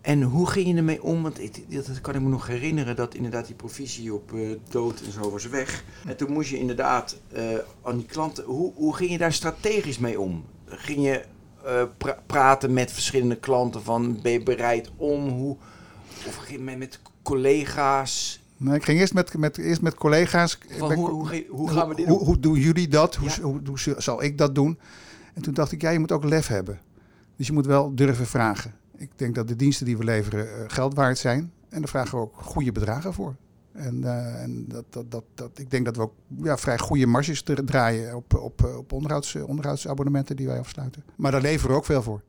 En 0.00 0.22
hoe 0.22 0.50
ging 0.50 0.68
je 0.68 0.74
ermee 0.74 1.02
om? 1.02 1.22
Want 1.22 1.40
ik, 1.40 1.64
dat 1.68 2.00
kan 2.00 2.14
ik 2.14 2.20
me 2.20 2.28
nog 2.28 2.46
herinneren 2.46 2.96
dat 2.96 3.14
inderdaad 3.14 3.46
die 3.46 3.56
provisie 3.56 4.14
op 4.14 4.32
eh, 4.32 4.40
dood 4.68 5.00
en 5.00 5.12
zo 5.12 5.30
was 5.30 5.48
weg. 5.48 5.84
En 6.06 6.16
toen 6.16 6.32
moest 6.32 6.50
je 6.50 6.58
inderdaad 6.58 7.16
eh, 7.32 7.44
aan 7.82 7.96
die 7.96 8.06
klanten. 8.06 8.44
Hoe, 8.44 8.72
hoe 8.74 8.96
ging 8.96 9.10
je 9.10 9.18
daar 9.18 9.32
strategisch 9.32 9.98
mee 9.98 10.20
om? 10.20 10.44
Ging 10.66 11.04
je 11.04 11.24
eh, 11.64 11.82
pra- 11.98 12.18
praten 12.26 12.72
met 12.72 12.92
verschillende 12.92 13.36
klanten 13.36 13.82
van 13.82 14.18
ben 14.22 14.32
je 14.32 14.42
bereid 14.42 14.90
om? 14.96 15.28
Hoe, 15.28 15.56
of 16.26 16.36
ging 16.36 16.58
je 16.58 16.64
met, 16.64 16.78
met 16.78 17.00
collega's? 17.22 18.42
Nou, 18.56 18.76
ik 18.76 18.84
ging 18.84 18.98
eerst 19.00 19.14
met, 19.14 19.36
met, 19.36 19.58
eerst 19.58 19.80
met 19.82 19.94
collega's. 19.94 20.58
Van 20.78 20.92
hoe, 20.92 21.44
hoe, 21.48 21.70
gaan 21.70 21.88
we 21.88 21.94
dit 21.94 22.06
hoe, 22.06 22.18
doen? 22.18 22.26
hoe 22.26 22.38
doen 22.38 22.58
jullie 22.58 22.88
dat? 22.88 23.14
Hoe, 23.14 23.28
Ja. 23.28 23.40
hoe, 23.40 23.60
hoe 23.66 23.94
zal 23.98 24.22
ik 24.22 24.38
dat 24.38 24.54
doen? 24.54 24.78
En 25.34 25.42
toen 25.42 25.54
dacht 25.54 25.72
ik, 25.72 25.80
ja, 25.80 25.90
je 25.90 25.98
moet 25.98 26.12
ook 26.12 26.24
lef 26.24 26.46
hebben. 26.46 26.80
Dus 27.36 27.46
je 27.46 27.52
moet 27.52 27.66
wel 27.66 27.94
durven 27.94 28.26
vragen. 28.26 28.74
Ik 28.96 29.10
denk 29.16 29.34
dat 29.34 29.48
de 29.48 29.56
diensten 29.56 29.86
die 29.86 29.96
we 29.96 30.04
leveren 30.04 30.48
eh, 30.58 30.64
geld 30.66 30.94
waard 30.94 31.18
zijn. 31.18 31.52
En 31.68 31.78
daar 31.80 31.88
vragen 31.88 32.18
we 32.18 32.24
ook 32.24 32.34
goede 32.36 32.72
bedragen 32.72 33.14
voor. 33.14 33.36
En, 33.78 34.04
eh, 34.04 34.42
en 34.42 34.64
dat, 34.68 34.84
dat, 34.90 35.10
dat, 35.10 35.24
dat, 35.34 35.58
ik 35.58 35.70
denk 35.70 35.84
dat 35.84 35.96
we 35.96 36.02
ook 36.02 36.14
ja, 36.42 36.56
vrij 36.58 36.78
goede 36.78 37.06
marges 37.06 37.42
draaien 37.64 38.16
op, 38.16 38.34
op, 38.34 38.64
eh, 38.64 38.76
op 38.76 38.92
onderhouds, 38.92 39.34
onderhoudsabonnementen 39.34 40.36
die 40.36 40.46
wij 40.46 40.58
afsluiten. 40.58 41.04
Maar 41.16 41.32
daar 41.32 41.40
leveren 41.40 41.70
we 41.70 41.76
ook 41.76 41.84
veel 41.84 42.02
voor. 42.02 42.22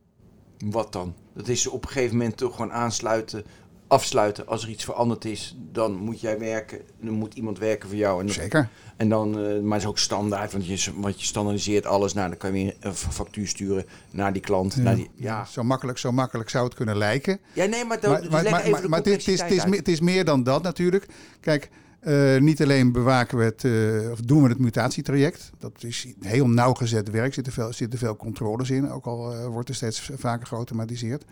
Wat 0.58 0.92
dan? 0.92 1.14
Dat 1.32 1.48
is 1.48 1.66
op 1.66 1.82
een 1.84 1.90
gegeven 1.90 2.16
moment 2.16 2.36
toch 2.36 2.56
gewoon 2.56 2.72
aansluiten, 2.72 3.44
afsluiten. 3.90 4.46
Als 4.46 4.62
er 4.62 4.68
iets 4.68 4.84
veranderd 4.84 5.24
is, 5.24 5.56
dan 5.72 5.92
moet 5.94 6.20
jij 6.20 6.38
werken. 6.38 6.80
Dan 7.00 7.14
moet 7.14 7.34
iemand 7.34 7.58
werken 7.58 7.88
voor 7.88 7.98
jou. 7.98 8.20
En, 8.20 8.26
dan- 8.26 8.34
Zeker. 8.34 8.68
en 8.96 9.08
dan, 9.08 9.38
eh, 9.38 9.60
maar 9.60 9.72
het 9.72 9.82
is 9.82 9.86
ook 9.88 9.98
standaard, 9.98 10.52
want 10.52 10.66
je, 10.66 10.92
want 10.94 11.20
je 11.20 11.26
standaardiseert 11.26 11.86
alles. 11.86 12.12
Nou, 12.12 12.28
dan 12.28 12.38
kan 12.38 12.54
je 12.54 12.64
weer 12.64 12.76
een 12.80 12.94
factuur 12.94 13.46
sturen 13.48 13.84
naar 14.10 14.32
die 14.32 14.42
klant. 14.42 14.74
Ja, 14.74 14.80
naar 14.82 14.94
die, 14.94 15.10
ja. 15.14 15.44
Zo, 15.44 15.62
makkelijk, 15.62 15.98
zo 15.98 16.12
makkelijk 16.12 16.50
zou 16.50 16.64
het 16.64 16.74
kunnen 16.74 16.96
lijken. 16.96 17.38
ja 17.52 17.64
nee, 17.64 17.84
maar, 17.84 18.00
dan, 18.00 18.10
Maar, 18.10 18.20
dus 18.20 18.30
maar, 18.30 18.42
maar, 18.50 18.58
even 18.60 18.70
maar, 18.70 18.82
de 18.82 18.88
maar 18.88 18.98
het, 18.98 19.06
is, 19.08 19.12
het, 19.14 19.26
is, 19.26 19.40
het, 19.40 19.50
is, 19.50 19.62
complexiteit 19.62 20.00
meer- 20.00 20.24
dan 20.24 20.42
dat 20.42 20.62
natuurlijk. 20.62 21.06
Kijk, 21.40 21.70
eh, 22.00 22.36
niet 22.36 22.62
alleen 22.62 22.92
bewaken 22.92 23.38
we 23.38 23.44
het, 23.44 23.64
eh, 23.64 24.10
of 24.10 24.20
doen 24.20 24.42
we 24.42 24.48
het 24.48 24.58
mutatietraject. 24.58 25.50
Dat 25.58 25.72
is 25.84 26.06
heel 26.20 26.48
nauwgezet 26.48 27.10
werk, 27.10 27.34
zitten 27.34 27.52
veel, 27.52 27.72
zitten 27.72 27.98
veel 27.98 28.16
controles 28.16 28.70
in. 28.70 28.90
Ook 28.90 29.06
al 29.06 29.48
wordt 29.48 29.68
er 29.68 29.74
steeds 29.74 30.10
vaker 30.16 30.46
geautomatiseerd. 30.46 31.24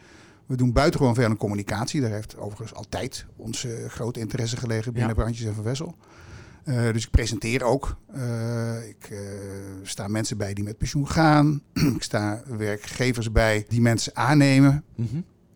We 0.48 0.56
doen 0.56 0.72
buitengewoon 0.72 1.14
veel 1.14 1.24
aan 1.24 1.37
communicatie. 1.37 2.00
Daar 2.00 2.11
heeft 2.11 2.37
overigens 2.37 2.74
altijd 2.74 3.26
onze 3.37 3.84
grote 3.88 4.20
interesse 4.20 4.56
gelegen 4.56 4.92
binnen 4.92 5.14
Ja. 5.16 5.22
Brandjes 5.22 5.46
en 5.46 5.54
Van 5.54 5.64
Wessel. 5.64 5.94
Eh, 6.64 6.92
dus 6.92 7.04
ik 7.04 7.11
presenteer 7.11 7.62
ook. 7.62 7.96
Eh, 8.12 8.88
ik 8.88 9.08
uh, 9.12 9.18
sta 9.82 10.08
mensen 10.08 10.37
bij 10.37 10.54
die 10.54 10.64
met 10.64 10.78
pensioen 10.78 11.08
gaan. 11.08 11.62
ik 11.96 12.02
sta 12.02 12.42
werkgevers 12.56 13.32
bij 13.32 13.64
die 13.68 13.80
mensen 13.80 14.16
aannemen. 14.16 14.84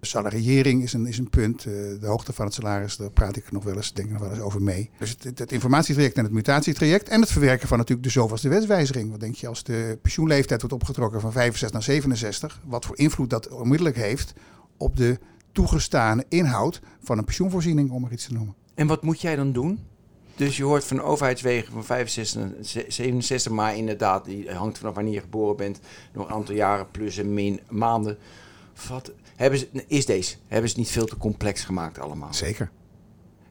Salariëring 0.01 0.83
is 0.83 0.93
een, 0.93 1.07
is 1.07 1.19
een 1.19 1.31
punt. 1.31 1.63
De 1.63 1.99
hoogte 2.01 2.33
van 2.33 2.45
het 2.45 2.55
salaris, 2.55 2.97
daar 2.97 3.11
praat 3.11 3.37
ik 3.37 3.53
nog 3.53 3.65
wel 3.65 3.77
eens, 3.77 3.93
denk 3.93 4.07
ik 4.07 4.13
nog 4.13 4.23
wel 4.23 4.31
eens 4.31 4.41
over 4.41 4.63
mee. 4.63 4.91
Dus 4.99 5.11
het, 5.11 5.25
het, 5.25 5.39
het, 5.39 5.53
informatietraject 5.53 6.17
en 6.17 6.25
het 6.25 6.33
mutatietraject. 6.33 7.09
En 7.09 7.21
het 7.21 7.31
verwerken 7.31 7.69
van 7.69 7.79
natuurlijk 7.79 8.07
de 8.07 8.13
zoveelste 8.13 8.49
wetswijziging. 8.49 9.11
Wat 9.11 9.21
denk 9.21 9.35
je 9.35 9.49
als 9.49 9.65
de 9.65 9.99
pensioenleeftijd 10.03 10.61
wordt 10.61 10.77
opgetrokken 10.77 11.21
van 11.21 11.33
65 11.33 11.73
naar 11.73 11.83
67? 11.83 12.61
Wat 12.65 12.85
voor 12.85 12.99
invloed 12.99 13.31
dat 13.31 13.49
onmiddellijk 13.49 13.97
heeft 13.97 14.33
op 14.83 14.97
de 14.97 15.19
toegestane 15.53 16.25
inhoud 16.29 16.81
van 17.03 17.19
een 17.19 17.25
pensioenvoorziening, 17.25 17.91
om 17.91 18.05
er 18.05 18.13
iets 18.13 18.27
te 18.27 18.33
noemen. 18.33 18.55
En 18.75 18.87
wat 18.87 19.03
moet 19.03 19.21
jij 19.21 19.37
dan 19.37 19.53
doen? 19.53 19.79
Dus 20.37 20.57
je 20.57 20.65
hoort 20.65 20.85
van 20.85 21.01
overheidswegen 21.01 21.73
van 21.73 21.85
65 21.85 22.41
naar 22.41 22.85
67, 22.89 23.53
maar 23.53 23.77
inderdaad, 23.77 24.25
die 24.25 24.51
hangt 24.51 24.79
vanaf 24.79 24.95
wanneer 24.95 25.15
je 25.15 25.21
geboren 25.21 25.57
bent. 25.57 25.81
Nog 26.13 26.27
een 26.27 26.35
aantal 26.35 26.55
jaren 26.55 26.91
plus 26.91 27.19
en 27.19 27.35
min 27.35 27.61
maanden. 27.69 28.19
Wat, 28.89 29.13
hebben 29.37 29.59
ze, 29.59 29.85
is 29.87 30.07
deze? 30.07 30.37
Hebben 30.49 30.71
ze 30.71 30.79
niet 30.79 30.91
veel 30.91 31.07
te 31.07 31.17
complex 31.17 31.65
gemaakt 31.65 31.99
allemaal? 31.99 32.35
Zeker. 32.35 32.71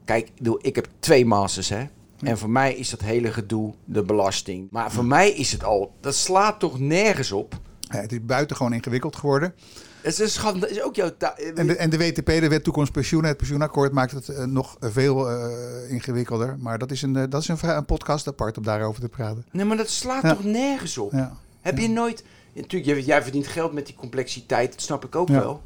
Kijk, 0.05 0.31
ik 0.61 0.75
heb 0.75 0.87
twee 0.99 1.25
masters, 1.25 1.69
hè. 1.69 1.85
En 2.21 2.37
voor 2.37 2.49
mij 2.49 2.73
is 2.73 2.89
dat 2.89 3.01
hele 3.01 3.31
gedoe 3.31 3.73
de 3.85 4.03
belasting. 4.03 4.67
Maar 4.71 4.91
voor 4.91 5.05
mij 5.05 5.31
is 5.31 5.51
het 5.51 5.63
al, 5.63 5.93
dat 5.99 6.15
slaat 6.15 6.59
toch 6.59 6.79
nergens 6.79 7.31
op? 7.31 7.59
Ja, 7.79 8.01
het 8.01 8.11
is 8.11 8.25
buitengewoon 8.25 8.73
ingewikkeld 8.73 9.15
geworden. 9.15 9.53
Het 10.01 10.19
is 10.19 10.33
schande, 10.33 10.69
is 10.69 10.81
ook 10.81 10.95
jouw. 10.95 11.11
En 11.55 11.67
de, 11.67 11.75
en 11.75 11.89
de 11.89 11.97
WTP, 11.97 12.25
de 12.25 12.47
Wet 12.47 12.63
Toekomst 12.63 12.91
Pensioen, 12.91 13.23
het 13.23 13.37
pensioenakkoord 13.37 13.91
maakt 13.91 14.11
het 14.11 14.27
uh, 14.27 14.43
nog 14.43 14.77
veel 14.79 15.31
uh, 15.31 15.91
ingewikkelder. 15.91 16.57
Maar 16.59 16.77
dat 16.77 16.91
is, 16.91 17.01
een, 17.01 17.15
uh, 17.15 17.23
dat 17.29 17.41
is 17.41 17.47
een, 17.47 17.57
een, 17.69 17.85
podcast 17.85 18.27
apart 18.27 18.57
om 18.57 18.63
daarover 18.63 19.01
te 19.01 19.09
praten. 19.09 19.45
Nee, 19.51 19.65
maar 19.65 19.77
dat 19.77 19.89
slaat 19.89 20.21
ja. 20.21 20.35
toch 20.35 20.43
nergens 20.43 20.97
op? 20.97 21.11
Ja. 21.11 21.37
Heb 21.61 21.77
je 21.77 21.89
nooit... 21.89 22.23
Natuurlijk, 22.53 23.05
jij 23.05 23.23
verdient 23.23 23.47
geld 23.47 23.73
met 23.73 23.85
die 23.85 23.95
complexiteit, 23.95 24.71
dat 24.71 24.81
snap 24.81 25.05
ik 25.05 25.15
ook 25.15 25.27
wel. 25.27 25.61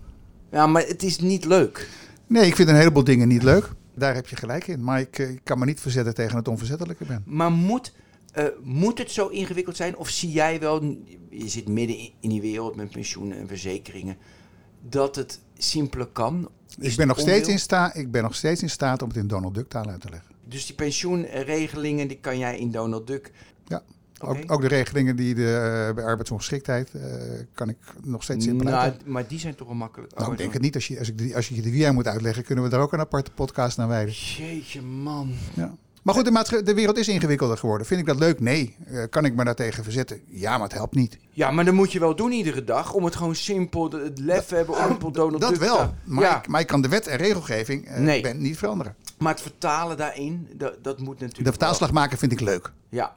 Ja, 0.52 0.68
maar 0.68 0.84
het 0.88 1.04
is 1.04 1.20
niet 1.20 1.46
leuk. 1.46 1.90
Nee, 2.28 2.46
ik 2.46 2.56
vind 2.56 2.70
een 2.70 2.76
heleboel 2.76 3.04
dingen 3.04 3.28
niet 3.28 3.44
leuk. 3.44 3.70
Daar 3.96 4.16
heb 4.16 4.28
je 4.28 4.36
gelijk 4.36 4.68
in. 4.68 4.84
Maar 4.84 5.00
ik, 5.00 5.18
ik 5.18 5.42
kan 5.44 5.60
me 5.60 5.66
niet 5.66 5.80
verzetten 5.80 6.14
tegen 6.14 6.38
het 6.38 6.48
onverzettelijke 6.48 7.06
ben. 7.06 7.24
Maar 7.26 7.52
moet... 7.52 7.94
Uh, 8.38 8.46
moet 8.64 8.98
het 8.98 9.12
zo 9.12 9.28
ingewikkeld 9.28 9.76
zijn? 9.76 9.98
Of 9.98 10.10
zie 10.10 10.32
jij 10.32 10.60
wel, 10.60 10.82
je 11.30 11.50
zit 11.50 11.68
midden 11.68 11.98
in 12.20 12.30
die 12.30 12.42
wereld 12.42 12.76
met 12.76 12.92
pensioenen 12.92 13.38
en 13.38 13.48
verzekeringen, 13.48 14.18
dat 14.90 15.16
het 15.16 15.40
simpeler 15.58 16.08
kan? 16.08 16.50
Is 16.80 16.92
ik 16.92 16.98
ben, 16.98 17.08
nog 17.08 17.20
steeds 17.20 17.48
in 17.48 17.60
sta, 17.60 17.94
ik 17.94 18.12
ben 18.12 18.24
nog 18.24 18.36
steeds 18.36 18.62
in 18.62 18.70
staat 18.70 19.02
om 19.02 19.08
het 19.08 19.18
in 19.18 19.28
Donald 19.28 19.56
Duck 19.56 19.70
taal 19.70 19.88
uit 19.88 20.02
te 20.02 20.10
leggen. 20.10 20.36
Dus 20.44 20.66
die 20.66 20.76
pensioenregelingen, 20.76 22.08
die 22.08 22.20
kan 22.20 22.38
jij 22.38 22.58
in 22.58 22.72
Donald 22.72 23.08
Duck... 23.08 23.32
Ja, 23.68 23.84
okay. 24.22 24.42
ook, 24.42 24.52
ook, 24.52 24.62
de 24.62 24.68
regelingen 24.68 25.16
die 25.16 25.36
de, 25.36 25.92
bij 25.96 26.04
arbeidsongeschiktheid 26.04 26.92
uh, 26.96 27.04
kan 27.54 27.70
ik 27.70 27.78
nog 28.04 28.24
steeds 28.24 28.46
simpel 28.46 28.70
nou, 28.70 28.94
Maar 29.06 29.28
die 29.28 29.40
zijn 29.40 29.56
toch 29.56 29.68
wel 29.68 29.76
makkelijk? 29.76 30.16
Nou, 30.16 30.32
ik 30.32 30.38
denk 30.38 30.54
het 30.54 30.62
niet. 30.62 30.76
Als 30.76 30.88
je, 30.88 31.00
als, 31.00 31.10
ik, 31.10 31.36
als 31.36 31.48
je 31.48 31.62
de 31.62 31.72
via 31.72 31.92
moet 31.92 32.08
uitleggen, 32.08 32.44
kunnen 32.44 32.64
we 32.64 32.70
daar 32.70 32.82
ook 32.82 32.94
een 32.94 33.00
aparte 33.00 33.32
podcast 33.32 33.78
naar 33.78 33.88
wijden. 33.88 34.14
Jeetje 34.14 34.82
man. 34.82 35.34
Ja. 35.54 35.76
Maar 36.06 36.16
goed, 36.16 36.26
de, 36.26 36.64
de, 36.64 36.74
wereld 36.74 36.98
is 36.98 37.08
ingewikkelder 37.08 37.58
geworden. 37.58 37.88
Vind 37.88 38.00
ik 38.00 38.06
dat 38.06 38.20
leuk? 38.20 38.40
Nee. 38.40 38.76
Uh, 38.90 39.04
kan 39.10 39.26
ik 39.26 39.36
me 39.36 39.44
daartegen 39.44 39.84
verzetten? 39.84 40.22
Ja, 40.28 40.52
maar 40.52 40.68
het 40.68 40.78
helpt 40.78 40.96
niet. 40.96 41.18
Ja, 41.30 41.52
maar 41.52 41.66
dat 41.66 41.74
moet 41.74 41.92
je 41.92 42.00
wel 42.00 42.16
doen 42.16 42.32
iedere 42.32 42.64
dag. 42.64 42.94
Om 42.94 43.04
het 43.06 43.16
gewoon 43.16 43.36
simpel, 43.36 43.92
het 43.92 44.20
lef 44.20 44.50
hebben 44.50 44.76
om 45.04 45.12
Donald 45.12 45.42
Dat 45.42 45.58
wel. 45.58 45.94
Maar, 46.04 46.24
ja. 46.24 46.38
ik, 46.38 46.48
maar 46.48 46.62
ik 46.62 46.68
kan 46.68 46.82
de 46.82 46.88
wet 46.88 47.08
en 47.08 47.18
regelgeving 47.18 47.90
uh, 47.90 47.98
nee. 47.98 48.22
ben 48.22 48.42
niet 48.42 48.58
veranderen. 48.58 48.96
Maar 49.18 49.34
het 49.34 49.42
vertalen 49.42 49.98
daarin, 49.98 50.48
dat, 50.54 50.84
dat 50.84 51.00
moet 51.00 51.20
natuurlijk 51.20 51.44
De 51.44 51.52
vertaalslag 51.52 51.92
maken 51.92 52.18
vind 52.18 52.32
ik 52.32 52.40
leuk. 52.40 52.72
Ja. 52.90 53.16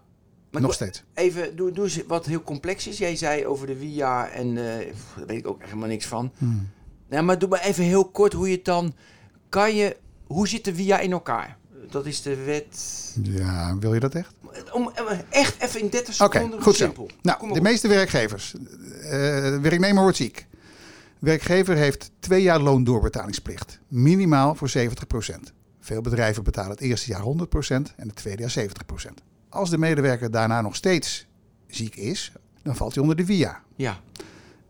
Maar 0.51 0.63
Nog 0.63 0.75
steeds. 0.75 1.05
Even, 1.15 1.57
doe, 1.57 1.73
doe 1.73 1.85
eens 1.85 2.03
wat 2.07 2.27
heel 2.27 2.43
complex 2.43 2.87
is. 2.87 2.99
Jij 2.99 3.17
zei 3.17 3.47
over 3.47 3.67
de 3.67 3.77
VIA 3.77 4.29
en 4.29 4.49
uh, 4.49 4.57
daar 4.57 5.27
weet 5.27 5.39
ik 5.39 5.49
ook 5.49 5.63
helemaal 5.63 5.89
niks 5.89 6.07
van. 6.07 6.33
Hmm. 6.39 6.71
Nou, 7.09 7.25
maar 7.25 7.39
doe 7.39 7.49
maar 7.49 7.63
even 7.63 7.85
heel 7.85 8.09
kort 8.11 8.33
hoe 8.33 8.49
je 8.49 8.57
het 8.57 8.65
dan... 8.65 8.95
Kan 9.49 9.75
je... 9.75 9.97
Hoe 10.27 10.49
zit 10.49 10.65
de 10.65 10.75
VIA 10.75 10.99
in 10.99 11.13
elkaar? 11.13 11.58
Dat 11.91 12.07
is 12.07 12.23
de 12.23 12.45
wet... 12.45 12.77
Ja, 13.23 13.79
wil 13.79 13.95
je 13.95 14.01
dat 14.01 14.15
echt? 14.15 14.35
Om, 14.73 14.93
echt 15.31 15.63
even 15.63 15.81
in 15.81 15.89
30 15.89 16.15
seconden. 16.15 16.63
Goed 16.63 16.75
simpel. 16.75 17.09
zo. 17.11 17.17
Nou, 17.23 17.53
de 17.53 17.61
meeste 17.61 17.89
werkgevers. 17.89 18.55
Uh, 18.55 19.11
werknemer 19.57 20.03
wordt 20.03 20.17
ziek. 20.17 20.47
Werkgever 21.19 21.77
heeft 21.77 22.11
twee 22.19 22.43
jaar 22.43 22.61
loondoorbetalingsplicht. 22.61 23.79
Minimaal 23.89 24.55
voor 24.55 24.71
70%. 24.77 24.83
Veel 25.81 26.01
bedrijven 26.01 26.45
betalen 26.45 26.71
het 26.71 26.81
eerste 26.81 27.11
jaar 27.11 27.23
100% 27.23 27.25
en 27.69 27.93
het 27.97 28.17
tweede 28.17 28.43
jaar 28.43 28.69
70%. 29.11 29.13
Als 29.49 29.71
de 29.71 29.79
medewerker 29.79 30.31
daarna 30.31 30.61
nog 30.61 30.77
steeds 30.77 31.27
ziek 31.67 31.97
is, 31.97 32.33
dan 32.63 32.77
valt 32.77 32.93
hij 32.95 33.03
onder 33.03 33.17
de 33.17 33.25
VIA. 33.25 33.63
Ja. 33.77 34.01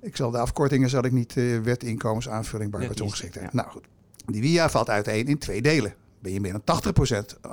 Ik 0.00 0.16
zal 0.16 0.30
de 0.30 0.38
afkortingen 0.38 0.90
zal 0.90 1.04
ik 1.04 1.12
niet 1.12 1.36
uh, 1.36 1.60
wet 1.60 1.82
inkomensaanvulling 1.82 2.70
bij 2.70 2.80
arbeidsongeschiktheid. 2.80 3.52
Ja. 3.52 3.56
Nou 3.60 3.68
goed. 3.68 3.84
Die 4.26 4.42
VIA 4.42 4.70
valt 4.70 4.90
uiteen 4.90 5.26
in 5.26 5.38
twee 5.38 5.62
delen. 5.62 5.94
Ben 6.20 6.32
je 6.32 6.40
meer 6.40 6.60
dan 6.64 6.82
80% 7.12 7.46
uh, 7.46 7.52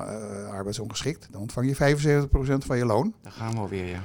arbeidsongeschikt, 0.49 1.27
dan 1.31 1.41
ontvang 1.41 1.77
je 1.77 1.97
75% 2.25 2.27
van 2.65 2.77
je 2.77 2.85
loon. 2.85 3.13
Dan 3.21 3.31
gaan 3.31 3.51
we 3.51 3.59
alweer, 3.59 3.85
ja. 3.85 3.99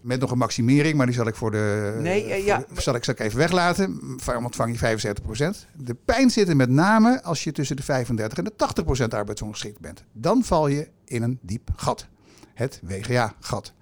Met 0.00 0.20
nog 0.20 0.30
een 0.30 0.38
maximering, 0.38 0.96
maar 0.96 1.06
die 1.06 1.14
zal 1.14 1.26
ik 1.26 1.34
voor 1.34 1.50
de. 1.50 1.96
Nee, 2.00 2.26
uh, 2.26 2.44
ja. 2.46 2.64
Voor, 2.68 2.82
zal, 2.82 2.94
ik, 2.94 3.04
zal 3.04 3.14
ik 3.14 3.20
even 3.20 3.38
weglaten. 3.38 4.00
Van 4.16 4.44
ontvang 4.44 4.80
je 4.80 4.96
75%. 4.96 5.66
De 5.74 5.94
pijn 6.04 6.30
zit 6.30 6.48
er 6.48 6.56
met 6.56 6.70
name 6.70 7.22
als 7.22 7.44
je 7.44 7.52
tussen 7.52 7.76
de 7.76 7.82
35 7.82 8.38
en 8.38 8.44
de 8.44 9.04
80% 9.04 9.08
arbeidsongeschikt 9.08 9.80
bent. 9.80 10.04
Dan 10.12 10.42
val 10.44 10.66
je 10.66 10.88
in 11.04 11.22
een 11.22 11.38
diep 11.42 11.70
gat. 11.76 12.06
Het 12.54 12.80
WGA-gat. 12.82 13.72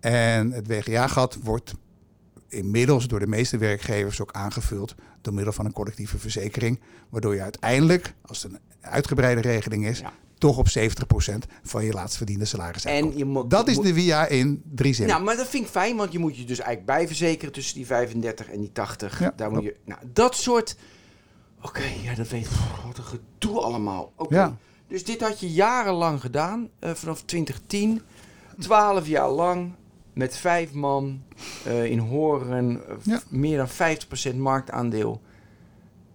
En 0.00 0.52
het 0.52 0.66
WGA-gat 0.66 1.38
wordt 1.42 1.74
inmiddels 2.48 3.06
door 3.08 3.18
de 3.20 3.26
meeste 3.26 3.58
werkgevers 3.58 4.20
ook 4.20 4.32
aangevuld 4.32 4.94
door 5.20 5.34
middel 5.34 5.52
van 5.52 5.64
een 5.64 5.72
collectieve 5.72 6.18
verzekering. 6.18 6.80
Waardoor 7.08 7.34
je 7.34 7.42
uiteindelijk, 7.42 8.14
als 8.26 8.42
het 8.42 8.52
een 8.52 8.58
uitgebreide 8.80 9.40
regeling 9.40 9.86
is, 9.86 9.98
Ja. 9.98 10.12
toch 10.38 10.58
op 10.58 10.68
70% 10.68 11.46
van 11.62 11.84
je 11.84 11.92
laatst 11.92 12.16
verdiende 12.16 12.44
salaris 12.44 12.84
En 12.84 13.16
je 13.18 13.24
moet, 13.24 13.50
Dat 13.50 13.68
is 13.68 13.78
de 13.78 13.94
VIA 13.94 14.26
in 14.26 14.62
drie 14.74 14.92
zinnen. 14.94 15.14
Nou, 15.14 15.26
maar 15.26 15.36
dat 15.36 15.48
vind 15.48 15.64
ik 15.64 15.70
fijn, 15.70 15.96
want 15.96 16.12
je 16.12 16.18
moet 16.18 16.36
je 16.36 16.44
dus 16.44 16.58
eigenlijk 16.58 16.86
bijverzekeren 16.98 17.52
tussen 17.52 17.74
die 17.74 17.86
35 17.86 18.48
en 18.48 18.60
die 18.60 18.72
80. 18.72 19.20
Ja, 19.20 19.32
Daar 19.36 19.50
moet 19.50 19.62
je, 19.62 19.76
nou, 19.84 20.00
dat 20.12 20.34
soort. 20.36 20.76
Oké, 21.62 21.82
ja, 22.02 22.14
dat 22.14 22.28
weet 22.28 22.44
ik. 22.44 22.50
Wat 22.86 22.98
een 22.98 23.04
gedoe 23.04 23.60
allemaal. 23.60 24.12
Oké. 24.16 24.34
Ja. 24.34 24.56
Dus 24.88 25.04
dit 25.04 25.20
had 25.20 25.40
je 25.40 25.50
jarenlang 25.52 26.20
gedaan, 26.20 26.68
eh, 26.78 26.90
vanaf 26.94 27.22
2010. 27.22 28.02
12 28.58 29.06
jaar 29.06 29.30
lang, 29.30 29.72
met 30.18 30.36
vijf 30.36 30.72
man 30.72 31.22
eh, 31.64 31.84
in 31.84 31.98
Horen, 31.98 32.88
eh, 32.88 32.94
Ja. 33.02 33.20
meer 33.28 33.56
dan 33.56 33.68
50% 33.68 34.36
marktaandeel. 34.38 35.20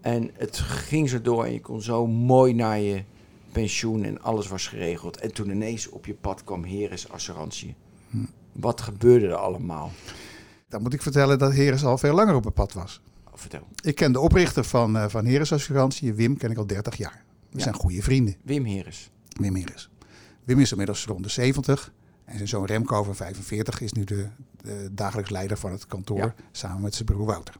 En 0.02 0.32
het 0.34 0.58
ging 0.60 1.10
zo 1.10 1.22
door 1.22 1.46
en 1.46 1.54
je 1.54 1.62
kon 1.62 1.82
zo 1.82 2.08
mooi 2.08 2.54
naar 2.54 2.80
je 2.80 3.04
pensioen 3.52 4.04
en 4.04 4.22
alles 4.22 4.48
was 4.48 4.68
geregeld. 4.68 5.18
En 5.18 5.34
toen 5.34 5.50
ineens 5.50 5.90
op 5.90 6.06
je 6.06 6.14
pad 6.14 6.44
kwam 6.44 6.64
Heres 6.64 7.10
Assurantie. 7.10 7.76
Hm. 8.10 8.18
Wat 8.52 8.82
gebeurde 8.82 9.28
er 9.28 9.36
allemaal? 9.36 9.92
Dan 10.70 10.82
moet 10.82 10.94
ik 10.94 11.02
vertellen 11.02 11.40
dat 11.40 11.54
Heres 11.54 11.84
al 11.86 11.98
veel 11.98 12.14
langer 12.14 12.36
op 12.36 12.42
mijn 12.42 12.54
pad 12.54 12.74
was. 12.74 13.02
Vertel. 13.34 13.68
Ik 13.82 13.96
ken 13.96 14.12
de 14.12 14.20
oprichter 14.20 14.64
van, 14.64 14.98
eh 14.98 15.06
van 15.10 15.26
Heres 15.26 15.52
Assurantie, 15.54 16.14
Wim, 16.14 16.38
ken 16.38 16.52
ik 16.52 16.58
al 16.58 16.68
30 16.68 16.96
jaar. 16.98 17.24
We 17.50 17.58
Ja. 17.58 17.64
zijn 17.64 17.76
goede 17.76 18.02
vrienden, 18.02 18.36
Wim 18.44 18.66
Heres. 18.66 19.10
Wim 19.40 19.56
Heres. 19.56 19.90
Wim 20.44 20.60
is 20.60 20.72
inmiddels 20.72 21.06
rond 21.06 21.24
de 21.24 21.30
70 21.30 21.92
en 22.26 22.36
zijn 22.36 22.48
zoon 22.48 22.66
Remco 22.66 23.04
van 23.04 23.16
45 23.16 23.82
is 23.82 23.92
nu 23.92 24.04
de, 24.04 24.28
de 24.62 24.90
dagelijks 24.92 25.30
leider 25.30 25.58
van 25.58 25.72
het 25.72 25.88
kantoor 25.88 26.18
Ja. 26.18 26.34
samen 26.52 26.82
met 26.82 26.96
zijn 26.96 27.06
broer 27.06 27.26
Wouter. 27.26 27.56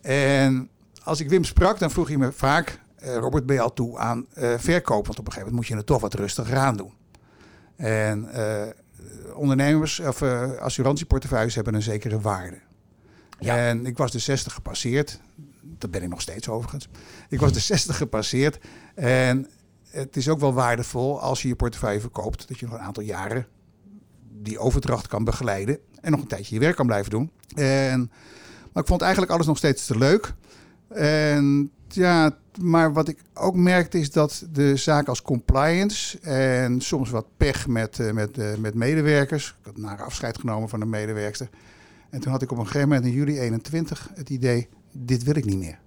En 0.00 0.68
als 1.02 1.20
ik 1.20 1.28
Wim 1.28 1.44
sprak, 1.44 1.78
dan 1.78 1.90
vroeg 1.90 2.08
hij 2.08 2.16
me 2.16 2.32
vaak, 2.32 2.80
eh, 2.96 3.16
Robert, 3.16 3.46
ben 3.46 3.54
je 3.54 3.62
al 3.62 3.72
toe 3.72 3.98
aan 3.98 4.26
eh, 4.32 4.54
verkoop? 4.58 5.06
Want 5.06 5.18
op 5.18 5.26
een 5.26 5.32
gegeven 5.32 5.52
moment 5.52 5.56
moet 5.56 5.66
je 5.66 5.76
het 5.76 5.86
toch 5.86 6.00
wat 6.00 6.14
rustiger 6.14 6.56
aan 6.56 6.76
doen. 6.76 6.92
En 7.76 8.32
eh, 8.32 8.66
ondernemers 9.34 10.00
of 10.00 10.22
assurantieportefeuilles 10.58 11.54
hebben 11.54 11.74
een 11.74 11.82
zekere 11.82 12.20
waarde. 12.20 12.58
Ja. 13.38 13.56
En 13.56 13.86
ik 13.86 13.96
was 13.96 14.10
de 14.10 14.18
60 14.18 14.52
gepasseerd. 14.52 15.20
Dat 15.62 15.90
ben 15.90 16.02
ik 16.02 16.08
nog 16.08 16.20
steeds 16.20 16.48
overigens. 16.48 16.88
Ik 17.28 17.40
was 17.40 17.52
de 17.52 17.60
60 17.60 17.96
gepasseerd. 17.96 18.58
En 18.94 19.50
het 19.90 20.16
is 20.16 20.28
ook 20.28 20.40
wel 20.40 20.52
waardevol 20.52 21.20
als 21.20 21.42
je 21.42 21.48
je 21.48 21.56
portefeuille 21.56 22.00
verkoopt. 22.00 22.48
Dat 22.48 22.58
je 22.58 22.66
nog 22.66 22.74
een 22.74 22.80
aantal 22.80 23.02
jaren 23.02 23.46
die 24.42 24.58
overdracht 24.58 25.06
kan 25.06 25.24
begeleiden. 25.24 25.78
En 26.00 26.10
nog 26.10 26.20
een 26.20 26.26
tijdje 26.26 26.54
je 26.54 26.60
werk 26.60 26.76
kan 26.76 26.86
blijven 26.86 27.10
doen. 27.10 27.30
En, 27.54 28.10
maar 28.72 28.82
ik 28.82 28.88
vond 28.88 29.02
eigenlijk 29.02 29.32
alles 29.32 29.46
nog 29.46 29.56
steeds 29.56 29.86
te 29.86 29.98
leuk. 29.98 30.34
En 30.88 31.70
ja, 31.88 32.36
maar 32.60 32.92
wat 32.92 33.08
ik 33.08 33.18
ook 33.34 33.54
merkte 33.54 33.98
is 33.98 34.10
dat 34.10 34.46
de 34.52 34.76
zaak 34.76 35.08
als 35.08 35.22
compliance 35.22 36.18
en 36.20 36.80
soms 36.80 37.10
wat 37.10 37.26
pech 37.36 37.66
met, 37.66 37.98
eh, 37.98 38.12
met, 38.12 38.38
eh, 38.38 38.54
met 38.58 38.74
medewerkers. 38.74 39.48
Ik 39.48 39.66
had 39.66 39.76
naar 39.76 40.02
afscheid 40.02 40.38
genomen 40.38 40.68
van 40.68 40.80
een 40.80 40.88
medewerkster. 40.88 41.48
En 42.10 42.20
toen 42.20 42.32
had 42.32 42.42
ik 42.42 42.50
op 42.50 42.58
een 42.58 42.66
gegeven 42.66 42.88
moment 42.88 43.06
in 43.06 43.12
juli 43.12 43.38
21 43.38 44.10
het 44.14 44.30
idee, 44.30 44.68
dit 44.92 45.22
wil 45.22 45.36
ik 45.36 45.44
niet 45.44 45.58
meer. 45.58 45.78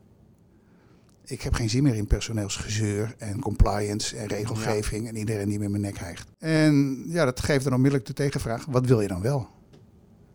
Ik 1.25 1.41
heb 1.41 1.53
geen 1.53 1.69
zin 1.69 1.83
meer 1.83 1.95
in 1.95 2.07
personeelsgezeur 2.07 3.15
en 3.17 3.39
compliance 3.39 4.17
en 4.17 4.27
regelgeving 4.27 5.07
en 5.07 5.15
iedereen 5.15 5.49
die 5.49 5.59
met 5.59 5.69
mijn 5.69 5.81
nek 5.81 5.97
hijgt. 5.97 6.27
En 6.39 7.03
ja, 7.07 7.25
dat 7.25 7.39
geeft 7.39 7.63
dan 7.63 7.73
onmiddellijk 7.73 8.07
de 8.07 8.13
tegenvraag, 8.13 8.65
wat 8.65 8.85
wil 8.85 9.01
je 9.01 9.07
dan 9.07 9.21
wel? 9.21 9.47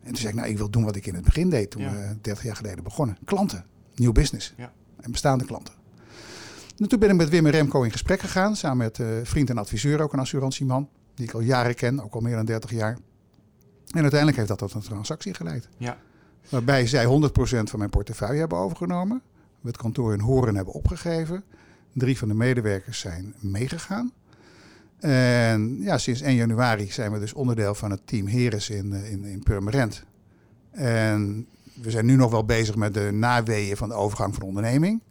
En 0.03 0.07
toen 0.09 0.17
zei 0.17 0.29
ik, 0.29 0.35
nou, 0.35 0.49
ik 0.49 0.57
wil 0.59 0.71
doen 0.71 0.85
wat 0.85 0.97
ik 0.97 1.07
in 1.07 1.15
het 1.15 1.25
begin 1.25 1.51
deed 1.51 1.71
toen 1.71 1.83
Ja. 1.83 1.93
we 1.93 2.17
30 2.21 2.45
jaar 2.45 2.57
geleden 2.57 2.85
begonnen. 2.85 3.19
Klanten, 3.25 3.65
nieuw 3.95 4.13
business 4.13 4.55
Ja. 4.57 4.73
en 5.01 5.11
bestaande 5.11 5.45
klanten. 5.45 5.75
En 6.79 6.89
toen 6.89 6.99
ben 6.99 7.11
ik 7.11 7.17
met 7.17 7.29
Wim 7.29 7.47
en 7.47 7.53
Remco 7.53 7.83
in 7.83 7.91
gesprek 7.93 8.21
gegaan, 8.21 8.57
samen 8.57 8.77
met 8.77 8.99
eh 8.99 9.07
vriend 9.23 9.51
en 9.51 9.59
adviseur, 9.59 10.01
ook 10.01 10.13
een 10.13 10.19
assurantieman, 10.19 10.89
die 11.15 11.27
ik 11.27 11.33
al 11.35 11.41
jaren 11.41 11.75
ken, 11.75 12.01
ook 12.05 12.15
al 12.15 12.21
meer 12.21 12.37
dan 12.37 12.45
30 12.45 12.71
jaar. 12.71 12.99
En 13.89 14.01
uiteindelijk 14.01 14.37
heeft 14.37 14.49
dat 14.49 14.59
tot 14.59 14.73
een 14.75 14.81
transactie 14.81 15.35
geleid. 15.35 15.69
Ja. 15.77 15.97
Waarbij 16.49 16.87
zij 16.87 17.05
100% 17.05 17.71
van 17.71 17.79
mijn 17.79 17.91
portefeuille 17.91 18.39
hebben 18.39 18.59
overgenomen. 18.59 19.23
We 19.61 19.69
het 19.69 19.77
kantoor 19.77 20.13
in 20.13 20.21
Horen 20.21 20.55
hebben 20.55 20.75
opgegeven. 20.75 21.45
Drie 21.93 22.19
van 22.19 22.29
de 22.29 22.35
medewerkers 22.35 22.99
zijn 22.99 23.35
meegegaan. 23.39 24.13
En 24.99 25.77
ja, 25.81 25.99
sinds 25.99 26.21
1 26.21 26.35
januari 26.35 26.91
zijn 26.91 27.13
we 27.13 27.19
dus 27.19 27.33
onderdeel 27.33 27.75
van 27.75 27.91
het 27.91 28.07
team 28.07 28.27
Heres 28.27 28.71
in, 28.71 28.93
eh, 28.93 29.13
in, 29.13 29.25
in 29.25 29.43
Purmerend. 29.43 30.05
En 30.71 31.47
we 31.83 31.91
zijn 31.91 32.07
nu 32.07 32.17
nog 32.17 32.31
wel 32.31 32.45
bezig 32.45 32.77
met 32.77 32.95
de 32.95 33.11
naweeën 33.13 33.77
van 33.77 33.89
de 33.89 33.95
overgang 33.95 34.31
van 34.31 34.41
de 34.41 34.49
onderneming. 34.49 35.03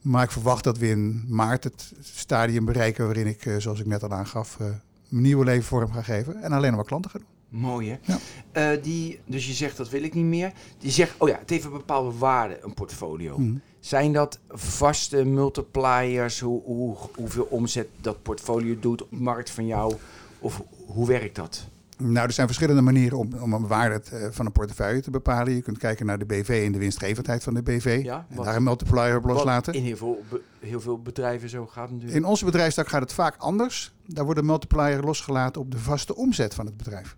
Maar 0.00 0.22
ik 0.22 0.30
verwacht 0.30 0.64
dat 0.64 0.78
we 0.78 0.88
in 0.88 1.24
maart 1.28 1.64
het 1.64 1.92
stadium 2.00 2.64
bereiken 2.64 3.04
waarin 3.04 3.26
ik, 3.26 3.46
eh, 3.46 3.56
zoals 3.58 3.80
ik 3.80 3.86
net 3.86 4.02
al 4.02 4.10
aangaf, 4.10 4.60
eh, 4.60 4.66
mijn 5.08 5.22
nieuwe 5.22 5.44
leven 5.44 5.64
vorm 5.64 5.92
ga 5.92 6.02
geven. 6.02 6.42
En 6.42 6.52
alleen 6.52 6.68
nog 6.68 6.76
maar 6.76 6.88
klanten 6.88 7.10
ga 7.10 7.18
doen. 7.18 7.28
Mooi 7.50 7.88
hè? 7.88 7.96
Ja. 8.02 8.18
Eh, 8.52 8.82
die, 8.82 9.20
dus 9.24 9.46
je 9.46 9.52
zegt 9.52 9.76
dat 9.76 9.88
wil 9.88 10.02
ik 10.02 10.14
niet 10.14 10.24
meer. 10.24 10.52
Die 10.78 10.90
zegt, 10.90 11.14
oh 11.18 11.28
ja, 11.28 11.38
het 11.38 11.50
heeft 11.50 11.64
een 11.64 11.70
bepaalde 11.70 12.18
waarde, 12.18 12.58
een 12.62 12.74
portfolio. 12.74 13.38
Mhm. 13.38 13.54
Zijn 13.80 14.12
dat 14.12 14.38
vaste 14.48 15.24
multipliers? 15.24 16.40
Hoe, 16.40 16.62
hoe, 16.62 16.96
hoeveel 17.14 17.46
omzet 17.50 17.88
dat 18.00 18.22
portfolio 18.22 18.78
doet 18.80 19.02
op 19.02 19.10
de 19.10 19.16
markt 19.16 19.50
van 19.50 19.66
jou? 19.66 19.94
Of 20.38 20.62
hoe 20.86 21.06
werkt 21.06 21.34
dat? 21.34 21.68
Nou, 22.00 22.26
er 22.26 22.32
zijn 22.32 22.46
verschillende 22.46 22.82
manieren 22.82 23.18
om, 23.18 23.32
om 23.40 23.52
een 23.52 23.66
waarde 23.66 24.00
eh, 24.10 24.26
van 24.30 24.46
een 24.46 24.52
portefeuille 24.52 25.00
te 25.00 25.10
bepalen. 25.10 25.54
Je 25.54 25.62
kunt 25.62 25.78
kijken 25.78 26.06
naar 26.06 26.18
de 26.18 26.24
BV 26.24 26.62
en 26.66 26.72
de 26.72 26.78
winstgevendheid 26.78 27.42
van 27.42 27.54
de 27.54 27.62
BV. 27.62 28.00
Ja, 28.02 28.26
en 28.28 28.42
daar 28.42 28.56
een 28.56 28.62
multiplier 28.62 29.16
op 29.16 29.24
loslaten. 29.24 29.74
in 29.74 29.82
heel 29.82 29.96
veel, 29.96 30.22
heel 30.58 30.80
veel 30.80 31.02
bedrijven 31.02 31.48
zo 31.48 31.66
gaat 31.66 31.90
natuurlijk. 31.90 32.18
In 32.18 32.24
onze 32.24 32.44
bedrijfstak 32.44 32.88
gaat 32.88 33.00
het 33.00 33.12
vaak 33.12 33.36
anders. 33.36 33.92
Daar 34.06 34.24
wordt 34.24 34.40
een 34.40 34.46
multiplier 34.46 35.00
losgelaten 35.00 35.60
op 35.60 35.70
de 35.70 35.78
vaste 35.78 36.16
omzet 36.16 36.54
van 36.54 36.66
het 36.66 36.76
bedrijf. 36.76 37.16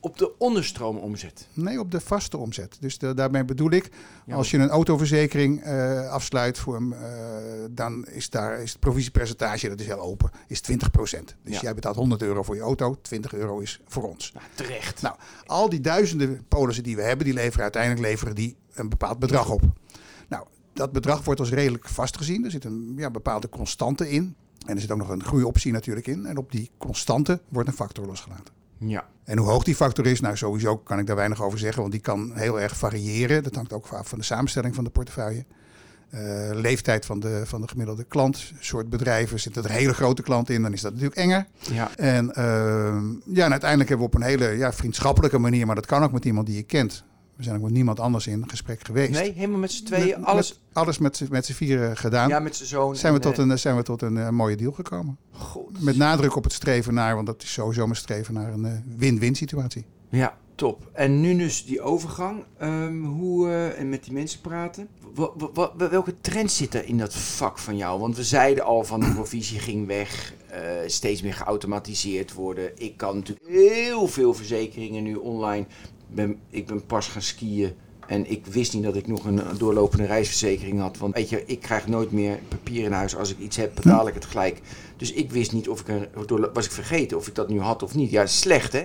Op 0.00 0.18
de 0.18 0.38
onderstroomomzet. 0.38 1.46
Nee, 1.52 1.80
op 1.80 1.90
de 1.90 2.00
vaste 2.00 2.36
omzet. 2.36 2.76
Dus 2.80 2.98
de- 2.98 3.14
daarmee 3.14 3.44
bedoel 3.44 3.70
ik, 3.70 3.90
Ja, 4.26 4.34
als 4.34 4.50
je 4.50 4.58
een 4.58 4.68
autoverzekering 4.68 5.62
eh, 5.62 6.08
afsluit, 6.10 6.58
voor 6.58 6.74
hem, 6.74 6.92
eh, 6.92 7.00
dan 7.70 8.06
is, 8.06 8.30
daar, 8.30 8.62
is 8.62 8.70
het 8.70 8.80
provisiepercentage, 8.80 9.68
dat 9.68 9.80
is 9.80 9.86
heel 9.86 10.00
open, 10.00 10.30
is 10.46 10.60
20%. 10.60 11.36
Dus 11.42 11.54
Ja. 11.54 11.60
jij 11.60 11.74
betaalt 11.74 11.96
100 11.96 12.22
euro 12.22 12.42
voor 12.42 12.54
je 12.54 12.60
auto, 12.60 12.96
20 13.02 13.32
euro 13.34 13.58
is 13.58 13.80
voor 13.86 14.08
ons. 14.08 14.32
Nou, 14.32 14.46
terecht. 14.54 15.02
Nou, 15.02 15.16
al 15.46 15.68
die 15.68 15.80
duizenden 15.80 16.44
polissen 16.48 16.84
die 16.84 16.96
we 16.96 17.02
hebben, 17.02 17.24
die 17.24 17.34
leveren 17.34 17.62
uiteindelijk 17.62 18.02
leveren 18.02 18.34
die 18.34 18.56
een 18.72 18.88
bepaald 18.88 19.18
bedrag 19.18 19.50
op. 19.50 19.62
Nou, 20.28 20.46
dat 20.72 20.92
bedrag 20.92 21.24
wordt 21.24 21.40
als 21.40 21.50
redelijk 21.50 21.88
vastgezien. 21.88 22.44
Er 22.44 22.50
zit 22.50 22.64
een 22.64 22.92
ja, 22.96 23.10
bepaalde 23.10 23.48
constante 23.48 24.10
in. 24.10 24.34
En 24.66 24.74
er 24.74 24.80
zit 24.80 24.90
ook 24.90 24.98
nog 24.98 25.08
een 25.08 25.24
groeioptie 25.24 25.72
natuurlijk 25.72 26.06
in. 26.06 26.26
En 26.26 26.36
op 26.36 26.52
die 26.52 26.70
constante 26.78 27.40
wordt 27.48 27.68
een 27.68 27.74
factor 27.74 28.06
losgelaten. 28.06 28.54
Ja. 28.86 29.04
En 29.24 29.38
hoe 29.38 29.48
hoog 29.48 29.64
die 29.64 29.74
factor 29.74 30.06
is, 30.06 30.20
nou 30.20 30.36
sowieso 30.36 30.76
kan 30.76 30.98
ik 30.98 31.06
daar 31.06 31.16
weinig 31.16 31.42
over 31.42 31.58
zeggen, 31.58 31.80
want 31.80 31.92
die 31.92 32.00
kan 32.00 32.32
heel 32.34 32.60
erg 32.60 32.76
variëren. 32.76 33.42
Dat 33.42 33.54
hangt 33.54 33.72
ook 33.72 33.86
af 33.86 34.08
van 34.08 34.18
de 34.18 34.24
samenstelling 34.24 34.74
van 34.74 34.84
de 34.84 34.90
portefeuille. 34.90 35.44
Eh, 36.10 36.50
leeftijd 36.52 37.06
van 37.06 37.20
de, 37.20 37.42
van 37.44 37.60
de 37.60 37.68
gemiddelde 37.68 38.04
klant, 38.04 38.52
soort 38.58 38.90
bedrijven. 38.90 39.40
Zitten 39.40 39.64
er 39.64 39.70
hele 39.70 39.94
grote 39.94 40.22
klanten 40.22 40.54
in, 40.54 40.62
dan 40.62 40.72
is 40.72 40.80
dat 40.80 40.92
natuurlijk 40.92 41.20
enger. 41.20 41.46
Ja. 41.72 41.90
En, 41.96 42.34
ehm, 42.34 43.08
ja, 43.24 43.44
en 43.44 43.50
uiteindelijk 43.50 43.88
hebben 43.88 44.08
we 44.08 44.14
op 44.14 44.14
een 44.14 44.28
hele 44.28 44.48
ja, 44.48 44.72
vriendschappelijke 44.72 45.38
manier, 45.38 45.66
maar 45.66 45.74
dat 45.74 45.86
kan 45.86 46.02
ook 46.02 46.12
met 46.12 46.24
iemand 46.24 46.46
die 46.46 46.56
je 46.56 46.62
kent. 46.62 47.04
We 47.40 47.46
zijn 47.46 47.56
ook 47.58 47.62
met 47.62 47.72
niemand 47.72 48.00
anders 48.00 48.26
in 48.26 48.44
gesprek 48.50 48.86
geweest. 48.86 49.10
Nee, 49.10 49.32
helemaal 49.32 49.58
met 49.58 49.72
z'n 49.72 49.84
tweeën. 49.84 50.06
Met- 50.20 50.28
alles. 50.28 50.48
met- 50.48 50.58
alles 50.72 50.98
met, 50.98 51.16
z'n- 51.16 51.26
met 51.30 51.46
z'n 51.46 51.52
vieren 51.52 51.96
gedaan. 51.96 52.28
ja, 52.28 52.38
met 52.40 52.56
zijn 52.56 52.68
zoon. 52.68 52.96
zijn, 52.96 53.12
we 53.12 53.18
tot 53.18 53.38
eh, 53.38 53.44
een, 53.44 53.58
zijn 53.58 53.76
we 53.76 53.82
tot 53.82 54.02
een 54.02 54.16
eh, 54.18 54.28
mooie 54.28 54.56
deal 54.56 54.72
gekomen. 54.72 55.16
God. 55.32 55.82
Met 55.82 55.96
nadruk 55.96 56.36
op 56.36 56.44
het 56.44 56.52
streven 56.52 56.94
naar, 56.94 57.14
want 57.14 57.26
dat 57.26 57.42
is 57.42 57.52
sowieso 57.52 57.84
mijn 57.84 57.96
streven 57.96 58.34
naar 58.34 58.52
een 58.52 58.64
eh, 58.64 58.72
win-win 58.96 59.34
situatie. 59.34 59.84
Ja, 60.08 60.36
top. 60.54 60.88
En 60.92 61.20
nu 61.20 61.36
dus 61.36 61.64
die 61.66 61.80
overgang. 61.80 62.44
ehm, 62.58 63.02
hoe, 63.02 63.50
en 63.52 63.88
met 63.88 64.04
die 64.04 64.12
mensen 64.12 64.40
praten. 64.40 64.88
Wa- 65.14 65.30
wa- 65.36 65.50
wa- 65.76 65.88
welke 65.90 66.14
trend 66.20 66.50
zit 66.52 66.74
er 66.74 66.84
in 66.84 66.98
dat 66.98 67.14
vak 67.14 67.58
van 67.58 67.76
jou? 67.76 68.00
Want 68.00 68.16
we 68.16 68.24
zeiden 68.24 68.64
al 68.64 68.84
van 68.84 69.00
de 69.00 69.10
provisie 69.20 69.58
ging 69.58 69.86
weg. 69.86 70.34
steeds 70.86 71.22
meer 71.22 71.34
geautomatiseerd 71.34 72.32
worden. 72.32 72.70
Ik 72.76 72.96
kan 72.96 73.16
natuurlijk 73.16 73.48
heel 73.48 74.06
veel 74.08 74.34
verzekeringen 74.34 75.02
nu 75.02 75.14
online. 75.14 75.66
Ben, 76.14 76.38
ik 76.50 76.66
ben 76.66 76.86
pas 76.86 77.08
gaan 77.08 77.22
skiën. 77.22 77.72
En 78.06 78.30
ik 78.30 78.46
wist 78.46 78.74
niet 78.74 78.82
dat 78.82 78.96
ik 78.96 79.06
nog 79.06 79.24
een 79.24 79.40
doorlopende 79.58 80.06
reisverzekering 80.06 80.80
had. 80.80 80.98
Want 80.98 81.14
weet 81.14 81.28
je, 81.28 81.44
ik 81.46 81.60
krijg 81.60 81.86
nooit 81.86 82.10
meer 82.12 82.38
papier 82.48 82.84
in 82.84 82.92
huis. 82.92 83.16
Als 83.16 83.30
ik 83.30 83.38
iets 83.38 83.56
heb, 83.56 83.74
betaal 83.74 84.08
ik 84.08 84.14
het 84.14 84.24
gelijk. 84.24 84.60
Dus 84.96 85.12
ik 85.12 85.30
wist 85.30 85.52
niet 85.52 85.68
of 85.68 85.80
ik 85.80 85.88
een. 85.88 86.06
Was 86.52 86.64
ik 86.64 86.72
vergeten 86.72 87.16
of 87.16 87.26
ik 87.28 87.34
dat 87.34 87.48
nu 87.48 87.60
had 87.60 87.82
of 87.82 87.94
niet. 87.94 88.10
Ja, 88.10 88.26
slecht 88.26 88.72
hè? 88.72 88.84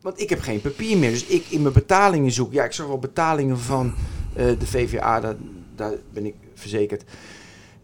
Want 0.00 0.20
ik 0.20 0.30
heb 0.30 0.40
geen 0.40 0.60
papier 0.60 0.98
meer. 0.98 1.10
Dus 1.10 1.26
ik 1.26 1.46
in 1.48 1.62
mijn 1.62 1.74
betalingen 1.74 2.32
zoek. 2.32 2.52
Ja, 2.52 2.64
ik 2.64 2.72
zag 2.72 2.86
wel 2.86 2.98
betalingen 2.98 3.58
van 3.58 3.94
eh, 4.34 4.46
de 4.58 4.66
VVA. 4.66 5.20
Daar, 5.20 5.36
daar 5.74 5.92
ben 6.12 6.26
ik 6.26 6.34
verzekerd. 6.54 7.04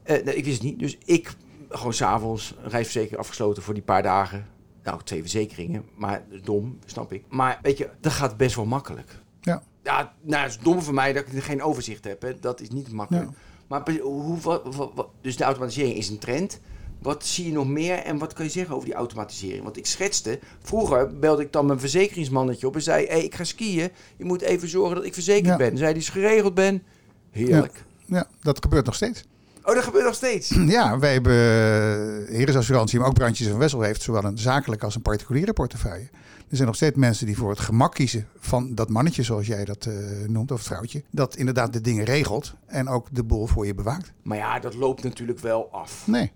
Eh, 0.02 0.24
nee, 0.24 0.36
ik 0.36 0.44
wist 0.44 0.56
het 0.56 0.66
niet. 0.66 0.78
Dus 0.78 0.98
ik 1.04 1.34
gewoon 1.68 1.94
s'avonds 1.94 2.54
een 2.62 2.70
reisverzekering 2.70 3.20
afgesloten 3.20 3.62
voor 3.62 3.74
die 3.74 3.82
paar 3.82 4.02
dagen. 4.02 4.46
Nou, 4.84 5.00
twee 5.04 5.20
verzekeringen. 5.20 5.84
Maar 5.96 6.24
dom, 6.44 6.78
snap 6.86 7.12
ik. 7.12 7.24
Maar 7.28 7.58
weet 7.62 7.78
je, 7.78 7.88
dat 8.00 8.12
gaat 8.12 8.36
best 8.36 8.56
wel 8.56 8.64
makkelijk. 8.64 9.18
Ja. 9.40 9.62
Ja, 9.82 10.12
nou, 10.22 10.42
het 10.42 10.50
is 10.52 10.58
dom 10.58 10.82
voor 10.82 10.94
mij 10.94 11.12
dat 11.12 11.24
ik 11.32 11.42
geen 11.42 11.62
overzicht 11.62 12.04
heb. 12.04 12.22
Hè. 12.22 12.38
Dat 12.40 12.60
is 12.60 12.68
niet 12.68 12.92
makkelijk. 12.92 13.24
Ja. 13.30 13.34
Maar 13.68 13.90
hoe, 14.02 14.38
wat, 14.40 14.74
wat, 14.74 14.90
wat- 14.94 15.08
dus 15.20 15.36
de 15.36 15.44
automatisering 15.44 15.96
is 15.96 16.08
een 16.08 16.18
trend. 16.18 16.60
Wat 17.02 17.26
zie 17.26 17.46
je 17.46 17.52
nog 17.52 17.66
meer 17.66 17.96
en 17.98 18.18
wat 18.18 18.32
kan 18.32 18.44
je 18.44 18.50
zeggen 18.50 18.74
over 18.74 18.86
die 18.86 18.96
automatisering? 18.96 19.62
Want 19.62 19.76
ik 19.76 19.86
schetste, 19.86 20.38
vroeger 20.62 21.18
belde 21.18 21.42
ik 21.42 21.52
dan 21.52 21.66
mijn 21.66 21.80
verzekeringsmannetje 21.80 22.66
op 22.66 22.74
en 22.74 22.82
zei: 22.82 23.06
hey, 23.06 23.24
ik 23.24 23.34
ga 23.34 23.44
skiën. 23.44 23.90
Je 24.16 24.24
moet 24.24 24.40
even 24.42 24.68
zorgen 24.68 24.94
dat 24.96 25.04
ik 25.04 25.14
verzekerd 25.14 25.46
Ja. 25.46 25.56
ben. 25.56 25.70
Zei 25.76 25.84
hij, 25.84 25.94
dus 25.94 26.08
geregeld 26.08 26.54
ben. 26.54 26.82
Heerlijk. 27.30 27.84
Ja, 28.06 28.26
dat 28.40 28.58
gebeurt 28.62 28.84
nog 28.86 28.94
steeds. 28.94 29.24
Oh, 29.70 29.76
dat 29.76 29.84
gebeurt 29.84 30.04
nog 30.04 30.14
steeds. 30.14 30.48
Ja, 30.76 30.98
wij 30.98 31.12
hebben 31.12 31.32
uh, 31.32 32.36
Heresassurantie, 32.36 32.98
maar 32.98 33.08
ook 33.08 33.14
Brandjes 33.14 33.48
en 33.48 33.58
Wessel 33.58 33.80
heeft 33.80 34.02
zowel 34.02 34.24
een 34.24 34.38
zakelijke 34.38 34.84
als 34.84 34.94
een 34.94 35.02
particuliere 35.02 35.52
portefeuille. 35.52 36.08
Er 36.48 36.56
zijn 36.56 36.66
nog 36.66 36.76
steeds 36.76 36.96
mensen 36.96 37.26
die 37.26 37.36
voor 37.36 37.50
het 37.50 37.60
gemak 37.60 37.94
kiezen 37.94 38.28
van 38.38 38.74
dat 38.74 38.88
mannetje, 38.88 39.22
zoals 39.22 39.46
jij 39.46 39.64
dat 39.64 39.86
eh, 39.86 39.94
noemt, 40.26 40.52
of 40.52 40.62
vrouwtje. 40.62 41.02
Dat 41.10 41.36
inderdaad 41.36 41.72
de 41.72 41.80
dingen 41.80 42.04
regelt 42.04 42.54
en 42.66 42.88
ook 42.88 43.06
de 43.12 43.24
boel 43.24 43.46
voor 43.46 43.66
je 43.66 43.74
bewaakt. 43.74 44.12
Maar 44.22 44.36
ja, 44.36 44.58
dat 44.58 44.74
loopt 44.74 45.02
natuurlijk 45.02 45.38
wel 45.38 45.68
af. 45.72 46.06
Nee, 46.06 46.32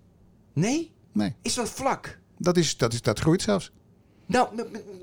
Nee? 0.53 0.93
nee. 1.13 1.35
Is 1.43 1.55
dat 1.55 1.71
vlak? 1.71 2.19
Dat, 2.39 2.57
is, 2.57 2.77
dat, 2.77 2.93
is, 2.93 3.03
dat 3.03 3.19
groeit 3.19 3.43
zelfs. 3.43 3.73
Nou, 4.27 4.49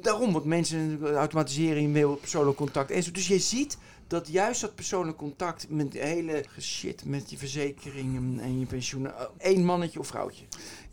daarom, 0.01 0.33
want 0.33 0.45
mensen, 0.45 0.99
automatisering, 1.15 1.93
mail, 1.93 2.15
persoonlijk 2.15 2.57
contact 2.57 2.91
en 2.91 3.03
zo. 3.03 3.11
Dus 3.11 3.27
je 3.27 3.39
ziet 3.39 3.77
dat 4.11 4.27
juist 4.27 4.61
dat 4.61 4.75
persoonlijk 4.75 5.17
contact 5.17 5.65
met 5.69 5.91
de 5.91 5.99
hele 5.99 6.45
shit 6.59 7.05
met 7.05 7.29
je 7.29 7.37
verzekeringen 7.37 8.39
en 8.39 8.59
je 8.59 8.65
pensioen, 8.65 9.05
eh, 9.05 9.13
één 9.37 9.65
mannetje 9.65 9.99
of 9.99 10.07
vrouwtje. 10.07 10.45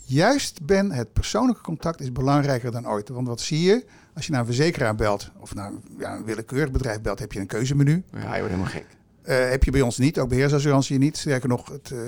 Juist 0.04 0.62
ben, 0.62 0.92
het 0.92 1.12
persoonlijke 1.12 1.62
contact 1.62 2.00
is 2.00 2.12
belangrijker 2.12 2.70
dan 2.70 2.88
ooit. 2.88 3.08
Want 3.08 3.26
wat 3.26 3.40
zie 3.40 3.60
je? 3.60 3.84
Als 4.14 4.26
je 4.26 4.30
naar 4.30 4.40
een 4.40 4.46
verzekeraar 4.46 4.94
belt 4.94 5.30
of 5.38 5.54
naar 5.54 5.72
ja, 5.98 6.14
een 6.14 6.24
willekeurig 6.24 6.70
bedrijf 6.70 7.00
belt, 7.00 7.18
heb 7.18 7.32
je 7.32 7.40
een 7.40 7.46
keuzemenu. 7.46 8.02
Ja, 8.12 8.20
je 8.20 8.26
wordt 8.28 8.54
helemaal 8.54 8.64
gek. 8.64 8.86
Uh, 9.24 9.50
heb 9.50 9.64
je 9.64 9.70
bij 9.70 9.80
ons 9.80 9.98
niet, 9.98 10.18
ook 10.18 10.28
beheersassurantie 10.28 10.98
niet. 10.98 11.16
Sterker 11.16 11.48
nog, 11.48 11.68
het, 11.68 11.90
uh, 11.90 11.98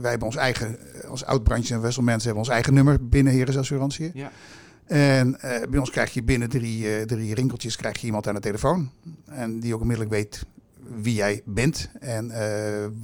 wij 0.00 0.10
hebben 0.10 0.28
ons 0.28 0.36
eigen, 0.36 0.78
als 1.08 1.24
oud-brandje 1.24 1.74
en 1.74 1.80
wisselmensen 1.80 2.24
hebben 2.24 2.42
ons 2.44 2.52
eigen 2.52 2.74
nummer 2.74 3.08
binnen 3.08 3.32
Heresassurantie. 3.32 4.10
Ja. 4.14 4.30
En 4.92 5.28
uh, 5.28 5.50
bij 5.70 5.78
ons 5.78 5.90
krijg 5.90 6.14
je 6.14 6.22
binnen 6.22 6.48
drie, 6.48 7.04
drie 7.04 7.34
rinkeltjes 7.34 7.76
krijg 7.76 7.98
je 7.98 8.06
iemand 8.06 8.26
aan 8.26 8.34
de 8.34 8.40
telefoon. 8.40 8.90
En 9.26 9.60
die 9.60 9.74
ook 9.74 9.80
onmiddellijk 9.80 10.14
weet 10.14 10.44
wie 11.00 11.14
jij 11.14 11.42
bent 11.44 11.90
en 12.00 12.26
uh, 12.26 12.38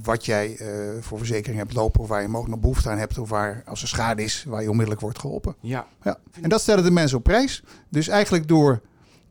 wat 0.03 0.25
jij 0.25 0.57
voor 1.01 1.17
verzekering 1.17 1.57
hebt 1.59 1.73
lopen, 1.73 2.01
of 2.01 2.07
waar 2.07 2.21
je 2.21 2.27
mogelijk 2.27 2.53
nog 2.53 2.59
behoefte 2.59 2.89
aan 2.89 2.97
hebt, 2.97 3.17
of 3.17 3.29
waar 3.29 3.63
als 3.65 3.81
er 3.81 3.87
schade 3.87 4.23
is, 4.23 4.43
waar 4.47 4.61
je 4.61 4.69
onmiddellijk 4.69 5.01
wordt 5.01 5.19
geholpen. 5.19 5.55
Ja. 5.59 5.87
ja. 6.03 6.19
En 6.41 6.49
dat 6.49 6.61
stellen 6.61 6.83
de 6.83 6.91
mensen 6.91 7.17
op 7.17 7.23
prijs. 7.23 7.63
Dus 7.89 8.07
eigenlijk 8.07 8.47
door 8.47 8.81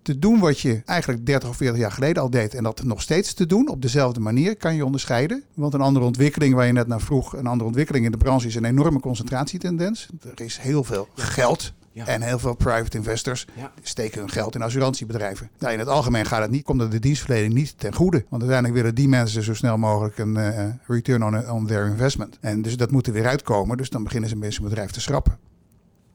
te 0.02 0.18
doen 0.18 0.38
wat 0.38 0.60
je 0.60 0.82
eigenlijk 0.84 1.26
30 1.26 1.48
of 1.48 1.56
40 1.56 1.78
jaar 1.78 1.92
geleden 1.92 2.22
al 2.22 2.30
deed 2.30 2.54
en 2.54 2.62
dat 2.62 2.82
nog 2.84 3.02
steeds 3.02 3.34
te 3.34 3.46
doen 3.46 3.68
op 3.68 3.82
dezelfde 3.82 4.20
manier, 4.20 4.56
kan 4.56 4.74
je 4.74 4.84
onderscheiden. 4.84 5.44
Want 5.54 5.74
een 5.74 5.80
andere 5.80 6.04
ontwikkeling 6.04 6.54
waar 6.54 6.66
je 6.66 6.72
net 6.72 6.86
naar 6.86 7.00
vroeg, 7.00 7.36
een 7.36 7.46
andere 7.46 7.68
ontwikkeling 7.68 8.04
in 8.04 8.10
de 8.10 8.16
branche 8.16 8.46
is 8.46 8.54
een 8.54 8.64
enorme 8.64 9.00
concentratietendens. 9.00 10.08
Er 10.36 10.44
is 10.44 10.58
heel 10.58 10.84
veel 10.84 11.08
geld 11.14 11.72
Ja. 11.98 12.06
En 12.06 12.22
heel 12.22 12.38
veel 12.38 12.54
private 12.54 12.96
investors 12.96 13.46
Ja. 13.56 13.72
steken 13.82 14.20
hun 14.20 14.30
geld 14.30 14.54
in 14.54 14.62
assurantiebedrijven. 14.62 15.50
Nou, 15.58 15.72
in 15.72 15.78
het 15.78 15.88
algemeen 15.88 16.24
gaat 16.26 16.40
het 16.42 16.50
niet, 16.50 16.64
komt 16.64 16.80
het 16.80 16.90
de 16.90 16.98
dienstverlening 16.98 17.54
niet 17.54 17.74
ten 17.78 17.94
goede. 17.94 18.24
Want 18.28 18.42
uiteindelijk 18.42 18.80
willen 18.80 18.94
die 18.94 19.08
mensen 19.08 19.42
zo 19.42 19.54
snel 19.54 19.78
mogelijk 19.78 20.18
een 20.18 20.36
eh, 20.36 20.64
return 20.86 21.24
on, 21.24 21.50
on 21.50 21.66
their 21.66 21.86
investment. 21.86 22.38
En 22.40 22.62
dus 22.62 22.76
dat 22.76 22.90
moet 22.90 23.06
er 23.06 23.12
weer 23.12 23.26
uitkomen. 23.26 23.76
Dus 23.76 23.90
dan 23.90 24.04
beginnen 24.04 24.28
ze 24.28 24.36
met 24.36 24.52
zijn 24.54 24.68
bedrijf 24.68 24.90
te 24.90 25.00
schrappen. 25.00 25.38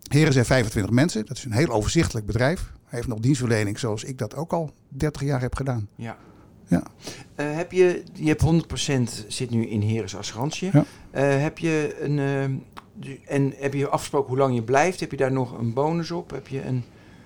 Heren 0.08 0.34
zijn 0.34 0.46
25 0.46 0.92
mensen. 0.94 1.26
Dat 1.26 1.38
is 1.38 1.44
een 1.46 1.52
heel 1.52 1.70
overzichtelijk 1.70 2.26
bedrijf. 2.26 2.60
Hij 2.62 3.00
heeft 3.02 3.08
nog 3.08 3.20
dienstverlening 3.20 3.80
zoals 3.80 4.04
ik 4.04 4.18
dat 4.18 4.36
ook 4.36 4.54
al 4.54 4.72
30 4.88 5.22
jaar 5.22 5.42
heb 5.42 5.56
gedaan. 5.56 5.88
Ja. 5.96 6.18
Ja. 6.68 6.84
Eh, 7.36 7.56
heb 7.56 7.72
je, 7.72 8.04
je 8.14 8.28
hebt 8.28 8.42
100% 8.42 9.26
zit 9.28 9.50
nu 9.50 9.66
in 9.68 9.82
Heres 9.82 10.16
Assurantie. 10.16 10.70
Ja. 10.74 10.86
Eh, 11.12 11.42
heb 11.42 11.58
je 11.58 11.98
een, 12.02 12.64
en 13.26 13.54
heb 13.58 13.74
je 13.74 13.90
afgesproken 13.90 14.30
hoe 14.30 14.38
lang 14.38 14.56
je 14.56 14.64
blijft? 14.64 15.00
Heb 15.00 15.12
je 15.12 15.18
daar 15.18 15.32
nog 15.32 15.58
een 15.58 15.74
bonus 15.74 16.12
op? 16.12 16.32
Heb 16.32 16.48
je 16.48 16.66
een... 16.66 16.84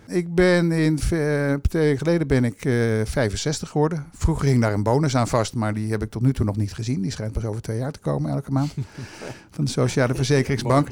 Ik 0.08 0.36
ben 0.36 0.72
in 0.72 1.00
eh, 1.00 1.54
twee 1.54 1.88
jaar 1.88 1.98
geleden 1.98 2.28
ben 2.28 2.44
ik 2.44 2.66
eh, 2.66 2.74
65 3.04 3.70
geworden. 3.70 4.06
Vroeger 4.14 4.48
ging 4.48 4.62
daar 4.62 4.74
een 4.74 4.84
bonus 4.84 5.16
aan 5.16 5.28
vast, 5.28 5.54
maar 5.54 5.74
die 5.74 5.92
heb 5.92 6.04
ik 6.04 6.10
tot 6.10 6.22
nu 6.22 6.34
toe 6.34 6.46
nog 6.46 6.58
niet 6.58 6.74
gezien. 6.74 7.02
Die 7.02 7.12
schijnt 7.12 7.34
pas 7.34 7.46
over 7.46 7.62
twee 7.62 7.78
jaar 7.78 7.92
te 7.92 8.00
komen 8.00 8.32
elke 8.32 8.52
maand. 8.52 8.74
van 9.56 9.66
de 9.66 9.72
Sociale 9.72 10.16
Verzekeringsbank. 10.16 10.90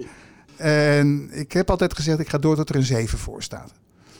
En 0.55 1.29
ik 1.31 1.51
heb 1.51 1.69
altijd 1.69 1.95
gezegd, 1.95 2.19
ik 2.19 2.29
ga 2.29 2.37
door 2.37 2.55
tot 2.55 2.69
er 2.69 2.75
een 2.75 2.83
7 2.83 3.17
voor 3.17 3.43
staat. 3.43 3.73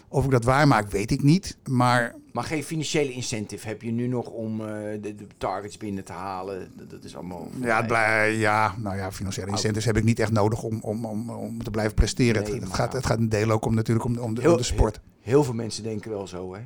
Of 0.08 0.26
ik 0.26 0.32
dat 0.32 0.44
waar 0.44 0.68
maak, 0.68 0.92
weet 0.92 1.12
ik 1.12 1.24
niet. 1.24 1.58
Maar 1.70 2.16
Maar 2.36 2.44
geen 2.44 2.64
financiële 2.64 3.12
incentive 3.12 3.68
heb 3.68 3.82
je 3.82 3.92
nu 3.92 4.08
nog 4.08 4.28
om 4.30 4.62
eh, 4.62 4.68
de, 5.02 5.16
de 5.16 5.28
targets 5.38 5.78
binnen 5.78 6.04
te 6.04 6.12
halen? 6.12 6.72
Dat, 6.78 6.90
dat 6.90 7.04
is 7.04 7.16
allemaal... 7.16 7.48
ja, 7.62 7.82
blij- 7.86 8.36
ja, 8.36 8.76
nou 8.78 8.98
ja, 8.98 9.12
financiële 9.12 9.48
incentives 9.52 9.86
heb 9.86 9.98
ik 9.98 10.04
niet 10.04 10.20
echt 10.20 10.32
nodig 10.32 10.64
om, 10.64 10.80
om, 10.82 11.06
om, 11.06 11.30
om 11.30 11.64
te 11.64 11.72
blijven 11.72 11.94
presteren. 11.94 12.44
Nee, 12.44 12.60
het, 12.60 12.74
gaat, 12.74 12.94
het 12.94 13.06
gaat 13.06 13.18
een 13.18 13.30
deel 13.30 13.50
ook 13.52 13.66
om, 13.66 13.74
natuurlijk 13.76 14.06
om, 14.06 14.18
om, 14.18 14.34
de, 14.36 14.42
Heel- 14.42 14.52
om 14.52 14.58
de 14.58 14.64
sport. 14.64 15.00
Heel 15.22 15.44
veel 15.44 15.54
mensen 15.54 15.84
denken 15.84 16.12
wel 16.12 16.28
zo, 16.28 16.54
hè? 16.56 16.62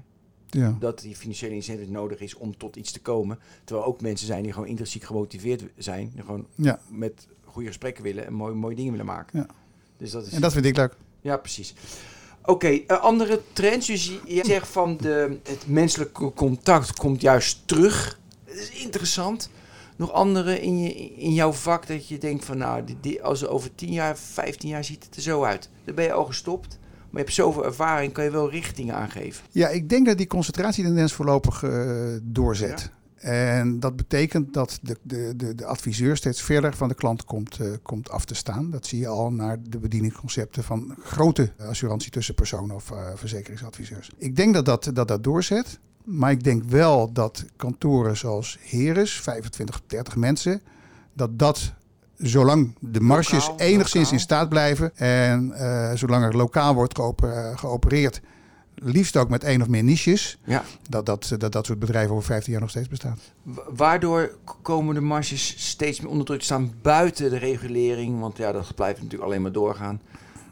Ja. 0.48 0.76
Dat 0.80 1.00
die 1.02 1.16
financiële 1.16 1.54
incentive 1.56 1.92
nodig 1.92 2.20
is 2.20 2.36
om 2.36 2.58
tot 2.58 2.76
iets 2.76 2.92
te 2.92 3.00
komen. 3.02 3.40
Terwijl 3.64 3.88
ook 3.88 4.02
mensen 4.02 4.28
zijn 4.28 4.44
die 4.44 4.54
gewoon 4.54 4.68
intrinsiek 4.68 5.04
gemotiveerd 5.04 5.64
zijn. 5.78 6.12
Die 6.14 6.24
gewoon 6.24 6.48
Ja. 6.56 6.80
met 6.90 7.28
goede 7.46 7.68
gesprekken 7.68 8.04
willen 8.04 8.26
en 8.26 8.34
mooie, 8.34 8.54
mooie 8.56 8.76
dingen 8.76 8.92
willen 8.92 9.06
maken. 9.06 9.40
Ja. 9.40 9.46
Dus 9.98 10.12
dat 10.12 10.26
is... 10.26 10.34
En 10.34 10.42
dat 10.42 10.54
vind 10.54 10.66
ik 10.66 10.76
leuk. 10.76 10.96
Ja, 11.22 11.38
precies. 11.38 11.74
Oké, 12.46 12.68
eh, 12.68 13.02
andere 13.02 13.42
trends. 13.54 13.88
Dus 13.88 14.20
je, 14.26 14.44
zegt 14.46 14.68
van 14.68 14.98
de, 14.98 15.40
het 15.44 15.68
menselijke 15.68 16.34
contact 16.34 16.94
komt 16.94 17.22
juist 17.22 17.62
terug. 17.66 18.20
Dat 18.46 18.56
is 18.56 18.70
interessant. 18.70 19.50
Nog 19.96 20.12
andere 20.12 20.62
in, 20.62 20.84
je, 20.84 20.94
in 21.16 21.34
jouw 21.34 21.52
vak 21.52 21.88
dat 21.88 22.08
je 22.08 22.18
denkt 22.18 22.46
van 22.46 22.58
nou, 22.58 22.84
die, 22.84 22.98
die, 23.02 23.24
als 23.24 23.48
over 23.48 23.76
10 23.76 23.92
jaar, 23.92 24.18
15 24.18 24.70
jaar 24.70 24.84
ziet 24.84 25.04
het 25.04 25.16
er 25.16 25.22
zo 25.22 25.44
uit. 25.44 25.70
Dan 25.86 25.96
ben 25.96 26.06
je 26.06 26.12
al 26.12 26.26
gestopt. 26.26 26.78
Maar 27.10 27.22
je 27.22 27.28
hebt 27.28 27.34
zoveel 27.34 27.66
ervaring, 27.66 28.14
kan 28.14 28.24
je 28.24 28.32
wel 28.32 28.50
richtingen 28.50 28.96
aangeven. 28.96 29.46
Ja, 29.52 29.68
ik 29.68 29.90
denk 29.90 30.06
dat 30.06 30.18
die 30.18 30.28
concentratietendens 30.28 31.14
voorlopig 31.14 31.64
eh, 31.64 31.98
doorzet. 32.22 32.92
En 33.20 33.80
dat 33.80 33.96
betekent 33.96 34.54
dat 34.54 34.80
de, 34.82 34.98
de, 35.02 35.34
de, 35.36 35.56
de 35.56 35.66
adviseur 35.66 36.18
steeds 36.18 36.42
verder 36.42 36.76
van 36.76 36.88
de 36.88 36.96
klant 36.96 37.26
komt, 37.26 37.60
eh, 37.60 37.68
komt 37.84 38.10
af 38.10 38.26
te 38.26 38.36
staan. 38.36 38.70
Dat 38.70 38.86
zie 38.86 39.00
je 39.00 39.08
al 39.08 39.32
naar 39.32 39.58
de 39.70 39.78
bedieningsconcepten 39.78 40.64
van 40.64 40.96
grote 41.04 41.52
assurantie 41.58 42.12
tussenpersonen 42.12 42.76
of 42.76 42.92
eh, 42.92 42.98
verzekeringsadviseurs. 43.16 44.12
Ik 44.18 44.36
denk 44.36 44.54
dat 44.54 44.66
dat, 44.66 44.90
dat 44.94 45.08
dat 45.08 45.24
doorzet. 45.24 45.80
Maar 46.04 46.32
ik 46.32 46.44
denk 46.44 46.64
wel 46.64 47.12
dat 47.14 47.46
kantoren 47.56 48.18
zoals 48.18 48.58
Heres, 48.62 49.20
25, 49.22 49.82
30 49.88 50.16
mensen, 50.16 50.62
dat 51.14 51.40
dat 51.40 51.74
zolang 52.18 52.76
de 52.80 53.00
marges 53.00 53.48
Lokaal, 53.48 53.68
enigszins 53.68 53.96
lokaal. 53.96 54.14
in 54.14 54.20
staat 54.20 54.50
blijven 54.50 54.98
en 54.98 55.52
eh, 55.52 55.92
zolang 55.94 56.24
er 56.24 56.38
lokaal 56.38 56.74
wordt 56.74 56.96
geoper- 56.96 57.58
geopereerd, 57.58 58.22
liefst 58.84 59.18
ook 59.18 59.30
met 59.30 59.44
één 59.44 59.62
of 59.62 59.68
meer 59.68 59.84
niches, 59.84 60.38
Ja. 60.44 60.64
dat 60.90 61.06
dat, 61.06 61.36
dat 61.38 61.52
dat 61.52 61.66
soort 61.66 61.80
bedrijven 61.80 62.12
over 62.16 62.26
15 62.26 62.52
jaar 62.52 62.62
nog 62.62 62.70
steeds 62.70 62.88
bestaan. 62.88 63.18
Wa- 63.44 63.64
Waardoor 63.76 64.38
komen 64.62 64.96
de 64.96 65.02
marges 65.02 65.54
steeds 65.58 66.00
meer 66.02 66.10
onder 66.10 66.26
druk 66.26 66.42
staan 66.44 66.74
buiten 66.82 67.30
de 67.30 67.38
regulering. 67.38 68.20
Want 68.20 68.38
ja, 68.38 68.52
dat 68.52 68.76
blijft 68.76 68.98
natuurlijk 68.98 69.24
alleen 69.30 69.42
maar 69.42 69.52
doorgaan. 69.52 70.02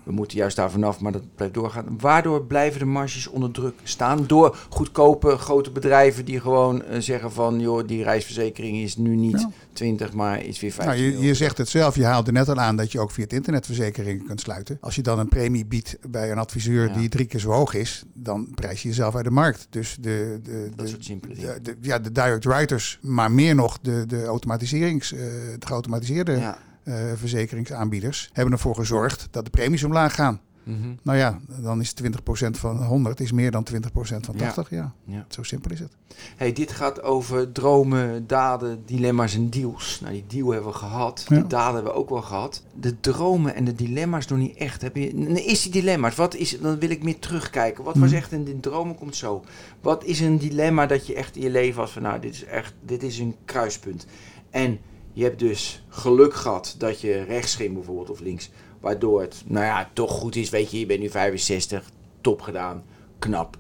We 0.08 0.14
moeten 0.14 0.38
juist 0.38 0.56
daar 0.56 0.72
vanaf, 0.72 1.00
maar 1.00 1.12
dat 1.12 1.36
blijft 1.36 1.54
doorgaan. 1.54 1.86
Waardoor 2.00 2.46
blijven 2.46 2.80
de 2.80 2.86
marges 2.86 3.28
onder 3.28 3.52
druk 3.52 3.74
staan? 3.84 4.24
Door 4.28 4.58
goedkope 4.70 5.38
grote 5.38 5.72
bedrijven 5.72 6.26
die 6.26 6.40
gewoon 6.40 6.84
eh, 6.84 7.00
zeggen 7.00 7.32
van... 7.32 7.60
joh, 7.60 7.88
die 7.88 8.04
reisverzekering 8.04 8.78
is 8.78 8.98
nu 8.98 9.16
niet 9.16 9.40
Ja. 9.40 9.50
20, 9.74 10.14
maar 10.14 10.44
is 10.44 10.60
weer 10.60 10.72
15 10.72 10.96
Nou, 11.04 11.12
je, 11.18 11.28
je 11.28 11.34
zegt 11.34 11.58
het 11.58 11.70
zelf, 11.70 11.96
je 11.96 12.06
haalde 12.06 12.32
net 12.32 12.50
al 12.50 12.56
aan 12.56 12.76
dat 12.76 12.92
je 12.92 13.00
ook 13.00 13.12
via 13.12 13.24
het 13.24 13.34
internet 13.34 13.66
verzekeringen 13.66 14.26
kunt 14.26 14.42
sluiten. 14.42 14.78
Als 14.82 14.96
je 14.96 15.02
dan 15.02 15.20
een 15.20 15.28
premie 15.30 15.66
biedt 15.66 15.98
bij 16.10 16.32
een 16.32 16.38
adviseur 16.38 16.88
Ja. 16.88 16.94
die 16.94 17.10
drie 17.10 17.26
keer 17.26 17.40
zo 17.40 17.50
hoog 17.52 17.74
is, 17.74 18.04
dan 18.14 18.48
prijs 18.56 18.82
je 18.82 18.88
jezelf 18.88 19.16
uit 19.16 19.26
de 19.26 19.32
markt. 19.32 19.68
Dus 19.70 19.98
de, 20.02 20.40
de, 20.44 20.70
Dat 20.76 20.86
de, 20.86 20.92
soort 20.92 21.04
simpele 21.06 21.34
dingen. 21.34 21.64
de, 21.64 21.72
de- 21.80 21.88
ja, 21.88 22.00
de 22.00 22.12
direct 22.12 22.44
writers, 22.46 23.00
maar 23.02 23.32
meer 23.32 23.56
nog 23.56 23.80
de, 23.82 24.04
de, 24.08 24.26
automatiserings, 24.26 25.14
eh, 25.14 25.20
de 25.60 25.66
geautomatiseerde 25.68 26.32
Ja. 26.32 26.58
Eh, 26.88 27.12
verzekeringsaanbieders 27.16 28.30
hebben 28.34 28.54
ervoor 28.54 28.76
gezorgd 28.76 29.28
dat 29.32 29.44
de 29.46 29.50
premies 29.52 29.84
omlaag 29.84 30.16
gaan. 30.16 30.40
Mhm. 30.64 30.88
Nou 31.02 31.18
ja, 31.18 31.40
dan 31.62 31.82
is 31.82 31.94
20% 31.94 32.58
van 32.58 32.84
100 32.84 33.20
is 33.20 33.32
meer 33.32 33.52
dan 33.52 33.64
20% 33.64 34.26
van 34.26 34.36
Ja. 34.38 34.40
80. 34.46 34.70
Ja. 34.70 34.94
Ja. 35.06 35.26
zo 35.30 35.44
simpel 35.44 35.72
is 35.72 35.80
het. 35.80 35.92
Hey, 36.36 36.52
dit 36.54 36.72
gaat 36.72 37.02
over 37.02 37.52
dromen, 37.52 38.28
daden, 38.28 38.82
dilemma's 38.86 39.36
en 39.36 39.50
deals. 39.50 40.00
Nou, 40.02 40.14
die 40.14 40.24
deal 40.28 40.50
hebben 40.52 40.72
we 40.72 40.78
gehad. 40.78 41.26
Ja. 41.28 41.36
De 41.36 41.48
daden 41.48 41.74
hebben 41.76 41.92
we 41.94 41.98
ook 42.00 42.10
wel 42.10 42.22
gehad. 42.22 42.64
De 42.80 43.00
dromen 43.00 43.56
en 43.56 43.64
de 43.66 43.76
dilemma's 43.76 44.28
nog 44.28 44.38
niet 44.40 44.58
echt. 44.58 44.82
Heb 44.82 44.96
je, 44.96 45.10
is 45.46 45.62
die 45.62 45.72
dilemma's? 45.72 46.16
Wat 46.16 46.36
is, 46.36 46.60
dan 46.60 46.80
wil 46.80 46.90
ik 46.90 47.04
meer 47.04 47.20
terugkijken. 47.20 47.84
Wat 47.84 47.96
was 47.98 48.08
Mhm. 48.10 48.18
echt 48.18 48.32
een, 48.32 48.48
een 48.48 48.60
dromen 48.60 48.96
komt 48.96 49.16
zo. 49.16 49.44
Wat 49.82 50.04
is 50.04 50.20
een 50.20 50.38
dilemma 50.38 50.86
dat 50.86 51.08
je 51.08 51.16
echt 51.16 51.36
in 51.36 51.42
je 51.42 51.50
leven 51.50 51.80
was 51.80 51.92
van, 51.92 52.02
nou, 52.02 52.20
dit 52.20 52.34
is 52.34 52.44
echt, 52.46 52.74
dit 52.86 53.04
is 53.04 53.20
een 53.20 53.36
kruispunt. 53.46 54.06
En 54.50 54.80
je 55.18 55.24
hebt 55.24 55.40
dus 55.40 55.84
geluk 55.90 56.34
gehad 56.34 56.76
dat 56.78 57.02
je 57.02 57.24
rechts 57.24 57.56
ging 57.56 57.74
bijvoorbeeld 57.74 58.10
of 58.10 58.20
links. 58.20 58.50
Waardoor 58.80 59.22
het, 59.22 59.44
nou 59.46 59.66
ja, 59.66 59.90
toch 59.94 60.12
goed 60.12 60.36
is. 60.36 60.50
Weet 60.50 60.72
je, 60.72 60.80
je 60.80 60.86
bent 60.86 61.00
nu 61.00 61.10
65, 61.10 61.90
top 62.22 62.42
gedaan, 62.42 62.84
knap. 63.20 63.58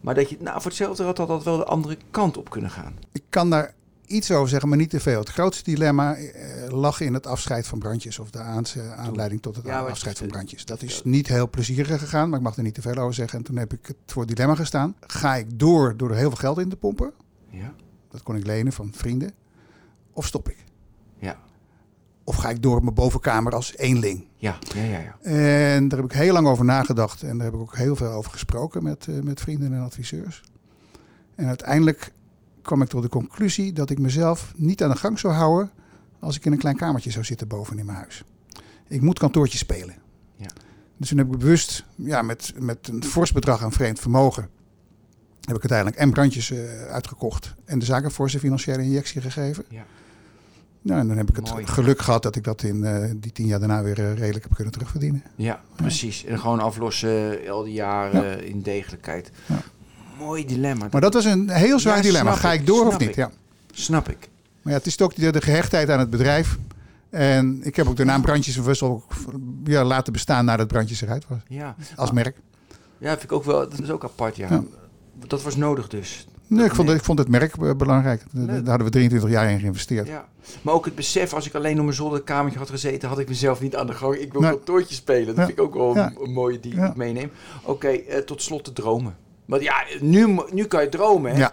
Maar 0.00 0.14
dat 0.14 0.30
je, 0.30 0.36
nou, 0.40 0.54
voor 0.60 0.70
hetzelfde 0.70 1.02
had 1.02 1.16
dat 1.16 1.44
wel 1.44 1.56
de 1.56 1.64
andere 1.64 1.96
kant 2.10 2.36
op 2.36 2.50
kunnen 2.50 2.70
gaan. 2.70 2.96
Ik 3.12 3.22
kan 3.28 3.50
daar 3.50 3.74
iets 4.06 4.30
over 4.30 4.48
zeggen, 4.48 4.68
maar 4.68 4.78
niet 4.78 4.90
te 4.90 5.00
veel. 5.00 5.18
Het 5.18 5.28
grootste 5.28 5.70
dilemma 5.70 6.14
eh, 6.14 6.68
lag 6.68 7.00
in 7.00 7.14
het 7.14 7.26
afscheid 7.26 7.66
van 7.66 7.78
brandjes. 7.78 8.18
Of 8.18 8.30
de 8.30 8.38
eh, 8.38 8.92
aanleiding 8.98 9.42
tot 9.42 9.56
het 9.56 9.64
Ja, 9.66 9.80
afscheid 9.80 10.18
van 10.18 10.26
brandjes. 10.26 10.64
Dat 10.64 10.82
is 10.82 11.00
niet 11.04 11.28
heel 11.28 11.50
plezierig 11.50 11.98
gegaan, 11.98 12.28
maar 12.28 12.38
ik 12.38 12.44
mag 12.44 12.56
er 12.56 12.62
niet 12.62 12.74
te 12.74 12.82
veel 12.82 12.96
over 12.96 13.14
zeggen. 13.14 13.38
En 13.38 13.44
toen 13.44 13.56
heb 13.56 13.72
ik 13.72 13.86
het 13.86 13.96
voor 14.06 14.22
het 14.22 14.30
dilemma 14.30 14.54
gestaan. 14.54 14.96
Ga 15.00 15.36
ik 15.36 15.58
door 15.58 15.96
door 15.96 16.10
er 16.10 16.16
heel 16.16 16.28
veel 16.28 16.38
geld 16.38 16.58
in 16.58 16.68
te 16.68 16.76
pompen? 16.76 17.12
Ja, 17.50 17.74
Dat 18.10 18.22
kon 18.22 18.36
ik 18.36 18.46
lenen 18.46 18.72
van 18.72 18.92
vrienden. 18.94 19.32
Of 20.12 20.26
stop 20.26 20.48
ik? 20.48 20.66
Of 22.28 22.36
ga 22.36 22.48
ik 22.48 22.62
door 22.62 22.76
op 22.76 22.82
mijn 22.82 22.94
bovenkamer 22.94 23.52
als 23.52 23.76
eenling? 23.76 24.24
ja, 24.36 24.58
ja, 24.74 24.82
ja. 24.82 24.98
ja. 24.98 25.16
En 25.22 25.88
daar 25.88 25.98
heb 25.98 26.10
ik 26.10 26.16
heel 26.16 26.32
lang 26.32 26.46
over 26.46 26.64
nagedacht. 26.64 27.22
En 27.22 27.36
daar 27.36 27.46
heb 27.46 27.54
ik 27.54 27.60
ook 27.60 27.76
heel 27.76 27.96
veel 27.96 28.10
over 28.10 28.30
gesproken 28.30 28.82
met, 28.82 29.06
eh, 29.08 29.20
met 29.20 29.40
vrienden 29.40 29.72
en 29.72 29.80
adviseurs. 29.80 30.42
En 31.34 31.46
uiteindelijk 31.46 32.12
kwam 32.62 32.82
ik 32.82 32.88
tot 32.88 33.02
de 33.02 33.08
conclusie 33.08 33.72
dat 33.72 33.90
ik 33.90 33.98
mezelf 33.98 34.52
niet 34.56 34.82
aan 34.82 34.90
de 34.90 34.96
gang 34.96 35.18
zou 35.18 35.34
houden 35.34 35.70
als 36.18 36.36
ik 36.36 36.44
in 36.44 36.52
een 36.52 36.58
klein 36.58 36.76
kamertje 36.76 37.10
zou 37.10 37.24
zitten 37.24 37.48
boven 37.48 37.78
in 37.78 37.86
mijn 37.86 37.98
huis. 37.98 38.24
Ik 38.88 39.00
moet 39.00 39.18
kantoortje 39.18 39.58
spelen. 39.58 39.94
Ja. 40.36 40.48
Dus 40.96 41.08
toen 41.08 41.18
heb 41.18 41.32
ik 41.32 41.38
bewust 41.38 41.84
ja, 41.94 42.22
met, 42.22 42.52
met 42.58 42.88
een 42.88 43.04
fors 43.04 43.32
bedrag 43.32 43.62
aan 43.62 43.72
vreemd 43.72 44.00
vermogen... 44.00 44.42
heb 45.40 45.56
ik 45.56 45.70
uiteindelijk 45.70 45.96
en 45.96 46.10
brandjes 46.10 46.50
eh, 46.50 46.82
uitgekocht 46.82 47.54
en 47.64 47.78
de 47.78 47.84
zaak 47.84 48.04
een 48.04 48.10
forse 48.10 48.38
financiële 48.38 48.82
injectie 48.82 49.20
gegeven. 49.20 49.64
Ja. 49.68 49.84
Nou, 50.82 51.00
en 51.00 51.08
dan 51.08 51.16
heb 51.16 51.28
ik 51.28 51.36
het 51.36 51.50
Mooi. 51.50 51.66
geluk 51.66 52.00
gehad 52.00 52.22
dat 52.22 52.36
ik 52.36 52.44
dat 52.44 52.62
in 52.62 52.84
eh, 52.84 53.10
die 53.16 53.32
tien 53.32 53.46
jaar 53.46 53.58
daarna 53.58 53.82
weer 53.82 53.98
eh, 53.98 54.14
redelijk 54.14 54.44
heb 54.44 54.54
kunnen 54.54 54.72
terugverdienen. 54.72 55.22
Ja, 55.36 55.60
precies. 55.76 56.24
En 56.24 56.38
gewoon 56.38 56.60
aflossen 56.60 57.38
al 57.48 57.64
die 57.64 57.72
jaren 57.72 58.44
in 58.44 58.62
degelijkheid. 58.62 59.30
Ja. 59.46 59.62
Mooi 60.18 60.46
dilemma. 60.46 60.88
Maar 60.90 61.00
dat 61.00 61.14
was 61.14 61.24
een 61.24 61.50
heel 61.50 61.78
zwaar 61.78 62.02
dilemma. 62.02 62.34
Ga 62.34 62.52
ik, 62.52 62.60
ik 62.60 62.66
door 62.66 62.86
of 62.86 62.98
niet? 62.98 63.08
ik. 63.08 63.14
Ja. 63.14 63.30
Snap 63.72 64.08
ik. 64.08 64.28
Maar 64.62 64.72
ja, 64.72 64.78
het 64.78 64.86
is 64.86 65.00
ook 65.00 65.14
de, 65.14 65.30
de 65.32 65.40
gehechtheid 65.40 65.90
aan 65.90 65.98
het 65.98 66.10
bedrijf. 66.10 66.58
En 67.10 67.60
ik 67.62 67.76
heb 67.76 67.86
ook 67.86 67.96
de 67.96 68.04
naam 68.04 68.22
Brandjes 68.22 68.56
en 68.56 69.02
ja, 69.64 69.84
laten 69.84 70.12
bestaan 70.12 70.44
nadat 70.44 70.66
Brandjes 70.68 71.00
eruit 71.00 71.24
was. 71.28 71.38
Ja. 71.48 71.76
Als 71.96 72.10
merk. 72.10 72.36
Ja, 72.98 73.10
vind 73.10 73.22
ik 73.22 73.32
ook 73.32 73.44
wel. 73.44 73.68
Dat 73.68 73.80
is 73.80 73.90
ook 73.90 74.04
apart, 74.04 74.36
ja. 74.36 74.48
Ja. 74.50 74.62
Dat 75.26 75.42
was 75.42 75.56
nodig 75.56 75.88
dus. 75.88 76.26
Nee, 76.48 76.64
ik 76.64 76.74
vond, 76.74 76.90
ik 76.90 77.04
vond 77.04 77.18
het 77.18 77.28
merk 77.28 77.54
eh, 77.56 77.74
belangrijk. 77.76 78.22
Daar 78.32 78.56
hadden 78.56 78.84
we 78.84 78.90
23 78.90 79.30
jaar 79.30 79.50
in 79.50 79.60
geïnvesteerd. 79.60 80.06
Ja. 80.06 80.28
Maar 80.62 80.74
ook 80.74 80.84
het 80.84 80.94
besef, 80.94 81.32
als 81.34 81.46
ik 81.46 81.54
alleen 81.54 81.76
op 81.78 81.82
mijn 81.84 81.96
zolderkamertje 81.96 82.58
had 82.58 82.70
gezeten, 82.70 83.08
had 83.08 83.18
ik 83.18 83.28
mezelf 83.28 83.60
niet 83.60 83.76
aan 83.76 83.86
de 83.86 83.92
gang. 83.92 84.14
Ik 84.14 84.32
wil 84.32 84.40
Nee. 84.40 84.50
kantoortje 84.50 84.94
spelen. 84.94 85.26
Dat 85.26 85.36
Ja. 85.36 85.44
vind 85.46 85.58
ik 85.58 85.64
ook 85.64 85.74
wel 85.74 85.94
Ja. 85.94 86.12
een, 86.22 86.32
mooie 86.32 86.60
die 86.60 86.74
Ja. 86.74 86.86
ik 86.88 86.96
meeneem. 86.96 87.30
Oké, 87.62 87.88
eh, 87.88 88.18
tot 88.18 88.42
slot 88.42 88.64
de 88.64 88.72
dromen. 88.72 89.16
Want 89.44 89.62
ja, 89.62 89.74
nu, 90.00 90.38
nu 90.52 90.64
kan 90.64 90.82
je 90.82 90.88
dromen, 90.88 91.34
hè? 91.34 91.46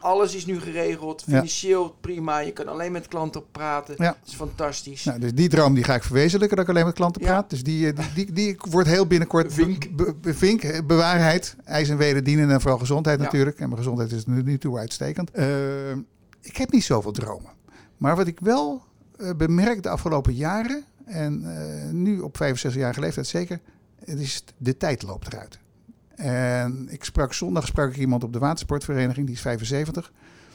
Alles 0.00 0.34
is 0.34 0.46
nu 0.46 0.60
geregeld. 0.60 1.20
Ja. 1.26 1.32
Financieel 1.32 1.96
prima. 2.00 2.38
Je 2.38 2.52
kan 2.52 2.68
alleen 2.68 2.92
met 2.92 3.08
klanten 3.08 3.42
praten. 3.50 3.94
Ja. 3.98 4.04
Dat 4.04 4.16
is 4.26 4.34
fantastisch. 4.34 5.04
Nou, 5.04 5.18
dus 5.18 5.34
die 5.34 5.48
droom 5.48 5.74
die 5.74 5.84
ga 5.84 5.94
ik 5.94 6.02
verwezenlijken, 6.02 6.56
dat 6.56 6.66
ik 6.68 6.70
alleen 6.74 6.86
met 6.86 6.94
klanten 6.94 7.22
Ja. 7.22 7.28
praat. 7.28 7.50
Dus 7.50 7.62
die, 7.62 7.92
eh, 7.92 7.98
die, 8.14 8.24
die, 8.24 8.32
die 8.34 8.56
wordt 8.70 8.88
heel 8.88 9.06
binnenkort 9.06 9.52
Vink. 9.52 9.96
be- 9.96 10.14
be- 10.20 10.34
vink, 10.34 10.86
bewaarheid, 10.86 11.56
ijs 11.64 11.88
en 11.88 11.96
wederdienen 11.96 12.50
en 12.50 12.60
vooral 12.60 12.78
gezondheid 12.78 13.18
natuurlijk. 13.18 13.58
En 13.58 13.64
mijn 13.68 13.78
gezondheid 13.80 14.12
is 14.12 14.26
nu, 14.26 14.42
nu 14.42 14.58
toe 14.58 14.78
uitstekend. 14.78 15.30
Eh, 15.30 15.90
ik 16.40 16.56
heb 16.56 16.72
niet 16.72 16.84
zoveel 16.84 17.12
dromen. 17.12 17.50
Maar 17.96 18.16
wat 18.16 18.26
ik 18.26 18.40
wel 18.40 18.82
eh, 19.18 19.30
bemerk 19.36 19.82
de 19.82 19.88
afgelopen 19.88 20.34
jaren, 20.34 20.84
en 21.04 21.42
nu 22.02 22.20
op 22.20 22.36
65-jarige 22.36 23.00
leeftijd 23.00 23.26
zeker, 23.26 23.60
het 24.04 24.18
is 24.20 24.44
de 24.56 24.76
tijd 24.76 25.02
loopt 25.02 25.26
eruit. 25.32 25.58
En 26.18 26.86
ik 26.90 27.04
sprak 27.04 27.32
zondag 27.32 27.66
sprak 27.66 27.90
ik 27.90 27.96
iemand 27.96 28.24
op 28.24 28.32
de 28.32 28.38
watersportvereniging, 28.38 29.26
die 29.26 29.34
is 29.34 29.40
75. 29.40 30.12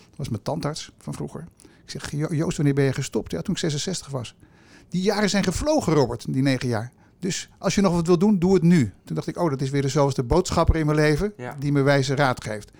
Dat 0.09 0.17
was 0.17 0.29
mijn 0.29 0.41
tandarts 0.41 0.91
van 0.99 1.13
vroeger. 1.13 1.45
Ik 1.61 1.89
zeg, 1.89 2.11
"Jo- 2.11 2.33
Joost, 2.33 2.57
wanneer 2.57 2.75
ben 2.75 2.83
je 2.83 2.93
gestopt? 2.93 3.31
Ja, 3.31 3.41
toen 3.41 3.53
ik 3.53 3.59
66 3.59 4.07
was. 4.07 4.35
Die 4.89 5.01
jaren 5.01 5.29
zijn 5.29 5.43
gevlogen, 5.43 5.93
Robert, 5.93 6.25
die 6.33 6.41
negen 6.41 6.67
jaar. 6.67 6.91
Dus 7.19 7.49
als 7.57 7.75
je 7.75 7.81
nog 7.81 7.93
wat 7.93 8.07
wil 8.07 8.17
doen, 8.17 8.39
doe 8.39 8.53
het 8.53 8.63
nu. 8.63 8.93
Toen 9.05 9.15
dacht 9.15 9.27
ik, 9.27 9.37
oh, 9.37 9.49
dat 9.49 9.61
is 9.61 9.69
weer 9.69 9.81
de 9.81 9.87
zoveelste 9.87 10.23
boodschapper 10.23 10.75
in 10.75 10.85
mijn 10.85 10.97
leven 10.97 11.33
Ja. 11.37 11.55
die 11.59 11.71
me 11.71 11.81
wijze 11.81 12.15
raad 12.15 12.43
geeft. 12.43 12.71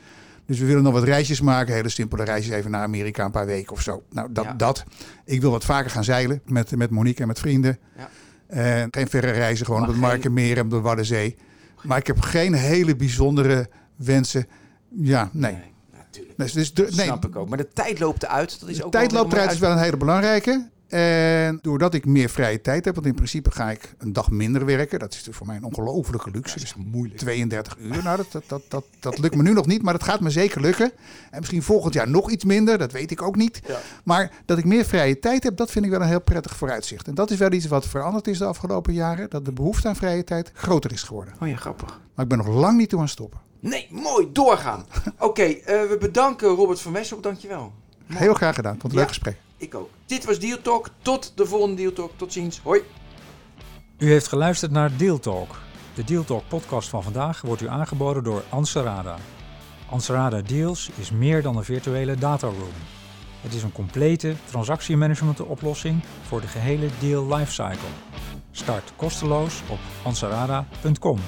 Dus 0.45 0.59
we 0.59 0.65
willen 0.65 0.83
nog 0.83 0.93
wat 0.93 1.03
reisjes 1.03 1.41
maken, 1.41 1.73
hele 1.73 1.89
simpele 1.89 2.23
reisjes, 2.23 2.53
even 2.55 2.71
naar 2.71 2.83
Amerika 2.83 3.25
een 3.25 3.31
paar 3.31 3.45
weken 3.45 3.71
of 3.73 3.81
zo. 3.81 4.03
Nou, 4.09 4.31
dat. 4.31 4.43
Ja. 4.43 4.53
dat. 4.53 4.83
Ik 5.25 5.41
wil 5.41 5.51
wat 5.51 5.65
vaker 5.65 5.89
gaan 5.91 6.03
zeilen 6.03 6.41
met, 6.45 6.75
met 6.75 6.89
Monique 6.89 7.21
en 7.21 7.27
met 7.27 7.39
vrienden. 7.39 7.79
Ja. 7.97 8.09
En 8.47 8.87
geen 8.91 9.07
verre 9.07 9.31
reizen, 9.31 9.65
gewoon 9.65 9.81
Maar 9.81 9.89
op 9.89 9.95
het 9.95 10.03
geen- 10.03 10.13
Markenmeer 10.13 10.57
en 10.57 10.63
op 10.63 10.69
de 10.69 10.79
Waddenzee. 10.79 11.35
Maar 11.83 11.97
ik 11.97 12.07
heb 12.07 12.19
geen 12.19 12.53
hele 12.53 12.95
bijzondere 12.95 13.69
wensen. 13.95 14.47
Ja, 14.89 15.29
nee. 15.33 15.57
natuurlijk. 15.91 16.37
Dus, 16.37 16.51
dus 16.53 16.73
de- 16.73 16.81
nee, 16.95 17.05
Snap 17.05 17.25
ik 17.25 17.35
ook. 17.35 17.49
Maar 17.49 17.57
de 17.57 17.67
tijd 17.73 17.99
loopt 17.99 18.23
eruit. 18.23 18.59
Dat 18.59 18.69
is 18.69 18.77
de 18.77 18.85
ook 18.85 18.91
tijd 18.91 19.11
loopt 19.11 19.33
eruit 19.33 19.51
is 19.51 19.59
wel 19.59 19.71
een 19.71 19.77
hele 19.77 19.97
belangrijke. 19.97 20.69
En 20.93 21.59
doordat 21.61 21.93
ik 21.93 22.05
meer 22.05 22.29
vrije 22.29 22.61
tijd 22.61 22.85
heb, 22.85 22.93
want 22.95 23.07
in 23.07 23.13
principe 23.15 23.51
ga 23.51 23.71
ik 23.71 23.95
een 23.97 24.13
dag 24.13 24.31
minder 24.31 24.65
werken. 24.65 24.99
Dat 24.99 25.13
is 25.13 25.23
dus 25.23 25.35
voor 25.35 25.47
mij 25.47 25.55
een 25.55 25.63
ongelofelijke 25.63 26.31
luxe. 26.31 26.59
Dus 26.59 26.75
moeilijk. 26.75 27.19
32 27.19 27.77
uur, 27.77 28.03
nou 28.03 28.17
dat, 28.17 28.31
dat, 28.31 28.43
dat, 28.47 28.61
dat, 28.67 28.85
dat 28.99 29.17
lukt 29.17 29.35
me 29.35 29.41
nu 29.43 29.53
nog 29.53 29.65
niet, 29.65 29.81
maar 29.81 29.93
dat 29.93 30.03
gaat 30.03 30.19
me 30.19 30.29
zeker 30.29 30.61
lukken. 30.61 30.91
En 31.31 31.39
misschien 31.39 31.63
volgend 31.63 31.93
jaar 31.93 32.09
nog 32.09 32.31
iets 32.31 32.43
minder, 32.43 32.77
dat 32.77 32.91
weet 32.91 33.11
ik 33.11 33.21
ook 33.21 33.35
niet. 33.35 33.61
Ja. 33.67 33.79
Maar 34.03 34.31
dat 34.45 34.57
ik 34.57 34.65
meer 34.65 34.85
vrije 34.85 35.19
tijd 35.19 35.43
heb, 35.43 35.57
dat 35.57 35.71
vind 35.71 35.85
ik 35.85 35.91
wel 35.91 36.01
een 36.01 36.07
heel 36.07 36.21
prettig 36.21 36.55
vooruitzicht. 36.55 37.07
En 37.07 37.15
dat 37.15 37.31
is 37.31 37.37
wel 37.37 37.51
iets 37.51 37.65
wat 37.67 37.87
veranderd 37.87 38.27
is 38.27 38.37
de 38.37 38.45
afgelopen 38.45 38.93
jaren. 38.93 39.29
Dat 39.29 39.45
de 39.45 39.51
behoefte 39.51 39.87
aan 39.87 39.95
vrije 39.95 40.23
tijd 40.23 40.51
groter 40.53 40.91
is 40.91 41.03
geworden. 41.03 41.33
Oh 41.41 41.47
ja, 41.47 41.55
grappig. 41.55 42.01
Maar 42.15 42.23
ik 42.25 42.29
ben 42.29 42.37
nog 42.45 42.47
lang 42.47 42.77
niet 42.77 42.89
toe 42.89 42.99
aan 42.99 43.07
stoppen. 43.07 43.39
Nee, 43.59 43.87
mooi. 43.91 44.29
Doorgaan. 44.31 44.85
Oké, 45.19 45.41
eh, 45.43 45.63
we 45.65 45.97
bedanken 45.99 46.47
Robert 46.47 46.79
van 46.79 46.91
Wessel. 46.93 47.21
Dankjewel. 47.21 47.71
Mooi. 48.07 48.21
Heel 48.23 48.33
graag 48.33 48.55
gedaan. 48.55 48.73
Het 48.73 48.83
een 48.83 48.89
Ja. 48.91 48.95
leuk 48.97 49.07
gesprek. 49.07 49.37
Ook. 49.71 49.89
Dit 50.05 50.25
was 50.25 50.39
Deal 50.39 50.61
Talk. 50.61 50.89
Tot 51.01 51.31
de 51.35 51.45
volgende 51.45 51.75
Deal 51.75 51.93
Talk. 51.93 52.11
Tot 52.15 52.33
ziens. 52.33 52.59
Hoi. 52.63 52.81
U 53.97 54.09
heeft 54.09 54.27
geluisterd 54.27 54.71
naar 54.71 54.97
Deal 54.97 55.19
Talk. 55.19 55.55
De 55.93 56.03
Deal 56.03 56.23
Talk 56.23 56.43
podcast 56.47 56.89
van 56.89 57.03
vandaag 57.03 57.41
wordt 57.41 57.61
u 57.61 57.67
aangeboden 57.67 58.23
door 58.23 58.43
Anserada. 58.49 59.17
Anserada 59.89 60.41
Deals 60.41 60.89
is 60.95 61.11
meer 61.11 61.41
dan 61.41 61.57
een 61.57 61.63
virtuele 61.63 62.15
dataroom. 62.15 62.73
Het 63.41 63.53
is 63.53 63.63
een 63.63 63.71
complete 63.71 64.35
transactiemanagement 64.45 65.41
oplossing 65.41 66.03
voor 66.27 66.41
de 66.41 66.47
gehele 66.47 66.87
deal 66.99 67.35
lifecycle. 67.35 67.89
Start 68.51 68.93
kosteloos 68.95 69.61
op 69.69 69.79
anserada.com. 70.03 71.19